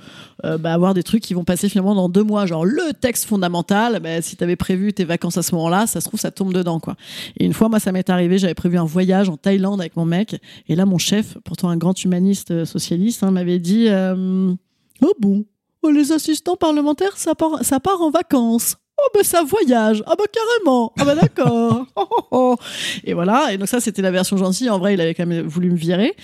euh, 0.45 0.57
bah, 0.57 0.73
avoir 0.73 0.93
des 0.93 1.03
trucs 1.03 1.21
qui 1.21 1.33
vont 1.33 1.43
passer 1.43 1.69
finalement 1.69 1.93
dans 1.93 2.09
deux 2.09 2.23
mois, 2.23 2.45
genre 2.45 2.65
le 2.65 2.93
texte 2.99 3.25
fondamental. 3.25 3.99
Bah, 3.99 4.21
si 4.21 4.35
t'avais 4.35 4.55
prévu 4.55 4.93
tes 4.93 5.03
vacances 5.03 5.37
à 5.37 5.43
ce 5.43 5.53
moment-là, 5.55 5.87
ça 5.87 6.01
se 6.01 6.07
trouve 6.07 6.19
ça 6.19 6.31
tombe 6.31 6.53
dedans 6.53 6.79
quoi. 6.79 6.95
Et 7.37 7.45
une 7.45 7.53
fois, 7.53 7.69
moi 7.69 7.79
ça 7.79 7.91
m'est 7.91 8.09
arrivé, 8.09 8.37
j'avais 8.37 8.55
prévu 8.55 8.77
un 8.77 8.85
voyage 8.85 9.29
en 9.29 9.37
Thaïlande 9.37 9.81
avec 9.81 9.95
mon 9.95 10.05
mec 10.05 10.35
et 10.67 10.75
là 10.75 10.85
mon 10.85 10.97
chef, 10.97 11.37
pourtant 11.43 11.69
un 11.69 11.77
grand 11.77 12.01
humaniste 12.03 12.51
euh, 12.51 12.65
socialiste, 12.65 13.23
hein, 13.23 13.31
m'avait 13.31 13.59
dit, 13.59 13.87
euh, 13.87 14.53
oh 15.01 15.13
bon, 15.19 15.45
oh, 15.81 15.89
les 15.89 16.11
assistants 16.11 16.55
parlementaires, 16.55 17.17
ça 17.17 17.35
part, 17.35 17.63
ça 17.63 17.79
part 17.79 18.01
en 18.01 18.09
vacances. 18.09 18.77
Oh 19.03 19.07
ben 19.15 19.23
ça 19.23 19.41
voyage, 19.43 20.03
ah 20.05 20.13
bah 20.15 20.25
carrément, 20.31 20.93
ah 20.99 21.05
bah 21.05 21.15
d'accord. 21.15 21.87
Oh, 21.95 22.07
oh, 22.09 22.23
oh. 22.31 22.55
Et 23.03 23.13
voilà, 23.13 23.51
et 23.51 23.57
donc 23.57 23.67
ça 23.67 23.79
c'était 23.79 24.01
la 24.01 24.11
version 24.11 24.37
gentille. 24.37 24.69
En 24.69 24.77
vrai, 24.79 24.93
il 24.93 25.01
avait 25.01 25.13
quand 25.15 25.25
même 25.25 25.45
voulu 25.47 25.71
me 25.71 25.75
virer. 25.75 26.15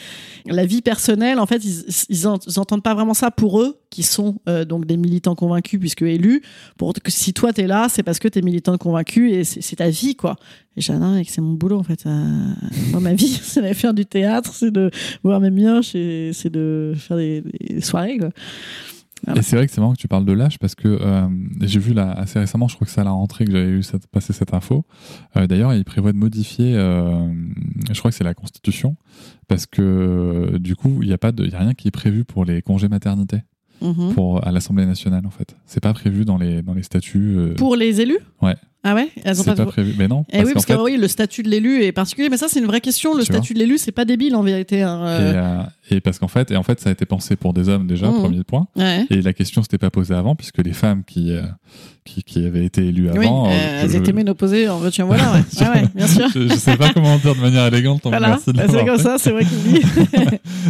La 0.46 0.66
vie 0.66 0.82
personnelle, 0.82 1.40
en 1.40 1.46
fait, 1.46 1.64
ils, 1.66 1.86
ils, 2.10 2.28
en- 2.28 2.38
ils 2.48 2.60
entendent 2.60 2.84
pas 2.84 2.94
vraiment 2.94 3.14
ça 3.14 3.32
pour 3.32 3.62
eux, 3.62 3.78
qui 3.90 4.04
sont 4.04 4.38
euh, 4.48 4.64
donc 4.64 4.86
des 4.86 4.96
militants 4.98 5.36
convaincus 5.36 5.80
puisque 5.80 6.04
élus. 6.04 6.42
Pour 6.78 6.94
que 6.94 7.12
si 7.12 7.34
toi 7.34 7.52
t'es 7.52 7.68
là, 7.68 7.88
c'est 7.90 8.04
parce 8.04 8.20
que 8.20 8.28
t'es 8.28 8.42
militant 8.42 8.78
convaincu 8.78 9.32
et 9.32 9.44
c'est 9.44 9.76
ta 9.78 9.90
vie 9.90 10.16
quoi. 10.16 10.36
Et 10.78 10.82
que 10.82 11.32
c'est 11.32 11.42
mon 11.42 11.54
boulot 11.54 11.80
en 11.80 11.84
fait. 11.84 12.06
Euh, 12.06 12.36
moi 12.92 13.00
ma 13.00 13.14
vie, 13.14 13.28
c'est 13.44 13.62
d'aller 13.62 13.74
faire 13.74 13.94
du 13.96 14.06
théâtre, 14.06 14.52
c'est 14.54 14.72
de 14.72 14.92
voir 15.24 15.40
mes 15.40 15.50
mioches 15.50 15.96
et 15.96 16.32
c'est 16.34 16.52
de 16.52 16.94
faire 16.96 17.18
des, 17.18 17.42
des 17.42 17.82
soirées 17.82 18.18
quoi. 18.20 18.30
Voilà. 19.26 19.40
Et 19.40 19.44
c'est 19.44 19.56
vrai 19.56 19.66
que 19.68 19.74
c'est 19.74 19.82
marrant 19.82 19.94
que 19.94 19.98
tu 20.00 20.08
parles 20.08 20.26
de 20.26 20.32
l'âge 20.32 20.60
parce 20.60 20.76
que 20.76 20.88
euh, 20.88 21.28
j'ai 21.62 21.80
vu 21.80 21.94
là 21.94 22.12
assez 22.12 22.40
récemment, 22.40 22.68
je 22.68 22.76
crois 22.76 22.86
que 22.86 22.92
c'est 22.92 23.02
à 23.02 23.04
la 23.04 23.12
rentrée 23.12 23.46
que 23.46 23.52
j'avais 23.52 23.70
eu 23.70 23.84
cette, 23.84 24.08
passer 24.08 24.32
cette 24.34 24.54
info. 24.54 24.86
Euh, 25.36 25.48
D'ailleurs, 25.48 25.74
il 25.74 25.84
prévoit 25.86 26.12
de 26.12 26.18
modifier, 26.18 26.76
euh, 26.76 27.28
je 27.92 27.98
crois 28.00 28.12
que 28.12 28.18
c'est 28.18 28.24
la 28.24 28.34
Constitution, 28.34 28.96
parce 29.48 29.66
que 29.66 30.58
du 30.60 30.76
coup, 30.76 31.00
il 31.02 31.08
n'y 31.08 31.14
a 31.14 31.18
pas 31.18 31.32
de, 31.32 31.44
il 31.46 31.52
y 31.52 31.56
a 31.56 31.60
rien 31.60 31.74
qui 31.74 31.88
est 31.88 31.92
prévu 31.92 32.26
pour 32.26 32.46
les 32.46 32.62
congés 32.62 32.88
maternité 32.90 33.42
Mhm. 33.80 34.14
pour 34.16 34.44
à 34.48 34.52
l'Assemblée 34.52 34.88
nationale 34.88 35.24
en 35.28 35.30
fait. 35.30 35.56
C'est 35.68 35.82
pas 35.84 35.94
prévu 35.94 36.26
dans 36.26 36.38
les 36.40 36.64
dans 36.64 36.74
les 36.74 36.82
statuts. 36.82 37.38
Pour 37.58 37.76
les 37.76 38.02
élus? 38.02 38.18
Ouais. 38.42 38.56
Ah 38.84 38.96
ouais? 38.96 39.10
Elles 39.24 39.42
ont 39.42 39.44
pas, 39.44 39.56
pas 39.56 39.66
prévu. 39.66 39.96
Mais 39.98 40.08
non. 40.08 40.24
Eh 40.32 40.44
oui, 40.46 40.52
parce 40.54 40.66
que 40.66 40.74
oui, 40.74 40.98
le 40.98 41.08
statut 41.08 41.44
de 41.44 41.50
l'élu 41.50 41.84
est 41.84 41.92
particulier. 41.92 42.30
Mais 42.30 42.38
ça, 42.38 42.48
c'est 42.48 42.60
une 42.60 42.68
vraie 42.68 42.80
question. 42.80 43.14
Le 43.16 43.22
Tu 43.24 43.34
statut 43.34 43.54
de 43.54 43.60
l'élu, 43.60 43.78
c'est 43.78 43.92
pas 43.92 44.06
débile 44.06 44.36
en 44.36 44.44
vérité. 44.44 44.82
hein. 44.84 45.00
et, 45.04 45.08
Euh, 45.10 45.34
euh, 45.36 45.64
et 45.92 46.00
parce 46.02 46.20
qu'en 46.20 46.28
fait, 46.28 46.52
et 46.52 46.56
en 46.58 46.64
fait, 46.64 46.80
ça 46.80 46.90
a 46.90 46.94
été 46.94 47.06
pensé 47.06 47.36
pour 47.36 47.54
des 47.54 47.68
hommes 47.70 47.88
déjà, 47.88 48.08
Mhm. 48.10 48.20
premier 48.20 48.44
point. 48.44 48.68
ouais. 48.76 49.06
Et 49.10 49.22
la 49.22 49.34
question 49.34 49.62
s'était 49.62 49.78
pas 49.78 49.90
posée 49.90 50.14
avant, 50.14 50.36
puisque 50.36 50.60
les 50.64 50.74
femmes 50.74 51.04
qui, 51.06 51.32
euh, 51.32 51.42
qui, 52.06 52.24
qui 52.24 52.46
avaient 52.46 52.64
été 52.66 52.86
élues 52.88 53.10
Oui, 53.12 53.26
avant. 53.26 53.48
euh, 53.48 53.82
elles 53.82 53.90
je- 53.90 53.98
étaient 53.98 54.14
ménopausées 54.14 54.70
en 54.70 54.78
veux-tu 54.78 55.02
voilà. 55.02 55.34
Ouais. 55.34 55.40
Ouais, 55.60 55.68
ouais, 55.82 55.88
bien 55.96 56.08
sûr. 56.08 56.28
je, 56.34 56.48
je 56.48 56.54
sais 56.56 56.78
pas 56.78 56.94
comment 56.94 57.18
dire 57.18 57.36
de 57.36 57.42
manière 57.42 57.66
élégante, 57.66 58.02
Voilà, 58.06 58.36
de 58.36 58.42
c'est 58.72 58.86
comme 58.86 58.98
ça, 58.98 59.18
c'est 59.18 59.32
vrai 59.32 59.44
qu'il 59.44 59.58
dit. 59.74 59.82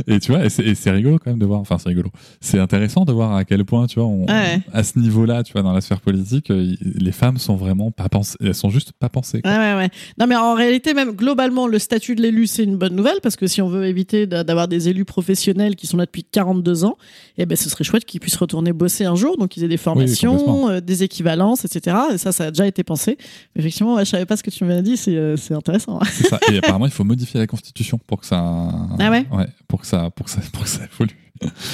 Et 0.07 0.19
tu 0.19 0.31
vois, 0.31 0.45
et 0.45 0.49
c'est, 0.49 0.91
rigolo 0.91 1.19
quand 1.23 1.29
même 1.31 1.39
de 1.39 1.45
voir, 1.45 1.59
enfin 1.59 1.77
c'est 1.77 1.89
rigolo, 1.89 2.09
c'est 2.41 2.57
intéressant 2.59 3.05
de 3.05 3.11
voir 3.11 3.35
à 3.35 3.43
quel 3.45 3.65
point, 3.65 3.85
tu 3.87 3.99
vois, 3.99 4.07
on- 4.07 4.25
à 4.73 4.83
ce 4.83 4.97
niveau-là, 4.97 5.43
tu 5.43 5.53
vois, 5.53 5.61
dans 5.61 5.73
la 5.73 5.81
sphère 5.81 5.99
politique, 6.01 6.49
les 6.49 7.11
femmes 7.11 7.37
sont 7.37 7.55
vraiment 7.55 7.91
pas 7.97 8.07
pensé, 8.10 8.38
elles 8.39 8.53
sont 8.55 8.69
juste 8.69 8.93
pas 8.93 9.10
pensées. 9.10 9.41
quoi. 9.41 9.51
Ouais, 9.51 9.57
ouais, 9.57 9.75
ouais. 9.75 9.89
Non, 10.19 10.27
mais 10.27 10.36
en 10.36 10.53
réalité, 10.53 10.93
même 10.93 11.12
globalement, 11.12 11.67
le 11.67 11.79
statut 11.79 12.15
de 12.15 12.21
l'élu, 12.21 12.47
c'est 12.47 12.63
une 12.63 12.77
bonne 12.77 12.95
nouvelle 12.95 13.19
parce 13.21 13.36
que 13.36 13.47
si 13.47 13.62
on 13.62 13.67
veut 13.67 13.86
éviter 13.88 14.27
d'a- 14.27 14.43
d'avoir 14.43 14.67
des 14.67 14.88
élus 14.88 15.03
professionnels 15.03 15.75
qui 15.75 15.88
sont 15.88 15.97
là 15.97 16.05
depuis 16.05 16.23
42 16.23 16.86
ans, 16.86 16.95
eh 17.38 17.45
ben, 17.45 17.55
ce 17.57 17.69
serait 17.69 17.83
chouette 17.83 18.05
qu'ils 18.05 18.19
puissent 18.19 18.36
retourner 18.38 18.71
bosser 18.71 19.03
un 19.05 19.15
jour, 19.15 19.36
donc 19.38 19.57
ils 19.57 19.63
aient 19.63 19.67
des 19.67 19.77
formations, 19.77 20.69
euh, 20.69 20.79
des 20.79 21.03
équivalences, 21.03 21.65
etc. 21.65 21.97
Et 22.13 22.17
ça, 22.17 22.31
ça 22.31 22.45
a 22.45 22.51
déjà 22.51 22.67
été 22.67 22.83
pensé. 22.83 23.17
Effectivement, 23.55 23.95
ouais, 23.95 24.05
je 24.05 24.12
savais 24.12 24.25
pas 24.27 24.38
ce 24.38 24.43
que 24.43 24.51
tu 24.51 24.63
m'as 24.63 24.81
dit, 24.81 24.95
c'est 24.95 25.15
euh, 25.15 25.36
intéressant. 25.49 25.99
C'est 26.12 26.27
ça. 26.27 26.39
Et 26.51 26.57
apparemment, 26.60 26.86
il 26.86 26.91
faut 26.91 27.03
modifier 27.03 27.39
la 27.39 27.47
constitution 27.47 27.99
pour 28.05 28.19
que 28.21 28.27
ça. 28.27 28.38
Ah 28.99 29.10
ouais 29.12 29.25
pour 29.67 29.81
que 29.81 29.88
ça, 29.88 30.10
pour 30.15 30.25
que 30.27 30.31
ça, 30.31 30.39
pour 30.53 30.63
que 30.63 30.69
ça 30.69 30.81
évolue. 30.93 31.15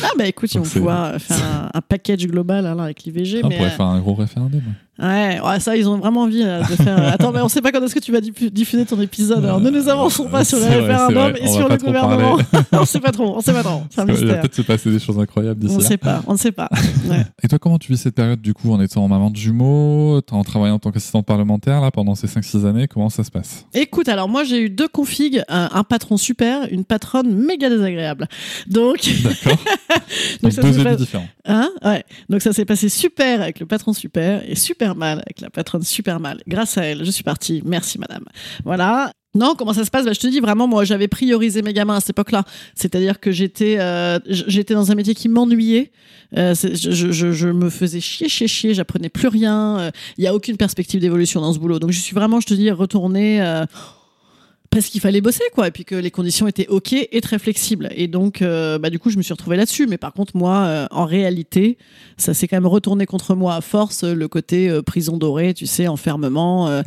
Ah, 0.04 0.10
bah 0.18 0.26
écoute, 0.28 0.54
ils 0.54 0.60
vont 0.60 0.64
pouvoir 0.66 1.06
euh, 1.14 1.20
faire 1.20 1.38
un, 1.44 1.70
un 1.78 1.82
package 1.82 2.28
global 2.28 2.66
hein, 2.66 2.76
là, 2.76 2.84
avec 2.84 3.04
l'IVG. 3.04 3.40
Ah, 3.44 3.46
on 3.46 3.50
mais, 3.50 3.58
pourrait 3.58 3.70
euh, 3.70 3.72
faire 3.72 3.86
un 3.86 4.00
gros 4.00 4.14
référendum. 4.16 4.62
Ouais, 5.00 5.40
ouais, 5.44 5.60
ça, 5.60 5.76
ils 5.76 5.90
ont 5.90 5.98
vraiment 5.98 6.22
envie 6.22 6.44
euh, 6.44 6.60
de 6.62 6.76
faire. 6.76 7.00
Attends, 7.14 7.32
mais 7.32 7.42
on 7.42 7.50
sait 7.50 7.62
pas 7.64 7.72
quand 7.72 7.82
est-ce 7.84 7.96
que 7.96 8.00
tu 8.00 8.12
vas 8.12 8.20
diffu- 8.22 8.52
diffuser 8.52 8.86
ton 8.86 9.02
épisode. 9.02 9.44
Alors 9.44 9.60
ne 9.60 9.72
nous 9.72 9.90
avançons 9.90 10.26
pas 10.30 10.44
sur 10.46 10.60
le 10.60 10.66
référendum 10.66 11.36
et 11.36 11.48
On 11.48 11.54
sur 11.54 11.68
le 11.68 11.78
gouvernement. 11.78 12.38
on 12.74 12.86
sait 12.86 13.00
pas 13.00 13.12
trop, 13.12 13.36
on 13.36 13.42
sait 13.42 13.54
pas 13.54 13.64
trop. 13.64 13.82
C'est 13.90 14.04
Il 14.08 14.28
va 14.28 14.36
peut-être 14.36 14.54
se 14.56 14.62
passer 14.62 14.92
des 14.92 15.00
choses 15.00 15.18
incroyables 15.18 15.60
d'ici 15.60 15.76
On 15.76 15.80
là. 15.80 15.88
sait 15.88 15.98
pas, 15.98 16.22
on 16.28 16.34
ne 16.34 16.38
sait 16.38 16.52
pas. 16.52 16.70
Ouais. 17.10 17.26
Et 17.42 17.48
toi, 17.48 17.58
comment 17.58 17.80
tu 17.80 17.92
vis 17.92 17.98
cette 17.98 18.14
période 18.14 18.40
du 18.40 18.54
coup 18.54 18.72
en 18.72 18.80
étant 18.80 19.08
maman 19.08 19.32
de 19.32 19.36
jumeaux, 19.36 20.22
en 20.30 20.44
travaillant 20.44 20.76
en 20.76 20.80
tant 20.80 20.92
qu'assistante 20.92 21.26
parlementaire 21.26 21.82
là 21.82 21.90
pendant 21.90 22.14
ces 22.14 22.28
5-6 22.28 22.68
années 22.68 22.88
Comment 22.88 23.10
ça 23.10 23.24
se 23.24 23.32
passe? 23.32 23.66
Écoute, 23.74 24.08
alors 24.10 24.30
moi 24.30 24.44
j'ai 24.44 24.62
eu 24.62 24.70
deux 24.70 24.88
configs, 24.88 25.42
un, 25.50 25.70
un 25.74 25.84
patron 25.84 26.18
super, 26.18 26.68
une 26.72 26.86
patronne 26.86 27.34
méga 27.34 27.68
désagréable. 27.70 28.28
Donc, 28.68 29.10
D'accord. 29.24 29.53
donc 30.42 30.42
Donc 30.44 30.52
ça 30.54 30.62
deux 30.62 30.68
s'est 30.70 30.76
élus 30.76 30.84
pas- 30.84 30.96
différents. 30.96 31.28
Hein 31.46 31.70
ouais. 31.84 32.04
Donc 32.30 32.42
ça 32.42 32.54
s'est 32.54 32.66
passé 32.66 32.90
super 32.90 33.42
avec 33.42 33.60
le 33.60 33.66
patron 33.66 33.94
super 33.94 34.44
et 34.50 34.56
super 34.56 34.96
mal 34.96 35.20
avec 35.20 35.42
la 35.42 35.50
patronne 35.50 35.84
super 35.84 36.20
mal. 36.20 36.42
Grâce 36.48 36.78
à 36.78 36.84
elle, 36.84 37.04
je 37.06 37.12
suis 37.12 37.24
partie. 37.24 37.62
Merci 37.66 38.00
madame. 38.00 38.24
Voilà. 38.64 39.12
Non, 39.36 39.56
comment 39.58 39.74
ça 39.74 39.84
se 39.84 39.90
passe? 39.90 40.06
Bah, 40.06 40.14
Je 40.14 40.20
te 40.20 40.28
dis 40.28 40.40
vraiment, 40.40 40.68
moi 40.68 40.84
j'avais 40.84 41.08
priorisé 41.08 41.64
mes 41.64 41.74
gamins 41.74 41.96
à 41.96 42.00
cette 42.00 42.12
époque-là. 42.12 42.44
C'est-à-dire 42.76 43.20
que 43.20 43.32
j'étais 43.32 43.78
euh, 43.80 44.20
j'étais 44.28 44.76
dans 44.76 44.92
un 44.92 44.96
métier 44.96 45.16
qui 45.16 45.28
m'ennuyait. 45.28 45.92
Euh, 46.38 46.54
je, 46.56 46.92
je, 46.92 47.12
je, 47.12 47.32
je 47.32 47.48
me 47.48 47.70
faisais 47.72 48.00
chier, 48.00 48.30
chier, 48.30 48.48
chier. 48.48 48.74
J'apprenais 48.76 49.10
plus 49.10 49.28
rien. 49.30 49.80
Euh, 49.80 49.92
Il 50.20 50.24
y 50.24 50.28
a 50.28 50.36
aucune 50.36 50.56
perspective 50.58 51.00
d'évolution 51.02 51.42
dans 51.42 51.52
ce 51.52 51.58
boulot. 51.58 51.80
Donc 51.80 51.90
je 51.92 52.00
suis 52.00 52.14
vraiment, 52.14 52.40
je 52.42 52.46
te 52.48 52.54
dis, 52.54 52.70
retournée. 52.70 53.42
Euh, 54.74 54.76
parce 54.76 54.88
qu'il 54.88 55.02
fallait 55.02 55.22
bosser 55.22 55.44
quoi 55.54 55.68
et 55.68 55.72
puis 55.72 55.86
que 55.86 55.96
les 55.96 56.12
conditions 56.12 56.48
étaient 56.48 56.68
ok 56.68 56.94
et 56.94 57.22
très 57.22 57.40
flexibles. 57.40 57.90
Et 57.96 58.08
donc 58.08 58.42
euh, 58.42 58.80
bah 58.80 58.90
du 58.90 59.00
coup 59.00 59.10
je 59.10 59.18
me 59.18 59.22
suis 59.22 59.34
retrouvée 59.34 59.58
là-dessus. 59.58 59.88
Mais 59.88 59.98
par 59.98 60.14
contre 60.14 60.36
moi 60.36 60.58
euh, 60.66 60.88
en 60.92 61.06
réalité 61.06 61.78
ça 62.18 62.34
s'est 62.34 62.48
quand 62.48 62.58
même 62.58 62.68
retourné 62.68 63.06
contre 63.06 63.36
moi 63.36 63.56
à 63.56 63.62
force 63.62 64.04
le 64.04 64.28
côté 64.28 64.70
euh, 64.70 64.82
prison 64.82 65.18
dorée 65.18 65.54
tu 65.54 65.66
sais 65.66 65.88
enfermement 65.88 66.68
euh, 66.68 66.82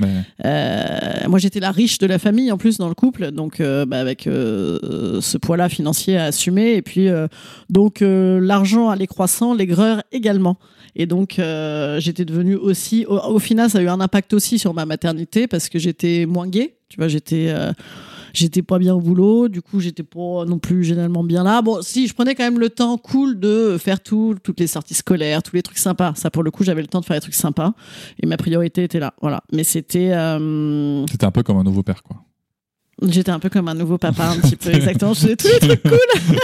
euh, 0.44 1.28
moi 1.28 1.38
j'étais 1.38 1.60
la 1.60 1.70
riche 1.70 1.98
de 1.98 2.06
la 2.06 2.18
famille 2.18 2.50
en 2.52 2.58
plus 2.58 2.78
dans 2.78 2.88
le 2.88 2.94
couple. 2.94 3.30
Donc 3.30 3.60
euh, 3.60 3.86
bah, 3.86 3.98
avec 3.98 4.26
euh, 4.26 5.20
ce 5.20 5.38
poids-là 5.38 5.68
financier 5.68 6.16
à 6.16 6.24
assumer. 6.24 6.74
Et 6.74 6.82
puis 6.82 7.08
euh, 7.08 7.28
donc 7.70 8.02
euh, 8.02 8.40
l'argent 8.40 8.90
allait 8.90 9.06
croissant 9.06 9.54
l'aigreur 9.54 10.02
également 10.12 10.58
et 10.96 11.06
donc 11.06 11.38
euh, 11.38 12.00
j'étais 12.00 12.24
devenue 12.24 12.56
aussi 12.56 13.06
au, 13.06 13.18
au 13.18 13.38
final 13.38 13.70
ça 13.70 13.78
a 13.78 13.82
eu 13.82 13.88
un 13.88 14.00
impact 14.00 14.32
aussi 14.32 14.58
sur 14.58 14.74
ma 14.74 14.86
maternité 14.86 15.46
parce 15.46 15.68
que 15.68 15.78
j'étais 15.78 16.26
moins 16.26 16.48
gay 16.48 16.76
tu 16.88 16.96
vois 16.96 17.08
j'étais 17.08 17.46
euh, 17.48 17.72
j'étais 18.36 18.62
pas 18.62 18.78
bien 18.78 18.94
au 18.94 19.00
boulot. 19.00 19.48
Du 19.48 19.62
coup 19.62 19.80
j'étais 19.80 20.02
pas 20.02 20.44
non 20.46 20.58
plus 20.58 20.84
généralement 20.84 21.24
bien 21.24 21.42
là. 21.42 21.62
Bon 21.62 21.82
si 21.82 22.06
je 22.06 22.14
prenais 22.14 22.34
quand 22.34 22.44
même 22.44 22.60
le 22.60 22.70
temps 22.70 22.96
cool 22.98 23.40
de 23.40 23.76
faire 23.78 24.00
tout 24.00 24.36
toutes 24.42 24.60
les 24.60 24.66
sorties 24.66 24.94
scolaires 24.94 25.42
tous 25.42 25.56
les 25.56 25.62
trucs 25.62 25.78
sympas. 25.78 26.12
Ça 26.14 26.30
pour 26.30 26.42
le 26.42 26.50
coup 26.50 26.64
j'avais 26.64 26.82
le 26.82 26.88
temps 26.88 27.00
de 27.00 27.04
faire 27.04 27.16
les 27.16 27.20
trucs 27.20 27.34
sympas 27.34 27.72
et 28.22 28.26
ma 28.26 28.36
priorité 28.36 28.84
était 28.84 29.00
là. 29.00 29.14
Voilà. 29.20 29.42
Mais 29.52 29.64
c'était 29.64 30.12
euh, 30.12 31.04
C'était 31.10 31.26
un 31.26 31.30
peu 31.30 31.42
comme 31.42 31.56
un 31.56 31.64
nouveau 31.64 31.82
père 31.82 32.02
quoi. 32.02 32.25
J'étais 33.02 33.30
un 33.30 33.38
peu 33.38 33.48
comme 33.50 33.68
un 33.68 33.74
nouveau 33.74 33.98
papa 33.98 34.24
un 34.28 34.36
petit 34.40 34.56
peu 34.56 34.70
exactement 34.74 35.12
je 35.12 35.20
faisais 35.20 35.36
tous 35.36 35.48
les 35.48 35.58
trucs 35.58 35.82
cool 35.82 35.98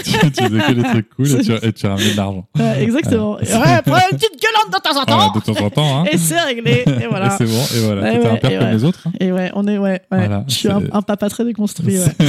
tu, 0.04 0.12
tu 0.32 0.44
faisais 0.44 0.58
que 0.60 0.72
des 0.72 0.82
trucs 0.82 1.08
cool 1.16 1.30
et 1.30 1.40
tu, 1.42 1.52
et 1.52 1.72
tu 1.72 1.86
ramenais 1.86 2.10
de 2.12 2.16
l'argent. 2.16 2.46
Ouais, 2.58 2.82
exactement 2.82 3.34
Ouais. 3.36 3.82
Prends 3.86 3.96
une 4.10 4.18
petite 4.18 4.38
gueulante 4.40 4.72
de 4.72 4.80
temps 4.82 5.00
en 5.00 5.04
temps 5.04 5.32
de 5.34 5.40
temps 5.40 5.64
en 5.64 5.70
temps, 5.70 6.00
hein. 6.00 6.04
et 6.12 6.18
c'est 6.18 6.38
réglé 6.40 6.84
et 6.86 7.06
voilà 7.08 7.30
c'est 7.38 7.46
bon, 7.46 7.64
et 7.74 7.80
voilà. 7.80 8.02
Ouais, 8.02 8.12
T'étais 8.18 8.28
un 8.28 8.36
père 8.36 8.60
comme 8.60 8.70
les 8.70 8.84
autres. 8.84 9.06
hein. 9.06 9.12
Et 9.20 9.32
ouais, 9.32 9.50
on 9.54 9.66
est, 9.66 9.78
ouais. 9.78 10.02
Voilà, 10.10 10.44
je 10.48 10.54
suis 10.54 10.68
un, 10.68 11.02
papa 11.02 11.28
très 11.30 11.44
déconstruit, 11.44 11.98
ouais. 11.98 12.26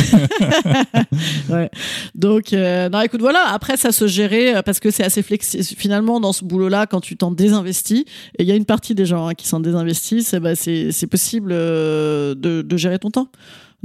ouais. 1.49 1.69
Donc, 2.15 2.53
euh, 2.53 2.89
non, 2.89 3.01
écoute, 3.01 3.21
voilà. 3.21 3.43
Après, 3.49 3.77
ça 3.77 3.91
se 3.91 4.07
gérait 4.07 4.55
euh, 4.55 4.61
parce 4.61 4.79
que 4.79 4.91
c'est 4.91 5.03
assez 5.03 5.21
flexible. 5.21 5.63
Finalement, 5.77 6.19
dans 6.19 6.33
ce 6.33 6.43
boulot-là, 6.45 6.85
quand 6.87 7.01
tu 7.01 7.17
t'en 7.17 7.31
désinvestis, 7.31 8.05
et 8.37 8.43
il 8.43 8.45
y 8.47 8.51
a 8.51 8.55
une 8.55 8.65
partie 8.65 8.95
des 8.95 9.05
gens 9.05 9.27
hein, 9.27 9.33
qui 9.33 9.47
s'en 9.47 9.59
désinvestissent, 9.59 10.35
c'est 10.55 10.91
c'est 10.91 11.07
possible 11.07 11.51
euh, 11.53 12.35
de, 12.35 12.61
de 12.61 12.77
gérer 12.77 12.99
ton 12.99 13.09
temps. 13.11 13.27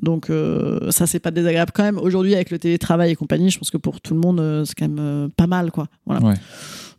Donc, 0.01 0.31
euh, 0.31 0.91
ça, 0.91 1.07
c'est 1.07 1.19
pas 1.19 1.31
désagréable 1.31 1.73
quand 1.75 1.83
même. 1.83 1.99
Aujourd'hui, 1.99 2.35
avec 2.35 2.51
le 2.51 2.59
télétravail 2.59 3.11
et 3.11 3.17
compagnie, 3.17 3.51
je 3.51 3.59
pense 3.59 3.71
que 3.71 3.77
pour 3.79 4.01
tout 4.01 4.15
le 4.15 4.21
monde, 4.21 4.39
euh, 4.41 4.65
c'est 4.65 4.75
quand 4.79 4.89
même 4.89 4.99
euh, 5.01 5.29
pas 5.37 5.47
mal, 5.47 5.71
quoi. 5.73 5.87
Voilà. 6.07 6.25
Ouais. 6.25 6.35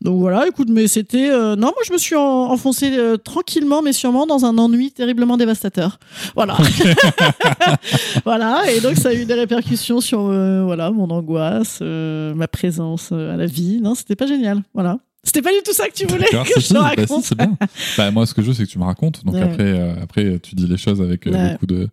Donc 0.02 0.18
voilà, 0.20 0.48
écoute, 0.48 0.70
mais 0.72 0.88
c'était. 0.88 1.30
euh, 1.30 1.58
non, 1.58 1.68
moi 1.68 1.82
je 1.86 1.92
me 1.92 1.98
suis 1.98 2.16
en- 2.16 2.22
enfoncé 2.52 2.90
tranquillement, 3.22 3.82
mais 3.82 3.92
sûrement 3.92 4.26
dans 4.26 4.46
un 4.46 4.58
ennui 4.58 4.92
terriblement 4.94 5.36
dévastateur. 5.36 6.00
Voilà. 6.36 6.56
voilà, 8.26 8.64
et 8.72 8.80
donc 8.82 8.96
ça 8.96 9.10
a 9.10 9.14
eu 9.14 9.26
des 9.26 9.34
répercussions 9.34 10.02
sur 10.02 10.22
euh, 10.30 10.64
voilà, 10.64 10.92
mon 10.92 11.10
angoisse, 11.10 11.80
euh, 11.82 12.34
ma 12.34 12.48
présence 12.48 13.12
à 13.12 13.36
la 13.36 13.46
vie. 13.46 13.80
Non, 13.82 13.94
c'était 13.96 14.16
pas 14.16 14.26
génial. 14.28 14.62
Voilà. 14.74 15.00
C'était 15.24 15.42
pas 15.42 15.52
du 15.52 15.62
tout 15.66 15.74
ça 15.74 15.88
que 15.90 15.94
tu 15.94 16.06
voulais 16.06 16.26
que 16.26 16.62
si, 16.62 16.62
je 16.62 16.68
te 16.70 16.74
bah, 16.76 16.92
si, 16.96 17.02
raconte. 17.02 17.34
bien. 17.38 17.58
Bah, 17.98 18.10
moi, 18.10 18.26
ce 18.26 18.34
que 18.34 18.42
je 18.42 18.48
veux, 18.48 18.54
c'est 18.54 18.64
que 18.66 18.70
tu 18.70 18.80
me 18.80 18.86
racontes. 18.86 19.26
Donc 19.26 19.36
Ouais. 19.36 19.42
après, 19.42 19.64
euh, 19.64 19.94
après, 20.02 20.40
tu 20.40 20.56
dis 20.56 20.66
les 20.66 20.78
choses 20.78 21.02
avec 21.02 21.28
euh, 21.28 21.32
Ouais. 21.32 21.52
beaucoup 21.52 21.66
de, 21.66 21.90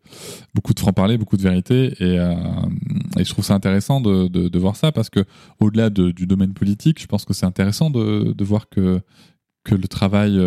beaucoup 0.54 0.72
de 0.74 0.78
franc-parler, 0.80 1.18
beaucoup 1.18 1.36
de 1.36 1.42
vérité. 1.42 1.92
Et, 1.98 2.18
euh, 2.20 2.34
et 3.18 3.24
je 3.24 3.30
trouve 3.30 3.44
ça 3.44 3.54
intéressant 3.54 4.00
de, 4.00 4.28
de, 4.28 4.48
de 4.48 4.58
voir 4.58 4.76
ça 4.76 4.92
parce 4.92 5.10
que, 5.10 5.24
au-delà 5.60 5.90
de- 5.90 6.12
du 6.12 6.26
domaine 6.26 6.54
politique, 6.54 7.00
je 7.02 7.06
pense 7.06 7.24
que 7.24 7.34
c'est 7.34 7.46
intéressant 7.46 7.90
de, 7.90 8.32
de 8.32 8.44
voir 8.44 8.68
que, 8.68 9.00
que 9.64 9.74
le 9.74 9.88
travail, 9.88 10.40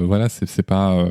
voilà, 0.00 0.28
c'est 0.28 0.46
c'est 0.48 0.62
pas. 0.62 1.08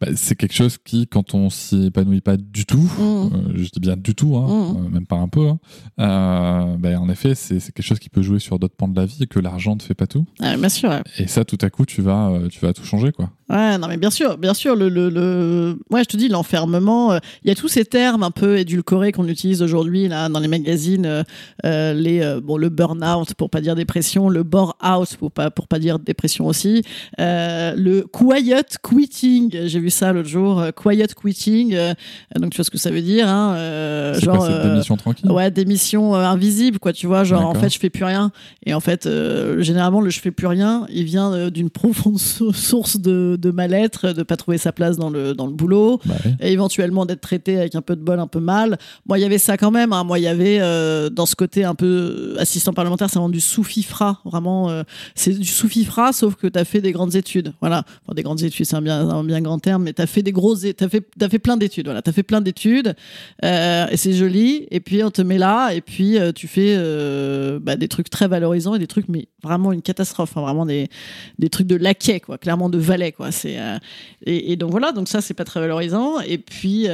Bah, 0.00 0.08
c'est 0.14 0.34
quelque 0.36 0.54
chose 0.54 0.78
qui, 0.84 1.06
quand 1.06 1.34
on 1.34 1.50
s'y 1.50 1.86
épanouit 1.86 2.20
pas 2.20 2.36
du 2.36 2.66
tout, 2.66 2.76
Mmh. 2.76 3.00
euh, 3.00 3.28
je 3.54 3.68
dis 3.72 3.80
bien 3.80 3.96
du 3.96 4.14
tout, 4.14 4.36
hein, 4.36 4.46
Mm. 4.46 4.76
euh, 4.86 4.88
même 4.90 5.06
pas 5.06 5.16
un 5.16 5.28
peu, 5.28 5.48
hein, 5.48 5.58
euh, 6.00 6.76
bah, 6.78 7.00
en 7.00 7.08
effet, 7.08 7.34
c'est 7.34 7.58
quelque 7.72 7.82
chose 7.82 7.98
qui 7.98 8.08
peut 8.08 8.22
jouer 8.22 8.38
sur 8.38 8.58
d'autres 8.58 8.76
pans 8.76 8.88
de 8.88 8.96
la 8.98 9.06
vie 9.06 9.22
et 9.22 9.26
que 9.26 9.38
l'argent 9.40 9.74
ne 9.76 9.80
fait 9.82 9.94
pas 9.94 10.06
tout. 10.06 10.24
Ouais, 10.40 10.56
bien 10.56 10.68
sûr. 10.68 10.90
ouais. 10.90 11.02
Et 11.18 11.26
ça, 11.26 11.44
tout 11.44 11.58
à 11.62 11.70
coup, 11.70 11.86
tu 11.86 12.02
vas, 12.02 12.32
tu 12.50 12.60
vas 12.60 12.72
tout 12.72 12.84
changer, 12.84 13.12
quoi. 13.12 13.30
Ouais, 13.48 13.78
non, 13.78 13.86
mais 13.88 13.96
bien 13.96 14.10
sûr, 14.10 14.38
bien 14.38 14.54
sûr, 14.54 14.74
le, 14.74 14.88
le, 14.88 15.08
le... 15.08 15.78
ouais, 15.90 16.02
je 16.02 16.08
te 16.08 16.16
dis, 16.16 16.28
l'enfermement, 16.28 17.12
euh, 17.12 17.18
il 17.44 17.48
y 17.48 17.50
a 17.50 17.54
tous 17.54 17.68
ces 17.68 17.84
termes 17.84 18.22
un 18.24 18.32
peu 18.32 18.58
édulcorés 18.58 19.12
qu'on 19.12 19.28
utilise 19.28 19.62
aujourd'hui, 19.62 20.08
là, 20.08 20.28
dans 20.28 20.40
les 20.40 20.48
magazines, 20.48 21.06
euh, 21.64 21.92
les, 21.94 22.20
euh, 22.22 22.40
bon, 22.40 22.56
le 22.56 22.68
burn-out, 22.70 23.34
pour 23.34 23.48
pas 23.50 23.60
dire 23.60 23.74
dépression, 23.76 24.28
le 24.28 24.42
bore-out, 24.42 25.16
pour 25.18 25.30
pas, 25.30 25.50
pour 25.52 25.68
pas 25.68 25.78
dire 25.78 25.98
dépression 26.00 26.46
aussi, 26.46 26.82
le 27.18 28.02
quiet 28.02 28.64
quitting, 28.82 29.66
j'ai 29.66 29.80
vu 29.80 29.85
ça 29.90 30.12
l'autre 30.12 30.28
jour, 30.28 30.60
euh, 30.60 30.70
quiet 30.72 31.06
quitting, 31.14 31.74
euh, 31.74 31.94
donc 32.38 32.50
tu 32.52 32.56
vois 32.56 32.64
ce 32.64 32.70
que 32.70 32.78
ça 32.78 32.90
veut 32.90 33.02
dire, 33.02 33.28
hein, 33.28 33.54
euh, 33.56 34.18
genre, 34.20 34.46
démission 34.48 34.96
tranquille? 34.96 35.30
Ouais, 35.30 35.50
des 35.50 35.64
missions 35.64 36.14
invisibles, 36.14 36.78
quoi, 36.78 36.92
tu 36.92 37.06
vois, 37.06 37.24
genre 37.24 37.46
en 37.46 37.54
fait 37.54 37.68
je 37.72 37.78
fais 37.78 37.90
plus 37.90 38.04
rien. 38.04 38.30
Et 38.64 38.74
en 38.74 38.80
fait, 38.80 39.08
généralement 39.60 40.00
le 40.00 40.10
je 40.10 40.20
fais 40.20 40.30
plus 40.30 40.46
rien, 40.46 40.86
il 40.90 41.04
vient 41.04 41.50
d'une 41.50 41.70
profonde 41.70 42.18
sou- 42.18 42.52
source 42.52 42.98
de, 42.98 43.36
de 43.40 43.50
mal-être, 43.50 44.12
de 44.12 44.22
pas 44.22 44.36
trouver 44.36 44.58
sa 44.58 44.72
place 44.72 44.96
dans 44.96 45.10
le, 45.10 45.34
dans 45.34 45.46
le 45.46 45.52
boulot, 45.52 46.00
Bah 46.04 46.14
oui. 46.24 46.32
et 46.40 46.52
éventuellement 46.52 47.06
d'être 47.06 47.20
traité 47.20 47.58
avec 47.58 47.74
un 47.74 47.82
peu 47.82 47.96
de 47.96 48.00
bol, 48.02 48.18
un 48.20 48.26
peu 48.26 48.40
mal. 48.40 48.78
Moi, 49.06 49.18
il 49.18 49.22
y 49.22 49.24
avait 49.24 49.38
ça 49.38 49.56
quand 49.56 49.70
même. 49.70 49.92
Hein. 49.92 50.04
Moi, 50.04 50.18
il 50.18 50.22
y 50.22 50.28
avait 50.28 50.58
euh, 50.60 51.10
dans 51.10 51.26
ce 51.26 51.36
côté 51.36 51.64
un 51.64 51.74
peu 51.74 52.34
assistant 52.38 52.72
parlementaire, 52.72 53.08
c'est 53.10 53.18
vraiment 53.18 53.28
du 53.28 53.40
sous-fifra. 53.40 54.20
Vraiment, 54.24 54.70
euh, 54.70 54.82
c'est 55.14 55.32
du 55.38 55.46
sous-fifra, 55.46 56.12
sauf 56.12 56.34
que 56.36 56.46
tu 56.46 56.58
as 56.58 56.64
fait 56.64 56.80
des 56.80 56.92
grandes 56.92 57.14
études. 57.14 57.52
Voilà. 57.60 57.84
Enfin, 58.04 58.14
des 58.14 58.22
grandes 58.22 58.42
études, 58.42 58.66
c'est 58.66 58.76
un 58.76 58.82
bien, 58.82 59.08
un 59.08 59.24
bien 59.24 59.40
grand 59.40 59.58
terme, 59.58 59.75
mais 59.78 59.92
tu 59.92 60.02
as 60.02 60.06
fait 60.06 60.22
des 60.22 60.32
grosses, 60.32 60.64
t'as 60.76 60.88
fait, 60.88 61.08
t'as 61.18 61.28
fait 61.28 61.38
plein 61.38 61.56
d'études. 61.56 61.86
Voilà, 61.86 62.02
tu 62.02 62.10
as 62.10 62.12
fait 62.12 62.22
plein 62.22 62.40
d'études, 62.40 62.94
euh, 63.44 63.86
et 63.88 63.96
c'est 63.96 64.12
joli. 64.12 64.66
Et 64.70 64.80
puis, 64.80 65.02
on 65.02 65.10
te 65.10 65.22
met 65.22 65.38
là, 65.38 65.70
et 65.72 65.80
puis 65.80 66.18
euh, 66.18 66.32
tu 66.32 66.48
fais 66.48 66.74
euh, 66.76 67.58
bah, 67.60 67.76
des 67.76 67.88
trucs 67.88 68.10
très 68.10 68.28
valorisants 68.28 68.74
et 68.74 68.78
des 68.78 68.86
trucs, 68.86 69.08
mais 69.08 69.28
vraiment 69.42 69.72
une 69.72 69.82
catastrophe. 69.82 70.36
hein. 70.36 70.42
vraiment 70.42 70.66
des, 70.66 70.88
des 71.38 71.48
trucs 71.48 71.66
de 71.66 71.76
laquais, 71.76 72.20
quoi, 72.20 72.38
clairement 72.38 72.68
de 72.70 72.78
valet, 72.78 73.12
quoi. 73.12 73.30
C'est 73.32 73.56
et, 74.24 74.52
et 74.52 74.56
donc 74.56 74.70
voilà, 74.70 74.92
donc 74.92 75.08
ça 75.08 75.20
c'est 75.20 75.34
pas 75.34 75.44
très 75.44 75.60
valorisant. 75.60 76.20
Et 76.20 76.38
puis, 76.38 76.86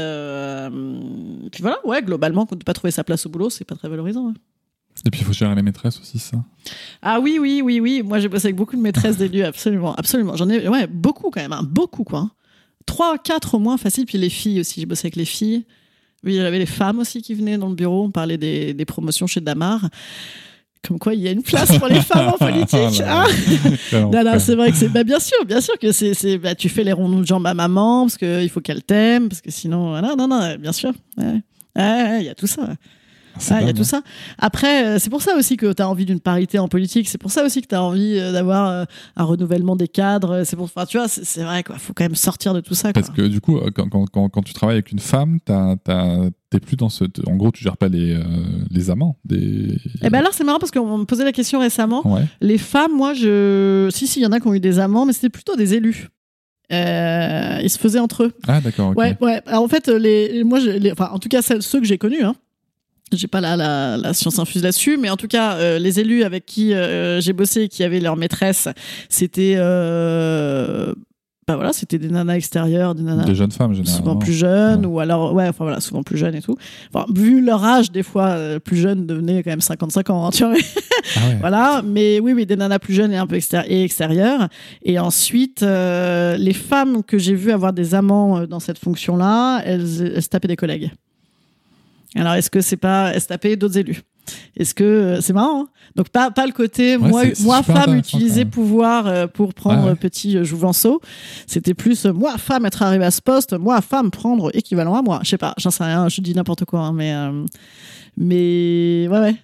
puis 1.52 1.62
voilà, 1.62 1.78
ouais, 1.84 2.02
globalement, 2.02 2.46
quand 2.46 2.56
ne 2.56 2.62
pas 2.62 2.72
trouver 2.74 2.90
sa 2.90 3.04
place 3.04 3.26
au 3.26 3.28
boulot, 3.28 3.50
c'est 3.50 3.64
pas 3.64 3.74
très 3.76 3.88
valorisant. 3.88 4.26
ouais. 4.28 4.34
Et 5.06 5.10
puis, 5.10 5.20
il 5.22 5.26
faut 5.26 5.32
gérer 5.32 5.54
les 5.54 5.62
maîtresses 5.62 5.98
aussi, 6.00 6.18
ça. 6.18 6.36
Ah 7.00 7.18
oui, 7.18 7.38
oui, 7.40 7.62
oui, 7.64 7.80
oui. 7.80 8.02
Moi, 8.04 8.18
j'ai 8.18 8.28
bossé 8.28 8.46
avec 8.48 8.56
beaucoup 8.56 8.76
de 8.76 8.80
maîtresses 8.82 9.16
d'élus, 9.16 9.42
absolument, 9.42 9.94
absolument. 9.94 10.36
J'en 10.36 10.48
ai, 10.48 10.68
ouais, 10.68 10.86
beaucoup 10.86 11.30
quand 11.30 11.40
même, 11.40 11.52
hein, 11.52 11.62
beaucoup 11.68 12.04
quoi. 12.04 12.30
Trois, 12.86 13.18
quatre 13.18 13.54
au 13.54 13.58
moins, 13.58 13.76
facile. 13.76 14.06
Puis 14.06 14.18
les 14.18 14.30
filles 14.30 14.60
aussi, 14.60 14.80
j'ai 14.80 14.86
bossé 14.86 15.06
avec 15.06 15.16
les 15.16 15.24
filles. 15.24 15.64
Oui, 16.24 16.34
il 16.34 16.36
y 16.36 16.40
avait 16.40 16.58
les 16.58 16.66
femmes 16.66 16.98
aussi 17.00 17.20
qui 17.22 17.34
venaient 17.34 17.58
dans 17.58 17.68
le 17.68 17.74
bureau. 17.74 18.04
On 18.04 18.10
parlait 18.10 18.38
des, 18.38 18.74
des 18.74 18.84
promotions 18.84 19.26
chez 19.26 19.40
Damar. 19.40 19.88
Comme 20.86 20.98
quoi, 20.98 21.14
il 21.14 21.20
y 21.20 21.28
a 21.28 21.30
une 21.30 21.42
place 21.42 21.78
pour 21.78 21.86
les 21.88 22.00
femmes 22.00 22.28
en 22.28 22.38
politique. 22.38 22.98
Là. 22.98 23.24
hein. 23.24 23.26
Quel 23.90 24.02
non, 24.02 24.24
non, 24.24 24.38
c'est 24.38 24.54
vrai 24.56 24.70
que 24.72 24.76
c'est. 24.76 24.88
Bah, 24.88 25.04
bien 25.04 25.20
sûr, 25.20 25.44
bien 25.44 25.60
sûr 25.60 25.78
que 25.78 25.92
c'est. 25.92 26.38
Bah, 26.38 26.54
tu 26.56 26.68
fais 26.68 26.82
les 26.84 26.92
ronds 26.92 27.08
de 27.20 27.26
jambes 27.26 27.46
à 27.46 27.54
maman 27.54 28.02
parce 28.06 28.16
qu'il 28.18 28.48
faut 28.50 28.60
qu'elle 28.60 28.82
t'aime, 28.82 29.28
parce 29.28 29.40
que 29.40 29.50
sinon. 29.50 29.90
Voilà, 29.90 30.16
non, 30.16 30.26
non, 30.26 30.56
bien 30.56 30.72
sûr. 30.72 30.92
Ouais. 31.18 31.24
Ouais, 31.76 31.82
ouais, 31.82 32.16
il 32.20 32.26
y 32.26 32.28
a 32.28 32.34
tout 32.34 32.46
ça. 32.48 32.74
Ah, 33.50 33.60
il 33.60 33.66
y 33.66 33.70
a 33.70 33.72
tout 33.72 33.84
ça. 33.84 34.02
Après, 34.38 34.86
euh, 34.86 34.98
c'est 34.98 35.10
pour 35.10 35.22
ça 35.22 35.36
aussi 35.36 35.56
que 35.56 35.72
tu 35.72 35.82
as 35.82 35.88
envie 35.88 36.04
d'une 36.04 36.20
parité 36.20 36.58
en 36.58 36.68
politique. 36.68 37.08
C'est 37.08 37.18
pour 37.18 37.30
ça 37.30 37.44
aussi 37.44 37.62
que 37.62 37.66
tu 37.66 37.74
as 37.74 37.82
envie 37.82 38.18
euh, 38.18 38.32
d'avoir 38.32 38.68
euh, 38.68 38.84
un 39.16 39.24
renouvellement 39.24 39.74
des 39.76 39.88
cadres. 39.88 40.42
C'est 40.44 40.56
pour, 40.56 40.64
enfin, 40.66 40.84
tu 40.86 40.98
vois, 40.98 41.08
c'est 41.08 41.42
vrai 41.42 41.62
quoi. 41.62 41.76
Faut 41.78 41.92
quand 41.94 42.04
même 42.04 42.14
sortir 42.14 42.54
de 42.54 42.60
tout 42.60 42.74
ça. 42.74 42.92
Quoi. 42.92 43.02
Parce 43.02 43.10
que 43.14 43.22
du 43.22 43.40
coup, 43.40 43.58
quand, 43.74 43.88
quand, 43.88 44.04
quand, 44.10 44.28
quand 44.28 44.42
tu 44.42 44.52
travailles 44.52 44.76
avec 44.76 44.92
une 44.92 44.98
femme, 44.98 45.38
t'as- 45.44 45.76
t'es 46.50 46.60
plus 46.60 46.76
dans 46.76 46.88
ce. 46.90 47.04
En 47.26 47.36
gros, 47.36 47.50
tu 47.50 47.62
gères 47.64 47.76
pas 47.78 47.88
les, 47.88 48.14
euh, 48.14 48.22
les 48.70 48.90
amants. 48.90 49.16
Des... 49.24 49.78
Et 50.02 50.10
ben 50.10 50.18
alors 50.18 50.34
c'est 50.34 50.44
marrant 50.44 50.58
parce 50.58 50.70
qu'on 50.70 50.98
me 50.98 51.04
posait 51.04 51.24
la 51.24 51.32
question 51.32 51.60
récemment. 51.60 52.06
Ouais. 52.06 52.24
Les 52.42 52.58
femmes, 52.58 52.94
moi, 52.94 53.14
je, 53.14 53.88
si 53.92 54.06
si, 54.06 54.20
il 54.20 54.22
y 54.24 54.26
en 54.26 54.32
a 54.32 54.40
qui 54.40 54.46
ont 54.48 54.54
eu 54.54 54.60
des 54.60 54.78
amants, 54.78 55.06
mais 55.06 55.12
c'était 55.14 55.30
plutôt 55.30 55.56
des 55.56 55.74
élus. 55.74 56.08
Euh, 56.72 57.58
ils 57.62 57.68
se 57.70 57.78
faisaient 57.78 57.98
entre 57.98 58.24
eux. 58.24 58.32
Ah, 58.46 58.60
d'accord, 58.60 58.90
ok. 58.90 58.96
Ouais, 58.98 59.16
ouais. 59.20 59.42
Alors, 59.46 59.62
en 59.62 59.68
fait, 59.68 59.88
les, 59.88 60.42
moi, 60.44 60.58
je- 60.60 60.70
les, 60.70 60.92
enfin, 60.92 61.10
en 61.12 61.18
tout 61.18 61.28
cas, 61.28 61.42
ceux 61.42 61.80
que 61.80 61.86
j'ai 61.86 61.98
connus, 61.98 62.22
hein. 62.22 62.34
J'ai 63.16 63.26
pas 63.28 63.40
la, 63.40 63.56
la, 63.56 63.96
la 63.96 64.12
science 64.14 64.38
infuse 64.38 64.62
là-dessus, 64.62 64.96
mais 64.96 65.10
en 65.10 65.16
tout 65.16 65.28
cas, 65.28 65.54
euh, 65.56 65.78
les 65.78 66.00
élus 66.00 66.22
avec 66.24 66.46
qui 66.46 66.72
euh, 66.74 67.20
j'ai 67.20 67.32
bossé, 67.32 67.68
qui 67.68 67.84
avaient 67.84 68.00
leur 68.00 68.16
maîtresse, 68.16 68.68
c'était, 69.08 69.54
euh, 69.56 70.94
bah 71.48 71.56
voilà, 71.56 71.72
c'était 71.72 71.98
des 71.98 72.08
nanas 72.08 72.34
extérieures, 72.36 72.94
des 72.94 73.02
nanas 73.02 73.24
Des 73.24 73.34
jeunes 73.34 73.50
femmes, 73.50 73.74
généralement. 73.74 73.98
souvent 73.98 74.16
plus 74.16 74.32
jeunes, 74.32 74.86
Ouais. 74.86 74.92
ou 74.92 75.00
alors, 75.00 75.34
ouais, 75.34 75.48
enfin 75.48 75.64
voilà, 75.64 75.80
souvent 75.80 76.02
plus 76.04 76.16
jeunes 76.16 76.36
et 76.36 76.40
tout. 76.40 76.56
Enfin, 76.94 77.04
vu 77.12 77.44
leur 77.44 77.64
âge, 77.64 77.90
des 77.90 78.04
fois, 78.04 78.28
euh, 78.28 78.58
plus 78.60 78.76
jeunes 78.76 79.06
devenaient 79.06 79.42
quand 79.42 79.50
même 79.50 79.60
55 79.60 80.10
ans, 80.10 80.26
hein, 80.26 80.30
tu 80.30 80.44
vois. 80.44 80.54
Ah 81.16 81.28
ouais. 81.28 81.36
Voilà, 81.40 81.82
mais 81.84 82.20
oui, 82.20 82.32
oui, 82.32 82.46
des 82.46 82.54
nanas 82.56 82.78
plus 82.78 82.94
jeunes 82.94 83.12
et 83.12 83.16
un 83.16 83.26
peu 83.26 83.34
extér- 83.36 83.64
et 83.66 83.82
extérieures. 83.82 84.48
Et 84.84 85.00
ensuite, 85.00 85.64
euh, 85.64 86.36
les 86.36 86.54
femmes 86.54 87.02
que 87.02 87.18
j'ai 87.18 87.34
vues 87.34 87.50
avoir 87.50 87.72
des 87.72 87.94
amants 87.96 88.38
euh, 88.38 88.46
dans 88.46 88.60
cette 88.60 88.78
fonction-là, 88.78 89.62
elles, 89.64 90.12
elles 90.14 90.22
se 90.22 90.28
tapaient 90.28 90.48
des 90.48 90.56
collègues. 90.56 90.92
Alors, 92.14 92.34
est-ce 92.34 92.50
que 92.50 92.60
c'est 92.60 92.76
pas 92.76 93.18
tapaient 93.20 93.56
d'autres 93.56 93.78
élus? 93.78 94.02
Est-ce 94.56 94.74
que 94.74 94.84
euh, 94.84 95.20
c'est 95.20 95.32
marrant 95.32 95.62
hein 95.62 95.68
Donc 95.96 96.08
pas 96.10 96.30
pas 96.30 96.46
le 96.46 96.52
côté 96.52 96.96
Ouais, 96.96 97.32
moi 97.40 97.62
femme 97.62 97.96
utiliser 97.96 98.44
pouvoir 98.44 99.06
euh, 99.06 99.26
pour 99.26 99.52
prendre 99.52 99.88
ouais. 99.88 99.94
petit 99.96 100.36
euh, 100.36 100.44
jouvenceau. 100.44 101.00
C'était 101.46 101.74
plus 101.74 102.06
moi 102.06 102.38
femme 102.38 102.64
être 102.66 102.82
arrivée 102.82 103.04
à 103.04 103.10
ce 103.10 103.20
poste, 103.20 103.52
moi 103.54 103.80
femme 103.80 104.10
prendre 104.10 104.54
équivalent 104.56 104.94
à 104.94 105.02
moi. 105.02 105.20
Je 105.24 105.30
sais 105.30 105.38
pas, 105.38 105.54
j'en 105.58 105.70
sais 105.70 105.84
rien, 105.84 106.08
je 106.08 106.20
dis 106.20 106.34
n'importe 106.34 106.64
quoi, 106.64 106.80
hein, 106.80 106.92
mais 106.92 107.12
euh, 107.14 107.44
mais 108.16 109.08
ouais 109.10 109.18
ouais. 109.18 109.34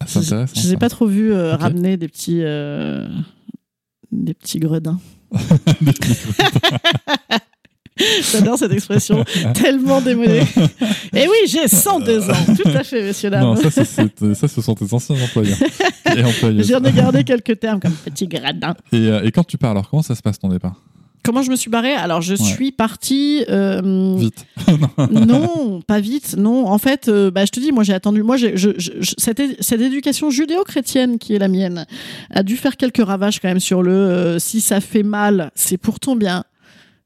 Ah, 0.00 0.04
Je-. 0.06 0.20
Je 0.54 0.62
les 0.62 0.72
ai 0.74 0.76
pas 0.76 0.88
trop 0.88 1.06
vus 1.06 1.32
euh, 1.32 1.54
Ok. 1.54 1.60
ramener 1.62 1.96
des 1.96 2.08
petits, 2.08 2.40
euh, 2.42 3.08
des 4.12 4.34
petits 4.34 4.60
gredins. 4.60 5.00
J'adore 8.32 8.58
cette 8.58 8.72
expression, 8.72 9.24
tellement 9.54 10.00
démodée. 10.00 10.42
Et 11.14 11.26
oui, 11.26 11.36
j'ai 11.46 11.66
102 11.68 12.30
ans, 12.30 12.34
tout 12.62 12.68
à 12.68 12.84
fait, 12.84 13.02
messieurs 13.02 13.30
dames. 13.30 13.42
Non, 13.42 13.56
ça, 13.56 13.70
ce 14.48 14.60
sont 14.60 14.74
tes 14.74 14.92
anciens 14.92 15.16
employeurs. 15.22 15.58
J'en 16.64 16.82
ai 16.84 16.92
gardé 16.92 17.24
quelques 17.24 17.58
termes 17.58 17.80
comme 17.80 17.92
petit 17.92 18.26
gradin. 18.26 18.74
Et, 18.92 18.96
euh, 18.96 19.22
et 19.24 19.30
quand 19.32 19.44
tu 19.44 19.58
pars, 19.58 19.72
alors 19.72 19.88
comment 19.90 20.02
ça 20.02 20.14
se 20.14 20.22
passe 20.22 20.38
ton 20.38 20.48
départ? 20.48 20.74
Comment 21.24 21.42
je 21.42 21.50
me 21.50 21.56
suis 21.56 21.68
barrée? 21.68 21.92
Alors, 21.92 22.22
je 22.22 22.34
suis 22.34 22.72
partie. 22.72 23.44
euh, 23.50 24.14
Vite. 24.16 24.46
non, 25.10 25.82
pas 25.86 26.00
vite. 26.00 26.36
Non, 26.38 26.66
en 26.68 26.78
fait, 26.78 27.08
euh, 27.08 27.30
bah, 27.30 27.44
je 27.44 27.50
te 27.50 27.60
dis, 27.60 27.70
moi 27.72 27.82
j'ai 27.84 27.92
attendu. 27.92 28.22
Moi, 28.22 28.36
je, 28.36 28.56
je- 28.56 28.70
cette, 29.18 29.42
cette 29.60 29.80
éducation 29.80 30.30
judéo-chrétienne 30.30 31.18
qui 31.18 31.34
est 31.34 31.38
la 31.38 31.48
mienne 31.48 31.86
a 32.30 32.42
dû 32.42 32.56
faire 32.56 32.76
quelques 32.76 33.04
ravages 33.04 33.40
quand 33.40 33.48
même 33.48 33.60
sur 33.60 33.82
le 33.82 33.90
euh, 33.92 34.38
si 34.38 34.60
ça 34.60 34.80
fait 34.80 35.02
mal, 35.02 35.50
c'est 35.54 35.76
pour 35.76 36.00
ton 36.00 36.16
bien. 36.16 36.44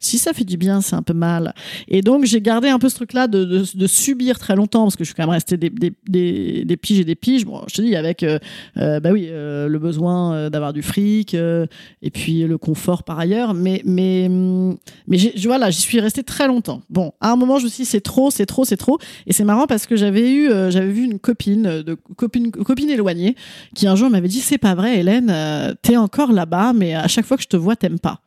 Si 0.02 0.18
ça 0.18 0.32
fait 0.32 0.44
du 0.44 0.56
bien, 0.56 0.80
c'est 0.80 0.96
un 0.96 1.02
peu 1.02 1.14
mal. 1.14 1.54
Et 1.86 2.02
donc, 2.02 2.24
j'ai 2.24 2.40
gardé 2.40 2.68
un 2.68 2.80
peu 2.80 2.88
ce 2.88 2.96
truc-là 2.96 3.28
de, 3.28 3.44
de, 3.44 3.64
de 3.72 3.86
subir 3.86 4.38
très 4.40 4.56
longtemps, 4.56 4.82
parce 4.82 4.96
que 4.96 5.04
je 5.04 5.08
suis 5.08 5.14
quand 5.14 5.22
même 5.22 5.30
restée 5.30 5.56
des, 5.56 5.70
des, 5.70 6.64
des, 6.64 6.76
piges 6.76 6.98
et 6.98 7.04
des 7.04 7.14
piges. 7.14 7.46
Bon, 7.46 7.62
je 7.68 7.74
te 7.76 7.82
dis, 7.82 7.94
avec, 7.94 8.24
euh, 8.24 8.40
euh, 8.78 8.98
bah 8.98 9.10
oui, 9.12 9.28
euh, 9.30 9.68
le 9.68 9.78
besoin 9.78 10.34
euh, 10.34 10.50
d'avoir 10.50 10.72
du 10.72 10.82
fric, 10.82 11.34
euh, 11.34 11.66
et 12.02 12.10
puis 12.10 12.42
le 12.42 12.58
confort 12.58 13.04
par 13.04 13.20
ailleurs. 13.20 13.54
Mais, 13.54 13.80
mais, 13.84 14.26
hum, 14.26 14.76
mais 15.06 15.18
voilà, 15.44 15.70
j'y 15.70 15.80
suis 15.80 16.00
restée 16.00 16.24
très 16.24 16.48
longtemps. 16.48 16.82
Bon, 16.90 17.12
à 17.20 17.30
un 17.30 17.36
moment, 17.36 17.58
je 17.60 17.64
me 17.64 17.68
suis 17.70 17.84
dit, 17.84 17.88
c'est 17.88 18.00
trop, 18.00 18.32
c'est 18.32 18.46
trop, 18.46 18.64
c'est 18.64 18.76
trop. 18.76 18.98
Et 19.28 19.32
c'est 19.32 19.44
marrant 19.44 19.68
parce 19.68 19.86
que 19.86 19.94
j'avais 19.94 20.32
eu, 20.32 20.50
euh, 20.50 20.72
j'avais 20.72 20.90
vu 20.90 21.04
une 21.04 21.20
copine, 21.20 21.82
de 21.82 21.96
copine, 22.16 22.50
copine 22.50 22.90
éloignée, 22.90 23.36
qui 23.76 23.86
un 23.86 23.94
jour 23.94 24.10
m'avait 24.10 24.26
dit, 24.26 24.40
c'est 24.40 24.58
pas 24.58 24.74
vrai, 24.74 24.98
Hélène, 24.98 25.32
t'es 25.80 25.96
encore 25.96 26.32
là-bas, 26.32 26.72
mais 26.72 26.94
à 26.94 27.06
chaque 27.06 27.24
fois 27.24 27.36
que 27.36 27.44
je 27.44 27.48
te 27.48 27.56
vois, 27.56 27.76
t'aimes 27.76 28.00
pas. 28.00 28.20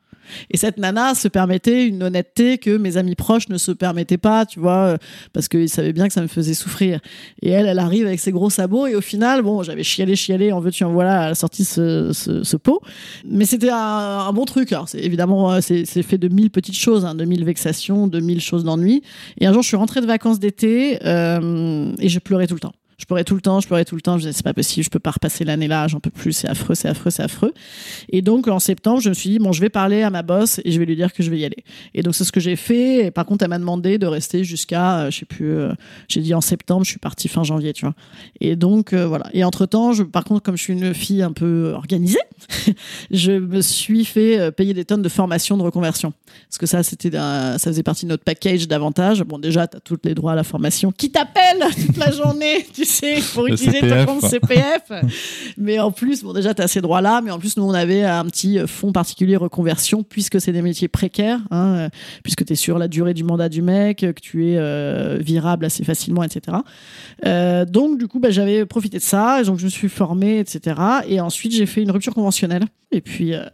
Et 0.51 0.57
cette 0.57 0.77
nana 0.77 1.15
se 1.15 1.27
permettait 1.27 1.87
une 1.87 2.03
honnêteté 2.03 2.57
que 2.57 2.77
mes 2.77 2.97
amis 2.97 3.15
proches 3.15 3.49
ne 3.49 3.57
se 3.57 3.71
permettaient 3.71 4.17
pas, 4.17 4.45
tu 4.45 4.59
vois, 4.59 4.77
euh, 4.77 4.97
parce 5.33 5.47
qu'ils 5.47 5.69
savaient 5.69 5.93
bien 5.93 6.07
que 6.07 6.13
ça 6.13 6.21
me 6.21 6.27
faisait 6.27 6.53
souffrir. 6.53 6.99
Et 7.41 7.49
elle, 7.49 7.67
elle 7.67 7.79
arrive 7.79 8.05
avec 8.05 8.19
ses 8.19 8.31
gros 8.31 8.49
sabots, 8.49 8.87
et 8.87 8.95
au 8.95 9.01
final, 9.01 9.41
bon, 9.41 9.63
j'avais 9.63 9.83
chialé, 9.83 10.15
chialé, 10.15 10.51
en 10.51 10.59
veux-tu, 10.59 10.83
en 10.83 10.91
voilà, 10.91 11.25
elle 11.25 11.31
a 11.31 11.35
sorti 11.35 11.65
ce, 11.65 12.11
ce, 12.13 12.43
ce 12.43 12.57
pot. 12.57 12.81
Mais 13.27 13.45
c'était 13.45 13.69
un, 13.71 14.31
bon 14.33 14.45
truc. 14.45 14.71
Alors, 14.71 14.89
c'est 14.89 14.99
évidemment, 14.99 15.53
euh, 15.53 15.59
c'est 15.61 16.03
fait 16.03 16.17
de 16.17 16.27
mille 16.27 16.51
petites 16.51 16.77
choses, 16.77 17.05
hein, 17.05 17.15
de 17.15 17.25
mille 17.25 17.45
vexations, 17.45 18.07
de 18.07 18.19
mille 18.19 18.41
choses 18.41 18.63
d'ennui. 18.63 19.01
Et 19.39 19.45
un 19.45 19.53
jour, 19.53 19.61
je 19.61 19.67
suis 19.67 19.77
rentrée 19.77 20.01
de 20.01 20.05
vacances 20.05 20.39
d'été, 20.39 20.99
euh, 21.05 21.93
et 21.99 22.09
je 22.09 22.19
pleurais 22.19 22.47
tout 22.47 22.55
le 22.55 22.59
temps. 22.59 22.73
Je 22.97 23.05
pleurais 23.05 23.23
tout 23.23 23.35
le 23.35 23.41
temps, 23.41 23.59
je 23.59 23.67
pleurais 23.67 23.85
tout 23.85 23.95
le 23.95 24.01
temps. 24.01 24.17
Je 24.17 24.23
disais, 24.23 24.33
c'est 24.33 24.43
pas 24.43 24.53
possible, 24.53 24.83
je 24.83 24.89
peux 24.89 24.99
pas 24.99 25.11
repasser 25.11 25.43
l'année 25.43 25.67
là, 25.67 25.87
j'en 25.87 25.99
peux 25.99 26.09
plus, 26.09 26.31
c'est 26.31 26.47
affreux, 26.47 26.75
c'est 26.75 26.87
affreux, 26.87 27.11
c'est 27.11 27.23
affreux. 27.23 27.53
Et 28.09 28.21
donc, 28.21 28.47
en 28.47 28.59
septembre, 28.59 29.01
je 29.01 29.09
me 29.09 29.13
suis 29.13 29.29
dit, 29.29 29.39
bon, 29.39 29.51
je 29.51 29.61
vais 29.61 29.69
parler 29.69 30.03
à 30.03 30.09
ma 30.09 30.21
boss 30.21 30.59
et 30.63 30.71
je 30.71 30.79
vais 30.79 30.85
lui 30.85 30.95
dire 30.95 31.13
que 31.13 31.23
je 31.23 31.29
vais 31.29 31.39
y 31.39 31.45
aller. 31.45 31.63
Et 31.93 32.01
donc, 32.01 32.15
c'est 32.15 32.23
ce 32.23 32.31
que 32.31 32.39
j'ai 32.39 32.55
fait. 32.55 33.11
Par 33.11 33.25
contre, 33.25 33.43
elle 33.43 33.49
m'a 33.49 33.59
demandé 33.59 33.97
de 33.97 34.07
rester 34.07 34.43
jusqu'à, 34.43 34.99
euh, 34.99 35.11
je 35.11 35.19
sais 35.19 35.25
plus, 35.25 35.51
euh, 35.51 35.73
j'ai 36.07 36.21
dit 36.21 36.33
en 36.33 36.41
septembre, 36.41 36.85
je 36.85 36.91
suis 36.91 36.99
partie 36.99 37.27
fin 37.27 37.43
janvier, 37.43 37.73
tu 37.73 37.85
vois. 37.85 37.95
Et 38.39 38.55
donc, 38.55 38.93
euh, 38.93 39.05
voilà. 39.07 39.25
Et 39.33 39.43
entre 39.43 39.65
temps, 39.65 39.93
je, 39.93 40.03
par 40.03 40.23
contre, 40.23 40.43
comme 40.43 40.57
je 40.57 40.63
suis 40.63 40.73
une 40.73 40.93
fille 40.93 41.21
un 41.21 41.33
peu 41.33 41.73
organisée, 41.73 42.19
je 43.11 43.31
me 43.33 43.61
suis 43.61 44.05
fait 44.05 44.51
payer 44.51 44.73
des 44.73 44.85
tonnes 44.85 45.01
de 45.01 45.09
formation 45.09 45.57
de 45.57 45.63
reconversion. 45.63 46.13
Parce 46.49 46.57
que 46.57 46.65
ça, 46.65 46.83
c'était 46.83 47.11
ça 47.11 47.57
faisait 47.59 47.83
partie 47.83 48.05
de 48.05 48.09
notre 48.09 48.23
package 48.23 48.67
d'avantages. 48.67 49.23
Bon, 49.23 49.39
déjà, 49.39 49.67
tu 49.67 49.77
as 49.77 49.79
tous 49.79 49.97
les 50.03 50.13
droits 50.13 50.33
à 50.33 50.35
la 50.35 50.43
formation 50.43 50.91
qui 50.91 51.11
t'appellent 51.11 51.65
toute 51.85 51.97
la 51.97 52.11
journée, 52.11 52.65
sais, 52.85 53.19
pour 53.33 53.43
Le 53.43 53.53
utiliser 53.53 53.81
ton 53.81 54.05
compte 54.05 54.29
CPF. 54.29 54.91
mais 55.57 55.79
en 55.79 55.91
plus, 55.91 56.23
bon, 56.23 56.33
déjà, 56.33 56.53
tu 56.53 56.61
as 56.61 56.67
ces 56.67 56.81
droits-là, 56.81 57.21
mais 57.21 57.31
en 57.31 57.39
plus, 57.39 57.57
nous, 57.57 57.63
on 57.63 57.73
avait 57.73 58.03
un 58.03 58.25
petit 58.25 58.59
fonds 58.67 58.91
particulier 58.91 59.35
reconversion, 59.35 60.03
puisque 60.03 60.39
c'est 60.39 60.51
des 60.51 60.61
métiers 60.61 60.87
précaires, 60.87 61.39
hein, 61.51 61.89
puisque 62.23 62.45
tu 62.45 62.53
es 62.53 62.55
sur 62.55 62.77
la 62.77 62.87
durée 62.87 63.13
du 63.13 63.23
mandat 63.23 63.49
du 63.49 63.61
mec, 63.61 63.99
que 63.99 64.21
tu 64.21 64.51
es 64.51 64.57
euh, 64.57 65.17
virable 65.19 65.65
assez 65.65 65.83
facilement, 65.83 66.23
etc. 66.23 66.57
Euh, 67.25 67.65
donc, 67.65 67.97
du 67.97 68.07
coup, 68.07 68.19
bah, 68.19 68.29
j'avais 68.29 68.65
profité 68.65 68.97
de 68.97 69.03
ça, 69.03 69.43
donc 69.43 69.59
je 69.59 69.65
me 69.65 69.69
suis 69.69 69.89
formée, 69.89 70.39
etc. 70.39 70.79
Et 71.07 71.19
ensuite, 71.19 71.53
j'ai 71.53 71.65
fait 71.65 71.81
une 71.81 71.91
rupture 71.91 72.13
conventionnelle. 72.13 72.65
Et 72.91 73.01
puis, 73.01 73.33
euh, 73.33 73.45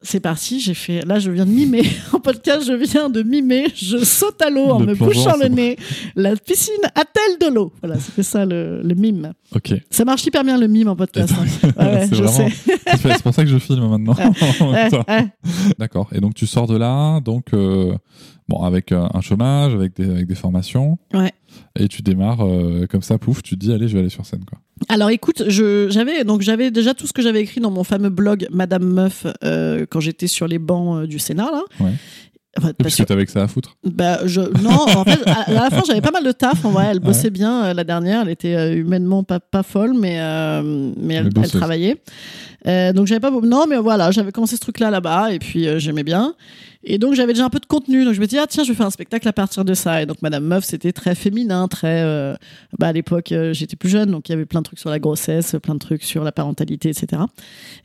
c'est 0.00 0.20
parti, 0.20 0.60
j'ai 0.60 0.74
fait. 0.74 1.04
Là, 1.04 1.18
je 1.18 1.30
viens 1.30 1.44
de 1.46 1.50
mimer. 1.50 1.82
En 2.12 2.20
podcast, 2.20 2.66
je 2.66 2.72
viens 2.72 3.10
de 3.10 3.22
mimer. 3.22 3.66
Je 3.74 3.98
saute 3.98 4.40
à 4.42 4.48
l'eau 4.50 4.66
en 4.70 4.80
me 4.80 4.94
bouchant 4.94 5.36
le 5.40 5.48
nez. 5.48 5.76
La 6.16 6.36
piscine 6.36 6.74
a-t-elle 6.94 7.48
de 7.48 7.54
l'eau? 7.54 7.72
Voilà, 7.82 7.98
c'était 7.98 8.22
ça 8.22 8.44
le, 8.46 8.80
le 8.82 8.94
mime. 8.94 9.32
Ok. 9.54 9.74
Ça 9.90 10.04
marche 10.04 10.24
hyper 10.26 10.44
bien 10.44 10.56
le 10.58 10.68
mime 10.68 10.88
en 10.88 10.96
podcast. 10.96 11.32
hein. 11.36 11.44
Ouais, 11.78 12.06
c'est 12.08 12.14
vraiment- 12.14 13.18
pour 13.22 13.34
ça 13.34 13.42
que 13.44 13.50
je 13.50 13.58
filme 13.58 13.88
maintenant. 13.88 14.14
D'accord. 15.78 16.08
Et 16.12 16.20
donc 16.20 16.34
tu 16.34 16.46
sors 16.46 16.66
de 16.66 16.76
là, 16.76 17.20
donc 17.20 17.46
euh, 17.54 17.94
bon 18.48 18.62
avec 18.62 18.92
euh, 18.92 19.06
un 19.12 19.20
chômage, 19.20 19.74
avec 19.74 19.94
des, 19.96 20.10
avec 20.10 20.26
des 20.26 20.34
formations. 20.34 20.98
Ouais. 21.12 21.32
Et 21.78 21.88
tu 21.88 22.02
démarres 22.02 22.44
euh, 22.44 22.86
comme 22.86 23.02
ça, 23.02 23.18
pouf, 23.18 23.42
tu 23.42 23.56
te 23.56 23.64
dis 23.64 23.72
allez, 23.72 23.88
je 23.88 23.94
vais 23.94 24.00
aller 24.00 24.08
sur 24.08 24.26
scène 24.26 24.44
quoi. 24.44 24.58
Alors 24.88 25.10
écoute, 25.10 25.42
je 25.48 25.88
j'avais 25.90 26.24
donc 26.24 26.42
j'avais 26.42 26.70
déjà 26.70 26.94
tout 26.94 27.06
ce 27.06 27.12
que 27.12 27.22
j'avais 27.22 27.40
écrit 27.40 27.60
dans 27.60 27.70
mon 27.70 27.84
fameux 27.84 28.10
blog 28.10 28.46
Madame 28.50 28.84
Meuf 28.84 29.26
euh, 29.44 29.86
quand 29.90 30.00
j'étais 30.00 30.28
sur 30.28 30.46
les 30.46 30.58
bancs 30.58 31.06
du 31.06 31.18
Sénat 31.18 31.50
là. 31.50 31.62
Ouais. 31.80 31.92
Enfin, 32.58 32.72
parce 32.76 32.96
que 32.96 33.02
t'avais 33.04 33.24
que 33.24 33.30
ça 33.30 33.42
à 33.42 33.48
foutre. 33.48 33.76
Bah, 33.84 34.26
je, 34.26 34.40
non, 34.40 34.70
en 34.96 35.04
fait, 35.04 35.20
à, 35.26 35.50
la 35.52 35.70
fin, 35.70 35.82
j'avais 35.86 36.00
pas 36.00 36.10
mal 36.10 36.24
de 36.24 36.32
taf. 36.32 36.64
En 36.64 36.70
vrai, 36.70 36.86
elle 36.90 36.98
bossait 36.98 37.30
bien 37.30 37.64
euh, 37.64 37.74
la 37.74 37.84
dernière. 37.84 38.22
Elle 38.22 38.30
était 38.30 38.54
euh, 38.54 38.74
humainement 38.74 39.22
pas, 39.22 39.38
pas 39.38 39.62
folle, 39.62 39.94
mais, 39.94 40.18
euh, 40.20 40.92
mais 40.96 41.14
elle, 41.14 41.30
elle 41.36 41.50
travaillait. 41.50 42.02
Donc, 42.94 43.06
j'avais 43.06 43.20
pas. 43.20 43.30
Non, 43.30 43.66
mais 43.68 43.76
voilà, 43.76 44.10
j'avais 44.10 44.32
commencé 44.32 44.56
ce 44.56 44.60
truc-là 44.60 44.90
là-bas, 44.90 45.32
et 45.32 45.38
puis 45.38 45.66
j'aimais 45.78 46.02
bien. 46.02 46.34
Et 46.84 46.98
donc, 46.98 47.14
j'avais 47.14 47.32
déjà 47.32 47.44
un 47.44 47.50
peu 47.50 47.58
de 47.58 47.66
contenu. 47.66 48.04
Donc, 48.04 48.14
je 48.14 48.20
me 48.20 48.26
dis, 48.26 48.38
ah, 48.38 48.46
tiens, 48.46 48.62
je 48.62 48.68
vais 48.68 48.74
faire 48.76 48.86
un 48.86 48.90
spectacle 48.90 49.26
à 49.26 49.32
partir 49.32 49.64
de 49.64 49.74
ça. 49.74 50.00
Et 50.02 50.06
donc, 50.06 50.22
Madame 50.22 50.44
Meuf, 50.44 50.64
c'était 50.64 50.92
très 50.92 51.16
féminin, 51.16 51.66
très. 51.66 52.02
euh, 52.04 52.34
bah, 52.78 52.88
à 52.88 52.92
l'époque, 52.92 53.32
euh, 53.32 53.52
j'étais 53.52 53.74
plus 53.74 53.88
jeune, 53.88 54.10
donc 54.10 54.28
il 54.28 54.32
y 54.32 54.34
avait 54.34 54.46
plein 54.46 54.60
de 54.60 54.64
trucs 54.64 54.78
sur 54.78 54.88
la 54.90 55.00
grossesse, 55.00 55.56
plein 55.60 55.74
de 55.74 55.80
trucs 55.80 56.04
sur 56.04 56.22
la 56.22 56.30
parentalité, 56.30 56.90
etc. 56.90 57.22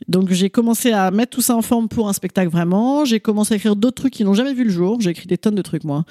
Donc, 0.06 0.30
j'ai 0.30 0.48
commencé 0.48 0.92
à 0.92 1.10
mettre 1.10 1.30
tout 1.30 1.40
ça 1.40 1.56
en 1.56 1.62
forme 1.62 1.88
pour 1.88 2.08
un 2.08 2.12
spectacle 2.12 2.50
vraiment. 2.50 3.04
J'ai 3.04 3.18
commencé 3.18 3.54
à 3.54 3.56
écrire 3.56 3.74
d'autres 3.74 3.96
trucs 3.96 4.12
qui 4.12 4.24
n'ont 4.24 4.34
jamais 4.34 4.54
vu 4.54 4.62
le 4.64 4.70
jour. 4.70 5.00
J'ai 5.00 5.10
écrit 5.10 5.26
des 5.26 5.38
tonnes 5.38 5.56
de 5.56 5.62
trucs 5.62 5.84
moi. 5.84 6.04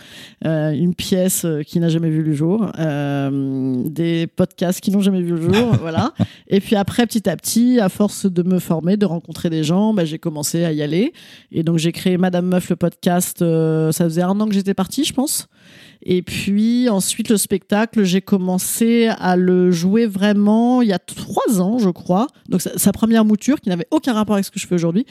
Euh, 0.45 0.71
une 0.71 0.93
pièce 0.93 1.45
qui 1.65 1.79
n'a 1.79 1.87
jamais 1.87 2.09
vu 2.09 2.21
le 2.21 2.33
jour, 2.33 2.69
des 2.77 4.27
podcasts 4.27 4.81
qui 4.81 4.91
n'ont 4.91 5.01
jamais 5.01 5.21
vu 5.21 5.31
le 5.31 5.53
jour, 5.53 5.73
voilà. 5.81 6.13
Et 6.47 6.59
puis 6.59 6.75
après, 6.75 7.05
petit 7.07 7.29
à 7.29 7.37
petit, 7.37 7.79
à 7.79 7.87
force 7.87 8.25
de 8.25 8.43
me 8.43 8.59
former, 8.59 8.97
de 8.97 9.05
rencontrer 9.05 9.49
des 9.49 9.63
gens, 9.63 9.93
bah, 9.93 10.03
j'ai 10.03 10.19
commencé 10.19 10.65
à 10.65 10.71
y 10.73 10.81
aller. 10.81 11.13
Et 11.51 11.63
donc 11.63 11.77
j'ai 11.77 11.91
créé 11.91 12.17
Madame 12.17 12.47
Meuf 12.47 12.72
le 12.73 12.77
podcast. 12.77 13.41
euh, 13.41 13.91
ça 13.91 14.03
faisait 14.05 14.23
un 14.23 14.39
an 14.39 14.47
que 14.47 14.53
j'étais 14.53 14.73
partie, 14.73 15.03
je 15.05 15.13
pense. 15.13 15.47
Et 16.05 16.21
puis 16.21 16.89
ensuite 16.89 17.29
le 17.29 17.37
spectacle, 17.37 18.03
j'ai 18.03 18.19
commencé 18.19 19.07
à 19.19 19.37
le 19.37 19.71
jouer 19.71 20.05
vraiment 20.05 20.81
il 20.81 20.89
y 20.89 20.93
a 20.93 20.99
trois 20.99 21.61
ans, 21.61 21.77
je 21.77 21.89
crois. 21.89 22.27
Donc 22.49 22.61
sa, 22.61 22.77
sa 22.77 22.91
première 22.91 23.23
mouture 23.23 23.61
qui 23.61 23.69
n'avait 23.69 23.87
aucun 23.89 24.11
rapport 24.13 24.35
avec 24.35 24.43
ce 24.43 24.51
que 24.51 24.59
je 24.59 24.67
fais 24.67 24.75
aujourd'hui, 24.75 25.05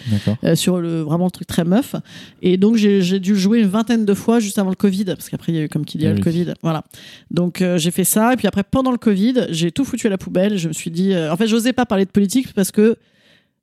euh, 0.44 0.54
sur 0.54 0.80
le 0.80 1.00
vraiment 1.00 1.24
le 1.24 1.30
truc 1.30 1.46
très 1.46 1.64
meuf. 1.64 1.94
Et 2.42 2.58
donc 2.58 2.76
j'ai 2.76 3.20
dû 3.20 3.32
le 3.32 3.38
jouer 3.38 3.60
une 3.60 3.68
vingtaine 3.68 4.04
de 4.04 4.14
fois 4.14 4.38
juste 4.38 4.58
avant 4.58 4.68
le 4.68 4.76
Covid, 4.76 5.04
parce 5.04 5.30
qu'après 5.30 5.52
il 5.52 5.54
y 5.54 5.58
a 5.60 5.64
eu 5.64 5.68
comme 5.70 5.86
qu'il 5.86 6.02
y 6.02 6.06
a 6.06 6.12
le. 6.12 6.20
Covid. 6.20 6.52
Voilà. 6.62 6.84
Donc 7.30 7.62
euh, 7.62 7.78
j'ai 7.78 7.90
fait 7.90 8.04
ça. 8.04 8.34
Et 8.34 8.36
puis 8.36 8.46
après 8.46 8.62
pendant 8.62 8.92
le 8.92 8.98
Covid, 8.98 9.46
j'ai 9.48 9.72
tout 9.72 9.84
foutu 9.84 10.08
à 10.08 10.10
la 10.10 10.18
poubelle. 10.18 10.58
Je 10.58 10.68
me 10.68 10.72
suis 10.74 10.90
dit, 10.90 11.14
euh, 11.14 11.32
en 11.32 11.36
fait, 11.38 11.46
j'osais 11.46 11.72
pas 11.72 11.86
parler 11.86 12.04
de 12.04 12.10
politique 12.10 12.52
parce 12.52 12.70
que 12.70 12.96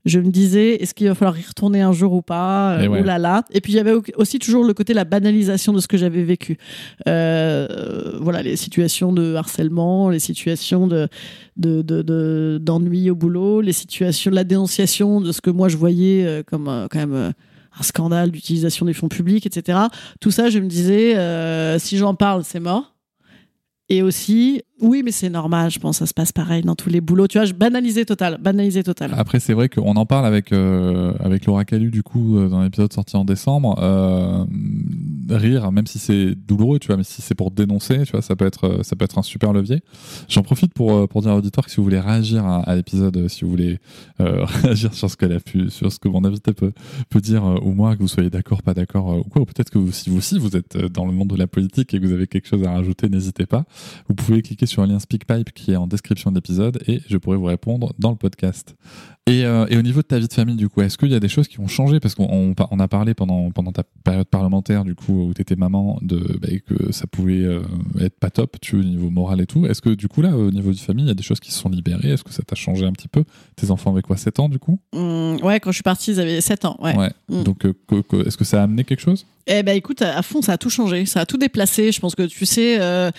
je 0.05 0.19
me 0.19 0.29
disais, 0.31 0.75
est-ce 0.75 0.93
qu'il 0.93 1.07
va 1.07 1.15
falloir 1.15 1.37
y 1.37 1.41
retourner 1.43 1.81
un 1.81 1.91
jour 1.91 2.13
ou 2.13 2.21
pas 2.21 2.77
Et 2.81 2.85
euh, 2.85 2.89
ouais. 2.89 3.01
Ouh 3.01 3.03
là 3.03 3.17
là. 3.17 3.43
Et 3.51 3.59
puis 3.61 3.73
il 3.73 3.75
y 3.75 3.79
avait 3.79 3.91
au- 3.91 4.03
aussi 4.15 4.39
toujours 4.39 4.63
le 4.63 4.73
côté 4.73 4.93
la 4.93 5.03
banalisation 5.05 5.73
de 5.73 5.79
ce 5.79 5.87
que 5.87 5.97
j'avais 5.97 6.23
vécu. 6.23 6.57
Euh, 7.07 8.17
voilà, 8.21 8.41
les 8.41 8.55
situations 8.55 9.11
de 9.11 9.35
harcèlement, 9.35 10.09
les 10.09 10.19
situations 10.19 10.87
de 10.87 11.07
de- 11.57 11.81
de- 11.81 12.01
de- 12.01 12.59
d'ennui 12.61 13.09
au 13.09 13.15
boulot, 13.15 13.59
les 13.61 13.73
situations 13.73 14.31
de 14.31 14.35
la 14.35 14.45
dénonciation 14.45 15.19
de 15.19 15.31
ce 15.33 15.41
que 15.41 15.49
moi 15.49 15.67
je 15.67 15.75
voyais 15.77 16.25
euh, 16.25 16.43
comme 16.43 16.67
euh, 16.69 16.87
quand 16.89 16.99
même 16.99 17.13
euh, 17.13 17.31
un 17.77 17.83
scandale 17.83 18.31
d'utilisation 18.31 18.85
des 18.85 18.93
fonds 18.93 19.09
publics, 19.09 19.45
etc. 19.45 19.77
Tout 20.21 20.31
ça, 20.31 20.49
je 20.49 20.59
me 20.59 20.67
disais, 20.67 21.15
si 21.79 21.97
j'en 21.97 22.15
parle, 22.15 22.43
c'est 22.43 22.59
mort. 22.59 22.95
Et 23.91 24.03
aussi, 24.03 24.61
oui, 24.81 25.01
mais 25.03 25.11
c'est 25.11 25.31
normal, 25.31 25.71
je 25.71 25.79
pense, 25.79 25.97
ça 25.97 26.05
se 26.05 26.13
passe 26.13 26.31
pareil 26.31 26.61
dans 26.61 26.75
tous 26.75 26.89
les 26.89 27.01
boulots. 27.01 27.27
Tu 27.27 27.39
vois, 27.39 27.45
je 27.45 27.53
total, 28.05 28.37
banalisais 28.39 28.83
total. 28.83 29.11
Après, 29.17 29.39
c'est 29.39 29.53
vrai 29.53 29.67
qu'on 29.67 29.95
en 29.95 30.05
parle 30.05 30.27
avec 30.27 30.53
euh, 30.53 31.13
avec 31.19 31.45
Laura 31.45 31.65
Calu 31.65 31.89
du 31.89 32.03
coup 32.03 32.37
euh, 32.37 32.49
dans 32.49 32.61
l'épisode 32.61 32.93
sorti 32.93 33.15
en 33.15 33.25
décembre. 33.25 33.79
Euh, 33.81 34.45
rire, 35.29 35.71
même 35.71 35.87
si 35.87 35.99
c'est 35.99 36.35
douloureux, 36.35 36.79
tu 36.79 36.87
vois, 36.87 36.97
mais 36.97 37.03
si 37.03 37.21
c'est 37.21 37.35
pour 37.35 37.51
dénoncer, 37.51 38.03
tu 38.03 38.11
vois, 38.11 38.21
ça 38.21 38.35
peut 38.35 38.45
être 38.45 38.65
euh, 38.65 38.83
ça 38.83 38.95
peut 38.95 39.05
être 39.05 39.17
un 39.17 39.23
super 39.23 39.53
levier. 39.53 39.81
J'en 40.27 40.41
profite 40.41 40.73
pour 40.73 40.93
euh, 40.93 41.07
pour 41.07 41.21
dire 41.21 41.31
à 41.31 41.35
l'auditoire 41.35 41.65
que 41.65 41.71
si 41.71 41.77
vous 41.77 41.83
voulez 41.83 41.99
réagir 41.99 42.45
à, 42.45 42.75
l'épisode, 42.75 43.15
euh, 43.17 43.27
si 43.27 43.43
vous 43.43 43.51
voulez 43.51 43.79
réagir 44.19 44.93
sur 44.93 45.09
ce 45.09 45.17
qu'elle 45.17 45.33
a 45.33 45.39
pu, 45.39 45.69
sur 45.69 45.91
ce 45.91 45.99
que 45.99 46.07
mon 46.07 46.23
invité 46.25 46.53
peut 46.53 46.71
peut 47.09 47.21
dire 47.21 47.45
euh, 47.45 47.59
ou 47.61 47.73
moi, 47.73 47.95
que 47.95 48.01
vous 48.01 48.07
soyez 48.07 48.29
d'accord, 48.29 48.63
pas 48.63 48.73
d'accord 48.73 49.19
ou 49.19 49.23
quoi, 49.23 49.41
ou 49.41 49.45
peut-être 49.45 49.69
que 49.69 49.91
si 49.91 50.09
vous 50.09 50.17
aussi 50.17 50.37
vous 50.37 50.55
êtes 50.55 50.77
dans 50.77 51.05
le 51.05 51.11
monde 51.11 51.29
de 51.29 51.37
la 51.37 51.47
politique 51.47 51.93
et 51.93 51.99
que 51.99 52.05
vous 52.05 52.13
avez 52.13 52.27
quelque 52.27 52.47
chose 52.47 52.63
à 52.63 52.71
rajouter, 52.71 53.09
n'hésitez 53.09 53.45
pas. 53.45 53.65
Vous 54.07 54.15
pouvez 54.15 54.41
cliquer 54.41 54.65
sur 54.65 54.83
un 54.83 54.87
lien 54.87 54.99
SpeakPipe 54.99 55.53
qui 55.53 55.71
est 55.71 55.75
en 55.75 55.87
description 55.87 56.31
de 56.31 56.35
l'épisode 56.35 56.81
et 56.87 57.01
je 57.07 57.17
pourrai 57.17 57.37
vous 57.37 57.45
répondre 57.45 57.93
dans 57.99 58.11
le 58.11 58.17
podcast. 58.17 58.75
Et, 59.29 59.45
euh, 59.45 59.67
et 59.69 59.77
au 59.77 59.81
niveau 59.83 60.01
de 60.01 60.07
ta 60.07 60.17
vie 60.17 60.27
de 60.27 60.33
famille, 60.33 60.55
du 60.55 60.69
coup, 60.69 60.81
est-ce 60.81 60.97
qu'il 60.97 61.11
y 61.11 61.15
a 61.15 61.19
des 61.19 61.27
choses 61.27 61.47
qui 61.47 61.59
ont 61.59 61.67
changé 61.67 61.99
Parce 61.99 62.15
qu'on 62.15 62.27
on, 62.31 62.55
on 62.71 62.79
a 62.79 62.87
parlé 62.87 63.13
pendant, 63.13 63.51
pendant 63.51 63.71
ta 63.71 63.83
période 64.03 64.27
parlementaire, 64.27 64.83
du 64.83 64.95
coup, 64.95 65.29
où 65.29 65.33
tu 65.35 65.41
étais 65.41 65.55
maman, 65.55 65.99
de, 66.01 66.39
bah, 66.41 66.47
que 66.65 66.91
ça 66.91 67.05
pouvait 67.05 67.43
euh, 67.43 67.61
être 67.99 68.19
pas 68.19 68.31
top, 68.31 68.57
tu 68.59 68.75
vois, 68.75 68.83
au 68.83 68.87
niveau 68.87 69.11
moral 69.11 69.39
et 69.41 69.45
tout. 69.45 69.67
Est-ce 69.67 69.81
que, 69.81 69.91
du 69.91 70.07
coup, 70.07 70.23
là, 70.23 70.35
au 70.35 70.49
niveau 70.49 70.71
de 70.71 70.77
famille, 70.77 71.05
il 71.05 71.09
y 71.09 71.11
a 71.11 71.15
des 71.15 71.23
choses 71.23 71.39
qui 71.39 71.51
se 71.51 71.59
sont 71.59 71.69
libérées? 71.69 72.09
Est-ce 72.09 72.23
que 72.23 72.33
ça 72.33 72.41
t'a 72.41 72.55
changé 72.55 72.85
un 72.85 72.91
petit 72.91 73.07
peu? 73.07 73.23
Tes 73.55 73.69
enfants 73.69 73.91
avaient 73.91 74.01
quoi 74.01 74.17
7 74.17 74.39
ans, 74.39 74.49
du 74.49 74.57
coup? 74.57 74.79
Hum, 74.93 75.37
ouais, 75.43 75.59
quand 75.59 75.69
je 75.71 75.75
suis 75.75 75.83
partie, 75.83 76.11
ils 76.11 76.19
avaient 76.19 76.41
7 76.41 76.65
ans. 76.65 76.77
Ouais. 76.81 77.11
Mm. 77.29 77.43
Donc, 77.43 77.65
euh, 77.65 77.73
est-ce 78.25 78.37
que 78.37 78.45
ça 78.45 78.61
a 78.61 78.63
amené 78.63 78.83
quelque 78.83 79.01
chose? 79.01 79.27
Eh 79.51 79.63
ben 79.63 79.75
écoute, 79.75 80.03
à 80.03 80.21
fond, 80.21 80.43
ça 80.43 80.53
a 80.53 80.57
tout 80.59 80.69
changé, 80.69 81.07
ça 81.07 81.21
a 81.21 81.25
tout 81.25 81.37
déplacé. 81.37 81.91
Je 81.91 81.99
pense 81.99 82.13
que 82.13 82.21
tu 82.21 82.45
sais, 82.45 82.79
euh, 82.79 83.09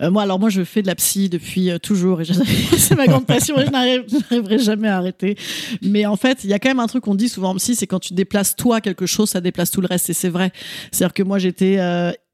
euh, 0.00 0.10
moi, 0.12 0.22
alors 0.22 0.38
moi, 0.38 0.48
je 0.48 0.62
fais 0.62 0.80
de 0.80 0.86
la 0.86 0.94
psy 0.94 1.28
depuis 1.28 1.70
euh, 1.70 1.78
toujours 1.78 2.20
c'est 2.78 2.94
ma 2.94 3.08
grande 3.08 3.26
passion 3.26 3.58
et 3.58 3.66
je 3.66 3.70
n'arrive- 3.72 4.04
je 4.08 4.14
n'arriverai 4.16 4.58
jamais 4.58 4.86
à 4.86 4.96
arrêter. 4.98 5.36
Mais 5.82 6.06
en 6.06 6.14
fait, 6.16 6.44
il 6.44 6.50
y 6.50 6.52
a 6.52 6.60
quand 6.60 6.68
même 6.70 6.78
un 6.78 6.86
truc 6.86 7.02
qu'on 7.02 7.16
dit 7.16 7.28
souvent 7.28 7.50
en 7.50 7.56
psy, 7.56 7.74
c'est 7.74 7.88
quand 7.88 7.98
tu 7.98 8.14
déplaces 8.14 8.54
toi 8.54 8.80
quelque 8.80 9.06
chose, 9.06 9.30
ça 9.30 9.40
déplace 9.40 9.72
tout 9.72 9.80
le 9.80 9.88
reste 9.88 10.08
et 10.08 10.12
c'est 10.14 10.28
vrai. 10.28 10.52
C'est-à-dire 10.92 11.14
que 11.14 11.24
moi, 11.24 11.40
j'étais 11.40 11.78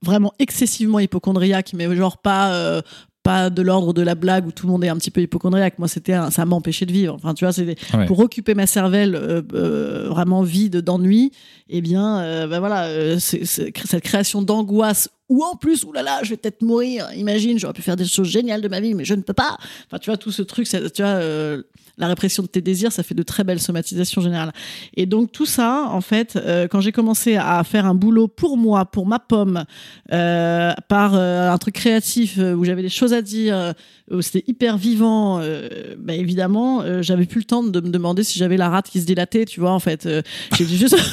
vraiment 0.03 0.33
excessivement 0.39 0.99
hypochondriaque, 1.01 1.73
mais 1.75 1.95
genre 1.97 2.19
pas. 2.19 2.83
Pas 3.29 3.51
de 3.51 3.63
l'ordre 3.63 3.93
de 3.93 4.01
la 4.03 4.15
blague 4.15 4.47
où 4.47 4.53
tout 4.53 4.67
le 4.67 4.73
monde 4.73 4.85
est 4.85 4.89
un 4.89 4.97
petit 4.97 5.11
peu 5.11 5.21
hypochondriaque. 5.21 5.79
Moi, 5.79 5.89
c'était 5.89 6.17
ça 6.31 6.45
m'empêchait 6.47 6.87
de 6.87 6.93
vivre. 6.93 7.15
Enfin, 7.15 7.35
tu 7.35 7.45
vois, 7.45 7.53
Ouais. 7.59 8.07
pour 8.07 8.19
occuper 8.21 8.55
ma 8.55 8.67
cervelle 8.67 9.15
euh, 9.15 9.43
euh, 9.53 10.09
vraiment 10.09 10.43
vide 10.43 10.77
d'ennui, 10.79 11.33
eh 11.69 11.81
bien, 11.83 12.21
euh, 12.21 12.47
bah 12.47 12.59
voilà, 12.61 13.19
c'est- 13.21 13.45
c'est- 13.45 13.73
cette 13.87 14.03
création 14.05 14.41
d'angoisse 14.41 15.11
ou 15.29 15.45
en 15.45 15.57
plus, 15.57 15.85
oulala, 15.85 16.21
je 16.23 16.31
vais 16.31 16.37
peut-être 16.39 16.63
mourir. 16.63 17.07
Imagine, 17.15 17.59
j'aurais 17.59 17.75
pu 17.75 17.83
faire 17.83 17.97
des 17.97 18.07
choses 18.07 18.29
géniales 18.29 18.63
de 18.63 18.69
ma 18.69 18.81
vie, 18.81 18.95
mais 18.95 19.05
je 19.05 19.13
ne 19.15 19.21
peux 19.23 19.35
pas. 19.35 19.59
Enfin, 19.87 19.99
tu 19.99 20.09
vois, 20.09 20.17
tout 20.17 20.33
ce 20.33 20.41
truc, 20.43 20.67
ça- 20.67 20.89
tu 20.89 21.03
vois, 21.03 21.11
euh, 21.21 21.63
la 21.99 22.07
répression 22.07 22.43
de 22.43 22.49
tes 22.49 22.61
désirs, 22.61 22.93
ça 22.93 23.03
fait 23.03 23.15
de 23.15 23.23
très 23.23 23.45
belles 23.45 23.61
somatisations 23.61 24.21
générales. 24.21 24.53
Et 24.97 25.07
donc 25.07 25.33
tout 25.33 25.47
ça, 25.47 25.89
en 25.91 26.01
fait, 26.01 26.37
euh, 26.37 26.69
quand 26.69 26.81
j'ai 26.81 26.93
commencé 26.93 27.37
à 27.37 27.63
faire 27.65 27.87
un 27.87 27.95
boulot 27.95 28.29
pour 28.29 28.57
moi, 28.57 28.85
pour 28.85 29.07
ma 29.07 29.19
pomme, 29.19 29.65
euh, 30.13 30.73
par 30.89 31.15
euh, 31.15 31.51
un 31.51 31.59
truc 31.59 31.75
créatif 31.75 32.39
euh, 32.39 32.55
où 32.55 32.65
j'avais 32.65 32.83
des 32.83 32.89
choses 32.89 33.13
à 33.13 33.23
dire, 33.23 33.57
euh, 33.57 33.73
où 34.11 34.23
c'était 34.23 34.45
hyper 34.47 34.79
vivant, 34.79 35.41
euh, 35.41 35.69
bah, 35.99 36.15
évidemment, 36.15 36.83
euh, 36.83 37.03
j'avais 37.03 37.27
plus 37.27 37.41
le 37.41 37.45
temps 37.45 37.63
de 37.63 37.81
me 37.81 37.91
demander 37.91 38.23
si 38.23 38.39
j'avais 38.39 38.57
la 38.57 38.69
rate 38.69 38.89
qui 38.89 39.01
se 39.01 39.07
dilatait, 39.07 39.45
tu 39.45 39.61
vois, 39.61 39.73
en 39.73 39.81
fait. 39.81 40.07
Euh, 40.07 40.23
j'ai 40.57 40.67
juste 40.67 40.97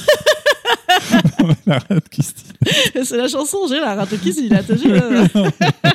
La 1.65 1.79
rate 1.79 2.09
qui 2.09 2.23
se 2.23 2.33
dit. 2.33 3.05
c'est 3.05 3.17
la 3.17 3.27
chanson, 3.27 3.67
j'ai 3.67 3.79
la 3.79 3.95
rate 3.95 4.19
qui 4.21 4.33
se 4.33 4.41
dilate. 4.41 4.71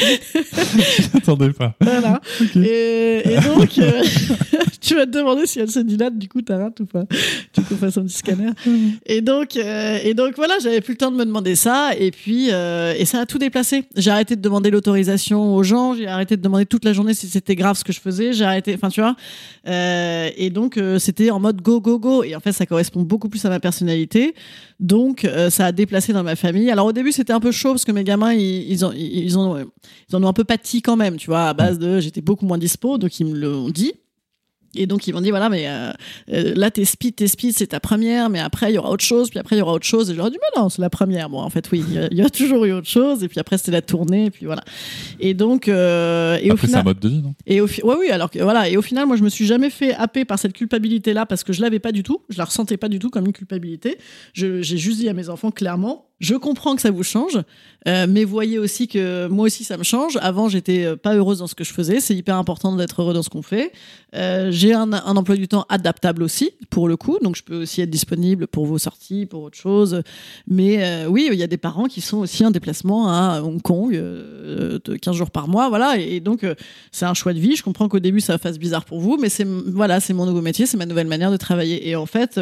J'attendais 1.12 1.50
pas. 1.50 1.74
Voilà. 1.80 2.20
Et, 2.56 3.22
et 3.24 3.40
donc, 3.40 3.70
euh, 3.78 4.02
tu 4.80 4.94
vas 4.94 5.06
te 5.06 5.10
demander 5.10 5.46
si 5.46 5.60
elle 5.60 5.70
se 5.70 5.80
dilate, 5.80 6.18
du 6.18 6.28
coup, 6.28 6.42
ta 6.42 6.58
rate 6.58 6.80
ou 6.80 6.86
pas. 6.86 7.04
Tu 7.52 7.62
qu'on 7.62 7.76
fasse 7.76 7.96
un 7.98 8.04
petit 8.04 8.16
scanner. 8.16 8.50
Et 9.06 9.20
donc, 9.20 9.56
euh, 9.56 9.98
et 10.02 10.14
donc 10.14 10.34
voilà, 10.36 10.54
j'avais 10.62 10.80
plus 10.80 10.94
le 10.94 10.98
temps 10.98 11.10
de 11.10 11.16
me 11.16 11.24
demander 11.24 11.54
ça. 11.54 11.90
Et 11.98 12.10
puis, 12.10 12.48
euh, 12.50 12.94
et 12.96 13.04
ça 13.04 13.20
a 13.20 13.26
tout 13.26 13.38
déplacé. 13.38 13.84
J'ai 13.96 14.10
arrêté 14.10 14.36
de 14.36 14.40
demander 14.40 14.70
l'autorisation 14.70 15.54
aux 15.54 15.62
gens. 15.62 15.94
J'ai 15.94 16.06
arrêté 16.06 16.36
de 16.36 16.42
demander 16.42 16.66
toute 16.66 16.84
la 16.84 16.92
journée 16.92 17.14
si 17.14 17.28
c'était 17.28 17.56
grave 17.56 17.76
ce 17.76 17.84
que 17.84 17.92
je 17.92 18.00
faisais. 18.00 18.32
J'ai 18.32 18.44
arrêté, 18.44 18.74
enfin, 18.74 18.88
tu 18.88 19.00
vois. 19.00 19.16
Euh, 19.66 20.30
et 20.36 20.50
donc, 20.50 20.76
euh, 20.76 20.98
c'était 20.98 21.30
en 21.30 21.40
mode 21.40 21.60
go, 21.60 21.80
go, 21.80 21.98
go. 21.98 22.22
Et 22.24 22.34
en 22.34 22.40
fait, 22.40 22.52
ça 22.52 22.66
correspond 22.66 23.02
beaucoup 23.02 23.28
plus 23.28 23.44
à 23.44 23.48
ma 23.48 23.60
personnalité. 23.60 24.34
Donc, 24.78 25.24
euh, 25.24 25.50
ça 25.50 25.66
a 25.66 25.72
déplacé 25.72 26.12
dans 26.12 26.22
ma 26.22 26.36
famille. 26.36 26.70
Alors, 26.70 26.86
au 26.86 26.92
début, 26.92 27.12
c'était 27.12 27.32
un 27.32 27.40
peu 27.40 27.52
chaud 27.52 27.70
parce 27.70 27.84
que 27.84 27.92
mes 27.92 28.04
gamins, 28.04 28.32
ils, 28.32 28.70
ils 28.70 28.84
ont, 28.84 28.92
ils 28.92 29.38
ont, 29.38 29.56
ils 30.10 30.16
en 30.16 30.22
ont 30.24 30.28
un 30.28 30.32
peu 30.32 30.44
pâti 30.44 30.82
quand 30.82 30.96
même, 30.96 31.16
tu 31.16 31.26
vois, 31.26 31.48
à 31.48 31.54
base 31.54 31.78
de 31.78 32.00
j'étais 32.00 32.20
beaucoup 32.20 32.46
moins 32.46 32.58
dispo, 32.58 32.98
donc 32.98 33.18
ils 33.20 33.26
me 33.26 33.38
l'ont 33.38 33.68
dit. 33.70 33.92
Et 34.76 34.86
donc 34.86 35.08
ils 35.08 35.12
m'ont 35.12 35.20
dit 35.20 35.30
voilà 35.30 35.48
mais 35.48 35.64
euh, 35.66 35.90
euh, 36.32 36.52
là 36.54 36.70
t'es 36.70 36.84
speed 36.84 37.16
t'es 37.16 37.26
speed 37.26 37.56
c'est 37.58 37.66
ta 37.66 37.80
première 37.80 38.30
mais 38.30 38.38
après 38.38 38.70
il 38.70 38.76
y 38.76 38.78
aura 38.78 38.90
autre 38.92 39.02
chose 39.02 39.28
puis 39.28 39.40
après 39.40 39.56
il 39.56 39.58
y 39.58 39.62
aura 39.62 39.72
autre 39.72 39.84
chose 39.84 40.08
et 40.08 40.14
j'aurais 40.14 40.30
dit 40.30 40.38
mais 40.40 40.60
non 40.62 40.68
c'est 40.68 40.80
la 40.80 40.88
première 40.90 41.28
bon 41.28 41.40
en 41.40 41.50
fait 41.50 41.68
oui 41.72 41.82
il 41.88 41.92
y 41.94 41.98
a- 41.98 42.06
il 42.12 42.16
y, 42.16 42.22
a 42.22 42.30
toujours 42.30 42.64
eu 42.64 42.70
autre 42.72 42.86
chose 42.86 43.24
et 43.24 43.28
puis 43.28 43.40
après 43.40 43.58
c'était 43.58 43.72
la 43.72 43.82
tournée 43.82 44.26
et 44.26 44.30
puis 44.30 44.46
voilà 44.46 44.62
et 45.18 45.34
donc 45.34 45.66
euh, 45.66 46.38
et 46.40 46.50
au 46.50 46.52
Après, 46.52 46.68
c'est 46.68 46.72
final 46.74 46.80
un 46.82 46.84
mode 46.84 47.00
de 47.00 47.08
vie, 47.08 47.20
non? 47.20 47.34
Et 47.48 47.60
au 47.60 47.64
ouais, 47.66 47.96
oui, 47.98 48.10
alors 48.10 48.30
que 48.30 48.38
voilà. 48.38 48.68
Et 48.68 48.76
au 48.76 48.82
final, 48.82 49.06
moi, 49.06 49.16
je 49.16 49.24
me 49.24 49.28
suis 49.28 49.44
jamais 49.44 49.70
fait 49.70 49.92
happer 49.94 50.24
par 50.24 50.38
cette 50.38 50.52
culpabilité-là 50.52 51.26
parce 51.26 51.42
que 51.42 51.52
je 51.52 51.60
l'avais 51.62 51.80
pas 51.80 51.90
du 51.90 52.04
tout. 52.04 52.22
Je 52.28 52.38
la 52.38 52.44
ressentais 52.44 52.76
pas 52.76 52.88
du 52.88 53.00
tout 53.00 53.10
comme 53.10 53.26
une 53.26 53.32
culpabilité. 53.32 53.98
J'ai 54.34 54.62
juste 54.62 54.98
dit 55.00 55.08
à 55.08 55.14
mes 55.14 55.28
enfants 55.30 55.50
clairement, 55.50 56.09
je 56.20 56.34
comprends 56.34 56.76
que 56.76 56.82
ça 56.82 56.90
vous 56.90 57.02
change, 57.02 57.38
euh, 57.88 58.06
mais 58.08 58.24
voyez 58.24 58.58
aussi 58.58 58.88
que 58.88 59.26
moi 59.28 59.46
aussi 59.46 59.64
ça 59.64 59.76
me 59.78 59.82
change. 59.82 60.18
Avant, 60.20 60.48
j'étais 60.48 60.84
euh, 60.84 60.96
pas 60.96 61.14
heureuse 61.14 61.38
dans 61.38 61.46
ce 61.46 61.54
que 61.54 61.64
je 61.64 61.72
faisais. 61.72 62.00
C'est 62.00 62.14
hyper 62.14 62.36
important 62.36 62.76
d'être 62.76 63.00
heureux 63.00 63.14
dans 63.14 63.22
ce 63.22 63.30
qu'on 63.30 63.42
fait. 63.42 63.72
Euh, 64.14 64.50
J'ai 64.50 64.74
un, 64.74 64.92
un 64.92 65.16
emploi 65.16 65.36
du 65.36 65.48
temps 65.48 65.64
adaptable 65.68 66.22
aussi 66.22 66.52
pour 66.68 66.88
le 66.88 66.96
coup, 66.96 67.18
donc 67.22 67.36
je 67.36 67.42
peux 67.42 67.62
aussi 67.62 67.80
être 67.80 67.90
disponible 67.90 68.46
pour 68.46 68.66
vos 68.66 68.78
sorties, 68.78 69.24
pour 69.24 69.42
autre 69.42 69.56
chose. 69.56 70.02
Mais 70.46 70.84
euh, 70.84 71.06
oui, 71.06 71.28
il 71.32 71.38
y 71.38 71.42
a 71.42 71.46
des 71.46 71.56
parents 71.56 71.86
qui 71.86 72.00
sont 72.00 72.18
aussi 72.18 72.44
en 72.44 72.50
déplacement 72.50 73.08
à 73.08 73.40
Hong 73.42 73.62
Kong 73.62 73.94
euh, 73.94 74.78
de 74.84 74.96
15 74.96 75.16
jours 75.16 75.30
par 75.30 75.48
mois, 75.48 75.68
voilà. 75.68 75.96
Et 75.98 76.20
donc 76.20 76.44
euh, 76.44 76.54
c'est 76.92 77.06
un 77.06 77.14
choix 77.14 77.32
de 77.32 77.38
vie. 77.38 77.56
Je 77.56 77.62
comprends 77.62 77.88
qu'au 77.88 77.98
début 77.98 78.20
ça 78.20 78.36
fasse 78.38 78.58
bizarre 78.58 78.84
pour 78.84 79.00
vous, 79.00 79.16
mais 79.16 79.28
c'est 79.28 79.46
voilà, 79.46 80.00
c'est 80.00 80.12
mon 80.12 80.26
nouveau 80.26 80.42
métier, 80.42 80.66
c'est 80.66 80.76
ma 80.76 80.86
nouvelle 80.86 81.06
manière 81.06 81.30
de 81.30 81.36
travailler. 81.36 81.88
Et 81.88 81.96
en 81.96 82.06
fait, 82.06 82.40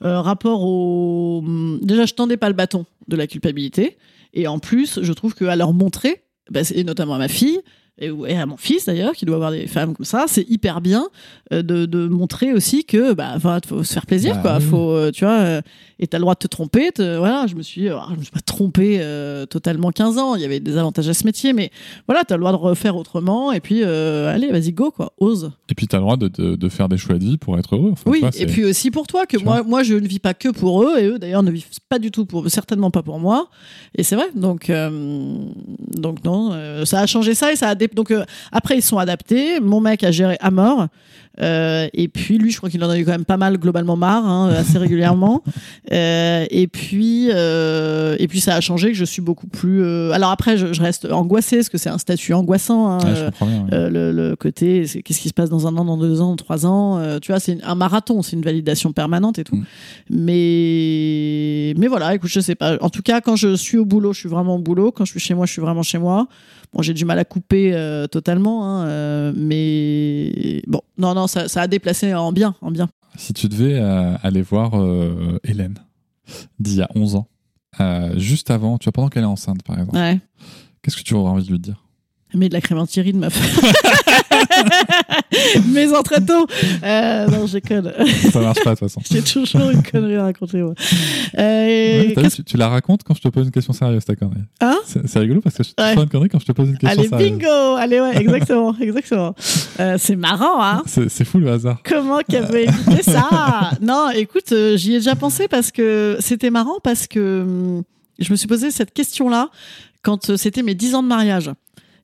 rapport 0.00 0.62
au 0.62 1.42
déjà, 1.82 2.06
je 2.06 2.14
tendais 2.14 2.36
pas 2.36 2.48
le 2.48 2.54
bâton 2.54 2.86
de 3.08 3.16
la 3.16 3.26
culpabilité, 3.26 3.96
et 4.32 4.46
en 4.46 4.58
plus, 4.58 5.02
je 5.02 5.12
trouve 5.12 5.34
qu'à 5.34 5.56
leur 5.56 5.72
montrer, 5.72 6.24
bah, 6.50 6.60
et 6.74 6.84
notamment 6.84 7.14
à 7.14 7.18
ma 7.18 7.28
fille, 7.28 7.60
et, 7.98 8.10
et 8.28 8.36
à 8.36 8.44
mon 8.46 8.56
fils 8.56 8.84
d'ailleurs, 8.86 9.12
qui 9.14 9.24
doit 9.24 9.36
avoir 9.36 9.50
des 9.52 9.66
femmes 9.66 9.94
comme 9.94 10.04
ça, 10.04 10.24
c'est 10.28 10.48
hyper 10.50 10.80
bien 10.80 11.08
euh, 11.52 11.62
de, 11.62 11.86
de 11.86 12.06
montrer 12.08 12.52
aussi 12.52 12.84
que 12.84 13.14
bah, 13.14 13.36
faut 13.66 13.82
se 13.82 13.92
faire 13.94 14.06
plaisir, 14.06 14.34
Bah 14.36 14.40
quoi. 14.42 14.56
oui. 14.58 14.64
Faut, 14.64 14.90
euh, 14.90 15.10
tu 15.10 15.24
vois, 15.24 15.38
euh, 15.38 15.60
et 15.98 16.06
t'as 16.06 16.18
le 16.18 16.22
droit 16.22 16.34
de 16.34 16.38
te 16.40 16.46
tromper. 16.46 16.92
te- 16.92 17.16
voilà, 17.16 17.46
je 17.46 17.54
me 17.54 17.62
suis, 17.62 17.86
je 17.88 18.16
me 18.18 18.22
suis 18.22 18.30
pas 18.32 18.40
trompée 18.40 18.98
euh, 19.00 19.46
totalement 19.46 19.90
15 19.90 20.18
ans. 20.18 20.34
Il 20.34 20.42
y 20.42 20.44
avait 20.44 20.60
des 20.60 20.76
avantages 20.76 21.08
à 21.08 21.14
ce 21.14 21.24
métier, 21.24 21.52
mais 21.54 21.70
voilà, 22.06 22.24
t'as 22.24 22.34
le 22.36 22.40
droit 22.40 22.52
de 22.52 22.56
refaire 22.58 22.96
autrement. 22.96 23.50
Et 23.52 23.60
puis, 23.60 23.80
euh, 23.82 24.32
allez, 24.34 24.50
vas-y, 24.52 24.72
go, 24.72 24.90
quoi, 24.90 25.12
ose. 25.18 25.52
Et 25.70 25.74
puis 25.74 25.86
t'as 25.86 25.96
le 25.96 26.02
droit 26.02 26.16
de, 26.18 26.28
de, 26.28 26.54
de 26.56 26.68
faire 26.68 26.88
des 26.90 26.98
choix 26.98 27.14
de 27.16 27.24
vie 27.24 27.38
pour 27.38 27.58
être 27.58 27.74
heureux. 27.76 27.90
Enfin, 27.92 28.10
Oui, 28.10 28.22
et 28.38 28.44
puis 28.46 28.64
aussi 28.66 28.90
pour 28.90 29.06
toi, 29.06 29.24
que 29.26 29.38
Tu 29.38 29.44
moi, 29.44 29.62
moi, 29.62 29.82
je 29.82 29.94
ne 29.94 30.06
vis 30.06 30.18
pas 30.18 30.34
que 30.34 30.50
pour 30.50 30.82
eux, 30.82 30.98
et 30.98 31.06
eux, 31.06 31.18
d'ailleurs, 31.18 31.42
ne 31.42 31.50
vivent 31.50 31.64
pas 31.88 31.98
du 31.98 32.10
tout 32.10 32.26
pour, 32.26 32.48
certainement 32.50 32.90
pas 32.90 33.02
pour 33.02 33.18
moi. 33.18 33.48
Et 33.96 34.02
c'est 34.02 34.16
vrai. 34.16 34.26
Donc, 34.34 34.68
euh, 34.68 34.90
donc 35.96 36.22
non, 36.24 36.52
ça 36.84 37.00
a 37.00 37.06
changé 37.06 37.34
ça 37.34 37.52
et 37.52 37.56
ça 37.56 37.68
a 37.68 37.74
dé- 37.86 37.94
donc 37.94 38.10
euh, 38.10 38.24
après 38.52 38.76
ils 38.78 38.82
sont 38.82 38.98
adaptés. 38.98 39.60
Mon 39.60 39.80
mec 39.80 40.02
a 40.04 40.10
géré 40.10 40.36
à 40.40 40.50
mort. 40.50 40.86
Euh, 41.42 41.86
et 41.92 42.08
puis 42.08 42.38
lui, 42.38 42.50
je 42.50 42.56
crois 42.56 42.70
qu'il 42.70 42.82
en 42.82 42.88
a 42.88 42.98
eu 42.98 43.04
quand 43.04 43.10
même 43.10 43.26
pas 43.26 43.36
mal 43.36 43.58
globalement 43.58 43.94
marre, 43.94 44.26
hein, 44.26 44.48
assez 44.56 44.78
régulièrement. 44.78 45.42
Euh, 45.92 46.44
et 46.50 46.66
puis, 46.66 47.28
euh, 47.30 48.16
et 48.18 48.26
puis 48.26 48.40
ça 48.40 48.56
a 48.56 48.60
changé 48.60 48.88
que 48.88 48.96
je 48.96 49.04
suis 49.04 49.22
beaucoup 49.22 49.46
plus. 49.46 49.82
euh, 49.84 50.10
Alors 50.10 50.30
après, 50.30 50.56
je, 50.58 50.72
je 50.72 50.80
reste 50.82 51.04
angoissée 51.04 51.58
parce 51.58 51.68
que 51.68 51.78
c'est 51.78 51.90
un 51.90 51.98
statut 51.98 52.32
angoissant. 52.34 52.88
hein, 52.90 52.98
Ouais, 53.04 53.14
je 53.14 53.20
euh, 53.22 53.26
comprends 53.26 53.46
bien. 53.46 53.62
ouais. 53.66 53.74
euh, 53.74 53.90
le, 53.90 54.12
le 54.30 54.34
côté, 54.36 54.84
qu'est-ce 55.04 55.20
qui 55.20 55.28
se 55.28 55.32
passe 55.34 55.48
dans 55.48 55.66
un 55.68 55.76
an, 55.76 55.84
dans 55.84 55.96
deux 55.96 56.20
ans, 56.20 56.30
dans 56.30 56.36
trois 56.36 56.66
ans. 56.66 56.98
euh, 56.98 57.18
tu 57.20 57.30
vois, 57.30 57.38
c'est 57.38 57.62
un 57.62 57.74
marathon, 57.76 58.22
c'est 58.22 58.34
une 58.34 58.42
validation 58.42 58.92
permanente 58.92 59.38
et 59.38 59.44
tout. 59.44 59.54
Mm. 59.56 59.64
Mais, 60.10 61.74
mais 61.76 61.86
voilà, 61.86 62.14
écoute, 62.14 62.30
je 62.30 62.40
sais 62.40 62.54
pas. 62.54 62.76
En 62.80 62.90
tout 62.90 63.02
cas, 63.02 63.20
quand 63.20 63.36
je 63.36 63.54
suis 63.54 63.78
au 63.78 63.84
boulot, 63.84 64.12
je 64.12 64.20
suis 64.20 64.28
vraiment 64.28 64.56
au 64.56 64.60
boulot. 64.60 64.90
Quand 64.92 65.04
je 65.04 65.10
suis 65.12 65.20
chez 65.20 65.34
moi, 65.34 65.46
je 65.46 65.52
suis 65.52 65.62
vraiment 65.62 65.82
chez 65.82 65.98
moi. 65.98 66.26
Bon, 66.76 66.82
j'ai 66.82 66.92
du 66.92 67.06
mal 67.06 67.18
à 67.18 67.24
couper 67.24 67.72
euh, 67.72 68.06
totalement, 68.06 68.66
hein, 68.66 68.86
euh, 68.86 69.32
mais 69.34 70.60
bon, 70.66 70.82
non, 70.98 71.14
non, 71.14 71.26
ça, 71.26 71.48
ça 71.48 71.62
a 71.62 71.66
déplacé 71.68 72.12
en 72.12 72.32
bien, 72.32 72.54
en 72.60 72.70
bien. 72.70 72.90
Si 73.16 73.32
tu 73.32 73.48
devais 73.48 73.78
euh, 73.80 74.14
aller 74.22 74.42
voir 74.42 74.72
Hélène 75.42 75.78
d'il 76.60 76.74
y 76.76 76.82
a 76.82 76.88
11 76.94 77.14
ans, 77.16 77.28
juste 78.16 78.50
avant, 78.50 78.76
tu 78.76 78.84
vois, 78.84 78.92
pendant 78.92 79.08
qu'elle 79.08 79.22
est 79.22 79.26
enceinte 79.26 79.62
par 79.62 79.78
exemple, 79.78 79.96
Ouais. 79.96 80.20
qu'est-ce 80.82 80.98
que 80.98 81.02
tu 81.02 81.14
aurais 81.14 81.30
envie 81.30 81.46
de 81.46 81.50
lui 81.52 81.58
dire? 81.58 81.82
Mais 82.34 82.50
de 82.50 82.54
la 82.54 82.60
crème 82.60 82.78
anti-rides, 82.78 83.16
meuf. 83.16 83.34
Mais 85.72 85.92
en 85.94 86.02
très 86.02 86.20
tôt. 86.20 86.46
Euh, 86.82 87.26
non, 87.28 87.46
je 87.46 87.54
déconne. 87.54 87.92
Ça 88.32 88.40
marche 88.40 88.62
pas 88.62 88.74
de 88.74 88.78
toute 88.78 88.88
façon. 88.88 89.00
J'ai 89.10 89.22
toujours 89.22 89.70
une 89.70 89.82
connerie 89.82 90.16
à 90.16 90.24
raconter, 90.24 90.62
moi. 90.62 90.74
Euh, 91.38 92.14
Ouais, 92.16 92.30
tu, 92.30 92.44
tu 92.44 92.56
la 92.56 92.68
racontes 92.68 93.02
quand 93.04 93.14
je 93.14 93.20
te 93.20 93.28
pose 93.28 93.46
une 93.46 93.52
question 93.52 93.72
sérieuse, 93.72 94.04
ta 94.04 94.16
connerie. 94.16 94.40
Hein 94.60 94.76
c'est, 94.86 95.18
rigolo 95.18 95.40
parce 95.40 95.56
que 95.56 95.62
je 95.64 95.70
te 95.70 95.82
Ouais. 95.82 95.94
une 95.94 96.08
connerie 96.08 96.28
quand 96.28 96.40
je 96.40 96.46
te 96.46 96.52
pose 96.52 96.68
une 96.68 96.78
question 96.78 96.98
Allez, 97.00 97.08
sérieuse. 97.08 97.30
bingo 97.38 97.76
Allez, 97.76 98.00
ouais, 98.00 98.16
exactement, 98.16 98.74
exactement. 98.80 99.34
Euh, 99.80 99.96
c'est 99.98 100.16
marrant, 100.16 100.62
hein 100.62 100.82
C'est, 100.86 101.24
fou 101.24 101.38
le 101.38 101.50
hasard. 101.50 101.78
Comment 101.84 102.18
qu'elle 102.28 102.46
veut 102.46 102.62
éviter 102.62 103.02
ça? 103.02 103.70
Non, 103.80 104.10
écoute, 104.10 104.52
euh, 104.52 104.76
j'y 104.76 104.94
ai 104.94 104.98
déjà 104.98 105.14
pensé 105.14 105.48
parce 105.48 105.70
que 105.70 106.16
c'était 106.20 106.50
marrant 106.50 106.78
parce 106.82 107.06
que 107.06 107.42
hum, 107.42 107.82
je 108.18 108.30
me 108.30 108.36
suis 108.36 108.48
posé 108.48 108.70
cette 108.70 108.92
question-là 108.92 109.48
quand 110.02 110.30
euh, 110.30 110.36
c'était 110.36 110.62
mes 110.62 110.74
10 110.74 110.94
ans 110.94 111.02
de 111.02 111.08
mariage. 111.08 111.50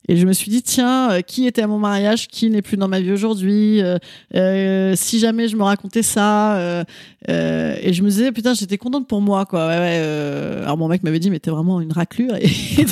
Et 0.09 0.17
je 0.17 0.25
me 0.25 0.33
suis 0.33 0.51
dit, 0.51 0.61
tiens, 0.61 1.11
euh, 1.11 1.21
qui 1.21 1.47
était 1.47 1.61
à 1.61 1.67
mon 1.67 1.79
mariage, 1.79 2.27
qui 2.27 2.49
n'est 2.49 2.61
plus 2.61 2.75
dans 2.75 2.89
ma 2.89 2.99
vie 2.99 3.11
aujourd'hui 3.11 3.81
euh, 3.81 3.97
euh, 4.35 4.95
Si 4.97 5.19
jamais 5.19 5.47
je 5.47 5.55
me 5.55 5.63
racontais 5.63 6.03
ça. 6.03 6.83
Euh, 7.29 7.75
et 7.81 7.93
je 7.93 8.03
me 8.03 8.09
disais, 8.09 8.31
putain, 8.31 8.53
j'étais 8.53 8.77
contente 8.77 9.07
pour 9.07 9.21
moi, 9.21 9.45
quoi. 9.45 9.67
Ouais, 9.67 9.77
ouais, 9.77 9.99
euh, 10.01 10.63
alors 10.63 10.77
mon 10.77 10.87
mec 10.87 11.03
m'avait 11.03 11.19
dit, 11.19 11.29
mais 11.29 11.39
t'es 11.39 11.51
vraiment 11.51 11.79
une 11.79 11.91
raclure. 11.91 12.35
Et, 12.41 12.47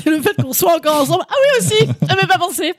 le 0.05 0.21
fait 0.21 0.41
qu'on 0.41 0.53
soit 0.53 0.75
encore 0.75 1.01
ensemble, 1.01 1.23
ah 1.29 1.33
oui 1.33 1.65
aussi, 1.65 1.87
j'avais 2.07 2.27
pas 2.27 2.37
pensé. 2.37 2.73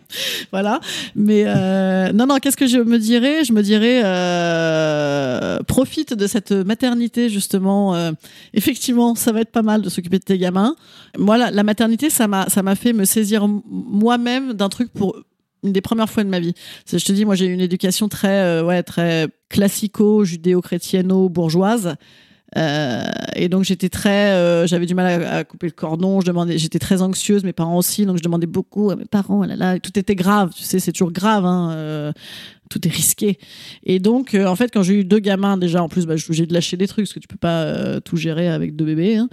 Voilà. 0.51 0.81
Mais 1.15 1.45
euh, 1.47 2.13
non, 2.13 2.27
non, 2.27 2.39
qu'est-ce 2.39 2.57
que 2.57 2.67
je 2.67 2.79
me 2.79 2.99
dirais? 2.99 3.45
Je 3.45 3.53
me 3.53 3.63
dirais, 3.63 4.03
euh, 4.05 5.59
profite 5.67 6.15
de 6.15 6.27
cette 6.27 6.53
maternité, 6.53 7.29
justement. 7.29 7.95
euh, 7.95 8.13
effectivement, 8.55 9.15
ça 9.15 9.33
va 9.33 9.41
être 9.41 9.53
pas 9.53 9.63
mal 9.63 9.83
de 9.83 9.89
s'occuper 9.89 10.19
de 10.19 10.25
tes 10.25 10.39
gamins. 10.39 10.75
Moi, 11.19 11.39
la, 11.39 11.51
la 11.51 11.63
maternité, 11.63 12.11
ça 12.11 12.29
m'a, 12.29 12.47
fait 12.75 12.93
me 12.93 13.05
saisir 13.05 13.47
moi-même 13.49 14.55
d'un 14.55 14.69
truc 14.69 14.93
pour 14.93 15.17
une 15.63 15.73
des 15.73 15.81
premières 15.81 16.11
fois 16.11 16.25
de 16.25 16.29
ma 16.29 16.41
vie. 16.41 16.55
Je 16.91 16.97
te 16.97 17.13
dis, 17.13 17.25
moi, 17.25 17.35
j'ai 17.35 17.47
eu 17.47 17.53
une 17.53 17.61
éducation 17.61 18.09
très, 18.09 18.29
euh, 18.29 18.65
ouais, 18.65 18.83
très 18.83 19.29
classico-judéo-chrétieno-bourgeoise. 19.49 21.97
Euh, 22.59 23.03
et 23.35 23.49
donc 23.49 23.65
j'étais 23.65 23.89
très, 23.89 24.33
euh, 24.33 24.67
j'avais 24.67 24.87
du 24.87 24.95
mal 24.95 25.23
à, 25.23 25.37
à 25.37 25.45
couper 25.45 25.67
le 25.67 25.73
cordon. 25.73 26.21
Je 26.21 26.27
demandais, 26.27 26.59
j'étais 26.59 26.79
très 26.79 27.01
anxieuse, 27.03 27.45
mes 27.45 27.53
parents 27.53 27.79
aussi, 27.79 28.05
donc 28.07 28.19
je 28.19 28.23
demandais 28.23 28.47
beaucoup 28.47 28.91
à 28.91 28.97
mes 28.97 29.05
parents. 29.07 29.41
oh 29.43 29.45
Là, 29.45 29.57
là, 29.57 29.79
tout 29.79 29.99
était 29.99 30.15
grave, 30.15 30.51
tu 30.55 30.63
sais, 30.63 30.79
c'est 30.79 30.93
toujours 30.93 31.13
grave. 31.13 31.45
Hein, 31.47 31.71
euh, 31.73 32.13
tout 32.71 32.89
est 32.89 32.91
risqué. 32.91 33.39
Et 33.85 33.99
donc, 33.99 34.33
euh, 34.35 34.47
en 34.47 34.57
fait, 34.57 34.71
quand 34.73 34.83
j'ai 34.83 34.95
eu 35.01 35.05
deux 35.05 35.19
gamins, 35.19 35.59
déjà, 35.59 35.83
en 35.83 35.89
plus, 35.91 36.07
bah, 36.07 36.15
obligée 36.15 36.47
de 36.47 36.55
lâcher 36.55 36.79
des 36.79 36.87
trucs 36.87 37.05
parce 37.05 37.13
que 37.13 37.21
tu 37.21 37.29
peux 37.29 37.37
pas 37.37 37.65
euh, 37.65 38.01
tout 38.01 38.17
gérer 38.17 38.49
avec 38.49 38.77
deux 38.77 38.87
bébés. 38.87 39.17
hein. 39.17 39.29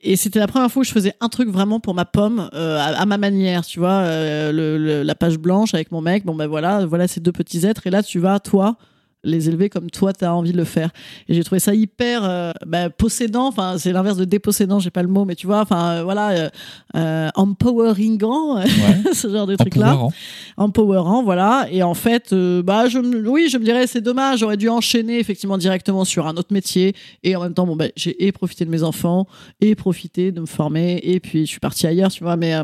Et 0.00 0.16
c'était 0.16 0.40
la 0.40 0.48
première 0.48 0.72
fois 0.72 0.80
où 0.80 0.84
je 0.84 0.90
faisais 0.90 1.12
un 1.20 1.28
truc 1.28 1.48
vraiment 1.50 1.78
pour 1.78 1.94
ma 1.94 2.04
pomme, 2.04 2.50
euh, 2.52 2.78
à, 2.78 3.00
à 3.00 3.06
ma 3.06 3.16
manière, 3.16 3.64
tu 3.64 3.78
vois, 3.78 4.02
le, 4.50 4.76
le- 4.76 5.02
la 5.04 5.14
page 5.14 5.38
blanche 5.38 5.72
avec 5.72 5.92
mon 5.92 6.00
mec. 6.00 6.24
Bon, 6.24 6.34
ben 6.34 6.48
voilà, 6.48 6.84
voilà 6.84 7.06
ces 7.06 7.20
deux 7.20 7.30
petits 7.32 7.64
êtres. 7.64 7.86
Et 7.86 7.90
là, 7.90 8.02
tu 8.02 8.18
vas, 8.18 8.40
toi, 8.40 8.76
les 9.24 9.48
élever 9.48 9.68
comme 9.68 9.90
toi, 9.90 10.12
tu 10.12 10.24
as 10.24 10.34
envie 10.34 10.52
de 10.52 10.56
le 10.56 10.64
faire. 10.64 10.90
Et 11.28 11.34
j'ai 11.34 11.44
trouvé 11.44 11.58
ça 11.60 11.74
hyper 11.74 12.24
euh, 12.24 12.52
bah, 12.66 12.88
possédant. 12.90 13.46
Enfin, 13.48 13.76
c'est 13.78 13.92
l'inverse 13.92 14.16
de 14.16 14.24
dépossédant, 14.24 14.78
j'ai 14.80 14.90
pas 14.90 15.02
le 15.02 15.08
mot, 15.08 15.24
mais 15.24 15.34
tu 15.34 15.46
vois, 15.46 15.60
enfin, 15.60 15.90
euh, 15.90 16.02
voilà, 16.04 16.30
euh, 16.30 16.48
euh, 16.96 17.28
empoweringant, 17.34 18.56
Ouais. 18.56 18.64
ce 19.12 19.28
genre 19.30 19.46
de 19.46 19.56
truc-là 19.56 19.98
empowerant, 20.56 21.22
voilà. 21.22 21.66
Et 21.70 21.82
en 21.82 21.94
fait, 21.94 22.34
bah, 22.34 22.88
je, 22.88 22.98
oui, 22.98 23.48
je 23.50 23.58
me 23.58 23.64
dirais, 23.64 23.86
c'est 23.86 24.00
dommage, 24.00 24.40
j'aurais 24.40 24.56
dû 24.56 24.68
enchaîner 24.68 25.18
effectivement 25.18 25.58
directement 25.58 26.04
sur 26.04 26.26
un 26.26 26.36
autre 26.36 26.52
métier. 26.52 26.94
Et 27.22 27.36
en 27.36 27.42
même 27.42 27.54
temps, 27.54 27.66
bon, 27.66 27.76
bah, 27.76 27.86
j'ai 27.96 28.24
et 28.26 28.32
profité 28.32 28.64
de 28.64 28.70
mes 28.70 28.82
enfants, 28.82 29.26
et 29.60 29.74
profité 29.74 30.32
de 30.32 30.40
me 30.40 30.46
former, 30.46 30.98
et 31.02 31.20
puis 31.20 31.40
je 31.46 31.50
suis 31.50 31.60
partie 31.60 31.86
ailleurs, 31.86 32.10
tu 32.10 32.24
vois. 32.24 32.36
Mais, 32.36 32.54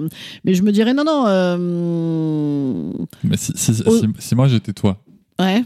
mais 0.44 0.54
je 0.54 0.62
me 0.62 0.72
dirais, 0.72 0.94
non, 0.94 1.04
non, 1.04 1.24
Mais 3.24 3.36
si, 3.36 3.52
si, 3.54 3.82
Oh. 3.86 3.96
si, 3.98 4.06
si 4.18 4.34
moi 4.34 4.48
j'étais 4.48 4.72
toi, 4.72 4.96
ouais. 5.40 5.62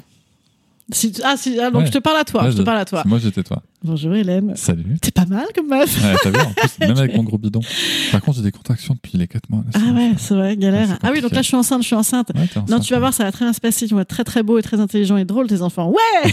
Si, 0.92 1.12
ah, 1.24 1.34
si, 1.36 1.58
ah, 1.60 1.70
donc 1.70 1.82
Ouais. 1.82 1.86
je 1.86 1.92
te 1.92 1.98
parle 1.98 2.18
à 2.18 2.24
toi, 2.24 2.50
je 2.50 2.56
te 2.56 2.62
parle 2.62 2.78
à 2.78 2.84
toi. 2.84 3.02
Moi 3.06 3.18
j'étais 3.18 3.42
toi. 3.42 3.62
Bonjour 3.82 4.14
Hélène. 4.14 4.52
Salut. 4.56 4.98
T'es 5.00 5.10
pas 5.10 5.24
mal 5.24 5.46
comme 5.54 5.68
meuf. 5.68 6.02
Ouais, 6.04 6.14
t'as 6.22 6.30
vu, 6.30 6.38
en 6.38 6.52
plus, 6.52 6.78
même 6.80 6.98
avec 6.98 7.16
mon 7.16 7.22
gros 7.22 7.38
bidon. 7.38 7.60
Par 8.12 8.20
contre, 8.20 8.38
j'ai 8.38 8.42
des 8.42 8.52
contractions 8.52 8.94
depuis 8.94 9.16
les 9.16 9.26
4 9.26 9.48
mois. 9.48 9.62
là, 9.72 9.80
Ah 9.86 9.92
ouais, 9.92 10.12
c'est 10.18 10.34
vrai, 10.34 10.56
galère. 10.56 10.98
Ah 11.02 11.10
oui, 11.12 11.20
donc 11.22 11.32
là, 11.32 11.40
je 11.42 11.46
suis 11.46 11.56
enceinte, 11.56 11.82
je 11.82 11.86
suis 11.86 11.96
enceinte. 11.96 12.28
Ouais, 12.34 12.48
Non, 12.68 12.78
tu 12.80 12.92
vas 12.92 12.98
voir, 12.98 13.14
ça 13.14 13.24
va 13.24 13.32
très 13.32 13.44
bien 13.46 13.52
se 13.54 13.60
passer. 13.60 13.86
Ils 13.86 13.90
vont 13.94 14.00
être 14.00 14.08
très 14.08 14.24
très 14.24 14.42
beaux 14.42 14.58
et 14.58 14.62
très 14.62 14.80
intelligents 14.80 15.16
et 15.16 15.24
drôles, 15.24 15.46
tes 15.46 15.62
enfants. 15.62 15.90
Ouais 15.90 16.32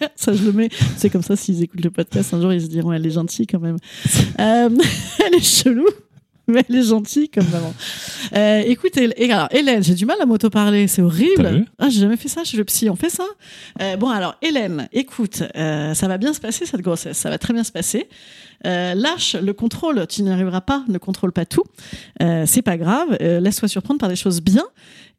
Ça, 0.16 0.32
je 0.34 0.42
le 0.44 0.52
mets. 0.52 0.70
C'est 0.96 1.10
comme 1.10 1.22
ça, 1.22 1.36
s'ils 1.36 1.62
écoutent 1.62 1.84
le 1.84 1.90
podcast, 1.90 2.32
un 2.32 2.40
jour, 2.40 2.52
ils 2.52 2.62
se 2.62 2.66
diront, 2.68 2.92
elle 2.92 3.04
est 3.06 3.10
gentille 3.10 3.46
quand 3.46 3.60
même. 3.60 3.76
Euh, 4.38 4.68
elle 5.26 5.34
est 5.34 5.40
chelou, 5.42 5.86
mais 6.48 6.64
elle 6.68 6.76
est 6.76 6.82
gentille 6.82 7.28
comme 7.28 7.48
maman. 7.50 7.74
Euh, 8.34 8.62
écoute, 8.66 8.96
et 8.96 9.32
alors, 9.32 9.48
Hélène, 9.50 9.82
j'ai 9.82 9.94
du 9.94 10.06
mal 10.06 10.16
à 10.20 10.26
m'auto-parler, 10.26 10.86
c'est 10.88 11.02
horrible. 11.02 11.64
Ah, 11.78 11.88
j'ai 11.88 12.00
jamais 12.00 12.16
fait 12.16 12.28
ça 12.28 12.44
chez 12.44 12.56
le 12.56 12.64
psy, 12.64 12.88
on 12.90 12.96
fait 12.96 13.10
ça 13.10 13.24
Euh, 13.80 13.96
Bon, 13.96 14.08
alors, 14.10 14.36
Hélène, 14.42 14.88
écoute, 14.92 15.42
euh, 15.56 15.94
ça 15.94 16.08
va 16.08 16.18
bien 16.18 16.32
se 16.32 16.40
passer 16.40 16.66
cette 16.66 16.80
grossesse, 16.82 17.16
ça 17.18 17.30
va 17.30 17.38
très 17.38 17.52
bien 17.52 17.64
se 17.64 17.72
passer. 17.72 18.08
Euh, 18.66 18.94
lâche 18.94 19.34
le 19.36 19.52
contrôle, 19.52 20.06
tu 20.08 20.22
n'y 20.22 20.30
arriveras 20.30 20.62
pas, 20.62 20.84
ne 20.88 20.98
contrôle 20.98 21.32
pas 21.32 21.44
tout. 21.44 21.62
Euh, 22.22 22.44
c'est 22.46 22.62
pas 22.62 22.76
grave, 22.78 23.16
euh, 23.20 23.38
laisse-toi 23.40 23.68
surprendre 23.68 24.00
par 24.00 24.08
des 24.08 24.16
choses 24.16 24.40
bien. 24.40 24.64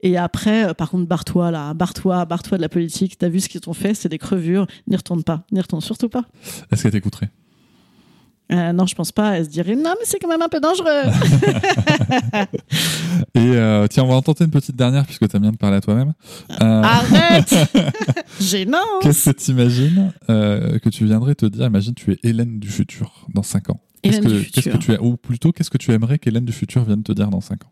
Et 0.01 0.17
après, 0.17 0.65
euh, 0.69 0.73
par 0.73 0.89
contre, 0.89 1.05
barre-toi 1.07 1.49
là, 1.51 1.73
barre-toi, 1.73 2.25
barre-toi 2.25 2.57
de 2.57 2.61
la 2.61 2.69
politique. 2.69 3.17
T'as 3.17 3.29
vu 3.29 3.39
ce 3.39 3.49
qu'ils 3.49 3.61
t'ont 3.61 3.73
fait, 3.73 3.93
c'est 3.93 4.09
des 4.09 4.17
crevures. 4.19 4.67
N'y 4.87 4.95
retourne 4.95 5.23
pas, 5.23 5.43
n'y 5.51 5.59
retourne 5.61 5.81
surtout 5.81 6.09
pas. 6.09 6.23
Est-ce 6.71 6.83
qu'elle 6.83 6.91
t'écouterait? 6.91 7.29
Euh, 8.51 8.71
non, 8.71 8.85
je 8.85 8.95
pense 8.95 9.11
pas. 9.11 9.37
Elle 9.37 9.45
se 9.45 9.49
dirait 9.49 9.75
non, 9.75 9.93
mais 9.99 10.05
c'est 10.05 10.19
quand 10.19 10.29
même 10.29 10.41
un 10.41 10.47
peu 10.49 10.59
dangereux. 10.59 10.87
Et 13.35 13.39
euh, 13.39 13.87
tiens, 13.87 14.03
on 14.03 14.07
va 14.07 14.15
en 14.15 14.21
tenter 14.21 14.45
une 14.45 14.51
petite 14.51 14.75
dernière 14.75 15.05
puisque 15.05 15.27
t'aimes 15.27 15.41
bien 15.41 15.51
de 15.51 15.57
parler 15.57 15.77
à 15.77 15.81
toi-même. 15.81 16.13
Euh, 16.61 16.81
Arrête 16.83 17.53
Gênant. 18.39 18.77
Qu'est-ce 19.01 19.31
que 19.31 19.37
tu 19.37 19.51
imagines 19.51 20.13
que 20.27 20.89
tu 20.89 21.05
viendrais 21.05 21.35
te 21.35 21.45
dire? 21.45 21.65
Imagine, 21.65 21.93
tu 21.93 22.13
es 22.13 22.19
Hélène 22.23 22.59
du 22.59 22.69
futur 22.69 23.27
dans 23.33 23.43
5 23.43 23.69
ans. 23.71 23.79
Hélène 24.03 24.23
que, 24.23 24.27
du 24.29 24.51
que 24.51 24.61
futur. 24.61 24.79
tu 24.79 24.93
as, 24.93 25.01
ou 25.01 25.17
plutôt, 25.17 25.51
qu'est-ce 25.51 25.69
que 25.69 25.77
tu 25.77 25.91
aimerais 25.91 26.19
qu'Hélène 26.19 26.45
du 26.45 26.53
futur 26.53 26.83
vienne 26.83 27.03
te 27.03 27.11
dire 27.11 27.29
dans 27.29 27.41
5 27.41 27.59
ans? 27.65 27.71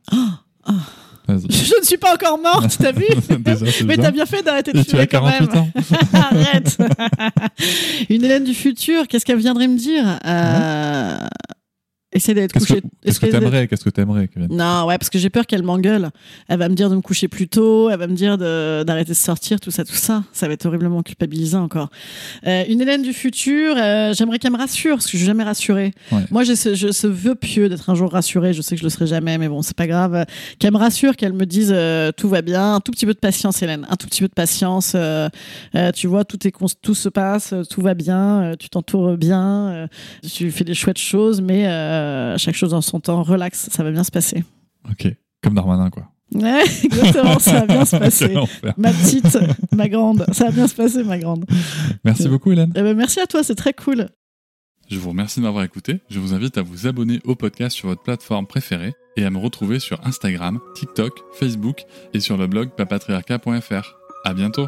Oh. 0.67 0.71
Vas-y. 0.71 1.04
Je 1.27 1.79
ne 1.79 1.83
suis 1.83 1.97
pas 1.97 2.13
encore 2.13 2.37
morte, 2.39 2.77
t'as 2.79 2.91
vu 2.91 3.05
Déjà, 3.39 3.65
Mais 3.85 3.97
t'as 3.97 4.11
bien 4.11 4.25
fait 4.25 4.43
d'arrêter 4.43 4.71
de 4.73 4.83
fumer 4.83 5.07
quand 5.07 5.25
même. 5.25 5.47
48 5.47 5.57
ans. 5.59 5.69
Arrête. 6.13 6.77
Une 8.09 8.23
Hélène 8.23 8.43
du 8.43 8.53
futur, 8.53 9.07
qu'est-ce 9.07 9.25
qu'elle 9.25 9.39
viendrait 9.39 9.67
me 9.67 9.77
dire? 9.77 10.19
Euh, 10.25 11.17
essaie 12.15 12.33
d'être 12.33 12.53
couché. 12.53 12.81
qu'est-ce 13.03 13.19
que 13.19 13.25
t'aimerais 13.27 13.67
Qu'est-ce 13.67 13.83
que 13.83 13.89
t'aimerais, 13.89 14.29
Non, 14.49 14.85
ouais, 14.85 14.97
parce 14.97 15.09
que 15.09 15.19
j'ai 15.19 15.29
peur 15.29 15.45
qu'elle 15.45 15.63
m'engueule. 15.63 16.09
Elle 16.47 16.59
va 16.59 16.69
me 16.69 16.75
dire 16.75 16.89
de 16.89 16.95
me 16.95 17.01
coucher 17.01 17.27
plus 17.27 17.47
tôt, 17.47 17.89
elle 17.89 17.99
va 17.99 18.07
me 18.07 18.15
dire 18.15 18.37
d'arrêter 18.37 19.09
de 19.11 19.13
sortir, 19.15 19.59
tout 19.59 19.71
ça, 19.71 19.83
tout 19.85 19.93
ça. 19.93 20.23
Ça 20.33 20.47
va 20.47 20.53
être 20.53 20.65
horriblement 20.65 21.03
culpabilisant 21.03 21.63
encore. 21.63 21.89
Euh, 22.47 22.63
une 22.69 22.81
Hélène 22.81 23.01
du 23.01 23.13
futur, 23.13 23.75
euh, 23.77 24.13
j'aimerais 24.13 24.39
qu'elle 24.39 24.51
me 24.51 24.57
rassure, 24.57 24.95
parce 24.95 25.05
que 25.05 25.11
je 25.13 25.17
suis 25.17 25.25
jamais 25.25 25.43
rassurée. 25.43 25.93
Ouais. 26.11 26.21
Moi, 26.31 26.43
j'ai 26.43 26.55
ce, 26.55 26.73
je- 26.75 26.91
ce 26.91 27.07
vœu 27.07 27.35
pieux 27.35 27.69
d'être 27.69 27.89
un 27.89 27.95
jour 27.95 28.11
rassurée. 28.11 28.53
Je 28.53 28.61
sais 28.61 28.75
que 28.75 28.79
je 28.79 28.85
le 28.85 28.89
serai 28.89 29.07
jamais, 29.07 29.37
mais 29.37 29.47
bon, 29.47 29.61
c'est 29.61 29.75
pas 29.75 29.87
grave. 29.87 30.25
Qu'elle 30.59 30.71
me 30.73 30.77
rassure, 30.77 31.15
qu'elle 31.15 31.33
me 31.33 31.45
dise 31.45 31.71
euh, 31.75 32.11
tout 32.15 32.29
va 32.29 32.41
bien. 32.41 32.75
Un 32.75 32.79
tout 32.79 32.91
petit 32.91 33.05
peu 33.05 33.13
de 33.13 33.19
patience, 33.19 33.61
Hélène. 33.61 33.85
Un 33.89 33.95
tout 33.95 34.07
petit 34.07 34.21
peu 34.21 34.27
de 34.27 34.33
patience. 34.33 34.95
tu 35.95 36.07
vois, 36.07 36.23
tout, 36.25 36.47
est 36.47 36.53
tout 36.81 36.95
se 36.95 37.09
passe, 37.09 37.53
tout 37.69 37.81
va 37.81 37.93
bien, 37.93 38.53
tu 38.59 38.69
t'entoures 38.69 39.17
bien, 39.17 39.87
tu 40.33 40.51
fais 40.51 40.63
des 40.63 40.73
chouettes 40.73 40.97
choses, 40.97 41.41
mais 41.41 41.65
euh, 42.05 42.37
chaque 42.37 42.55
chose 42.55 42.73
en 42.73 42.81
son 42.81 42.99
temps, 42.99 43.23
relax, 43.23 43.69
ça 43.71 43.83
va 43.83 43.91
bien 43.91 44.03
se 44.03 44.11
passer. 44.11 44.43
Ok. 44.89 45.07
Comme 45.41 45.53
Darmanin, 45.55 45.89
quoi. 45.89 46.07
Ouais, 46.33 46.63
exactement, 46.83 47.39
ça 47.39 47.61
va 47.61 47.65
bien 47.67 47.85
se 47.85 47.95
passer. 47.97 48.35
Ma 48.77 48.91
petite, 48.91 49.37
ma 49.71 49.87
grande, 49.87 50.25
ça 50.31 50.45
va 50.45 50.51
bien 50.51 50.67
se 50.67 50.75
passer, 50.75 51.03
ma 51.03 51.17
grande. 51.17 51.45
Merci 52.03 52.27
beaucoup, 52.27 52.51
Hélène. 52.51 52.71
Eh 52.75 52.81
ben, 52.81 52.95
merci 52.95 53.19
à 53.19 53.27
toi, 53.27 53.43
c'est 53.43 53.55
très 53.55 53.73
cool. 53.73 54.07
Je 54.89 54.99
vous 54.99 55.09
remercie 55.09 55.39
de 55.39 55.45
m'avoir 55.45 55.63
écouté. 55.63 56.01
Je 56.09 56.19
vous 56.19 56.33
invite 56.33 56.57
à 56.57 56.61
vous 56.61 56.87
abonner 56.87 57.19
au 57.23 57.35
podcast 57.35 57.75
sur 57.75 57.87
votre 57.87 58.03
plateforme 58.03 58.45
préférée 58.45 58.93
et 59.17 59.25
à 59.25 59.29
me 59.31 59.39
retrouver 59.39 59.79
sur 59.79 60.05
Instagram, 60.05 60.59
TikTok, 60.75 61.11
Facebook 61.33 61.85
et 62.13 62.19
sur 62.19 62.37
le 62.37 62.45
blog 62.47 62.69
papatriarca.fr. 62.75 63.95
À 64.25 64.33
bientôt. 64.33 64.67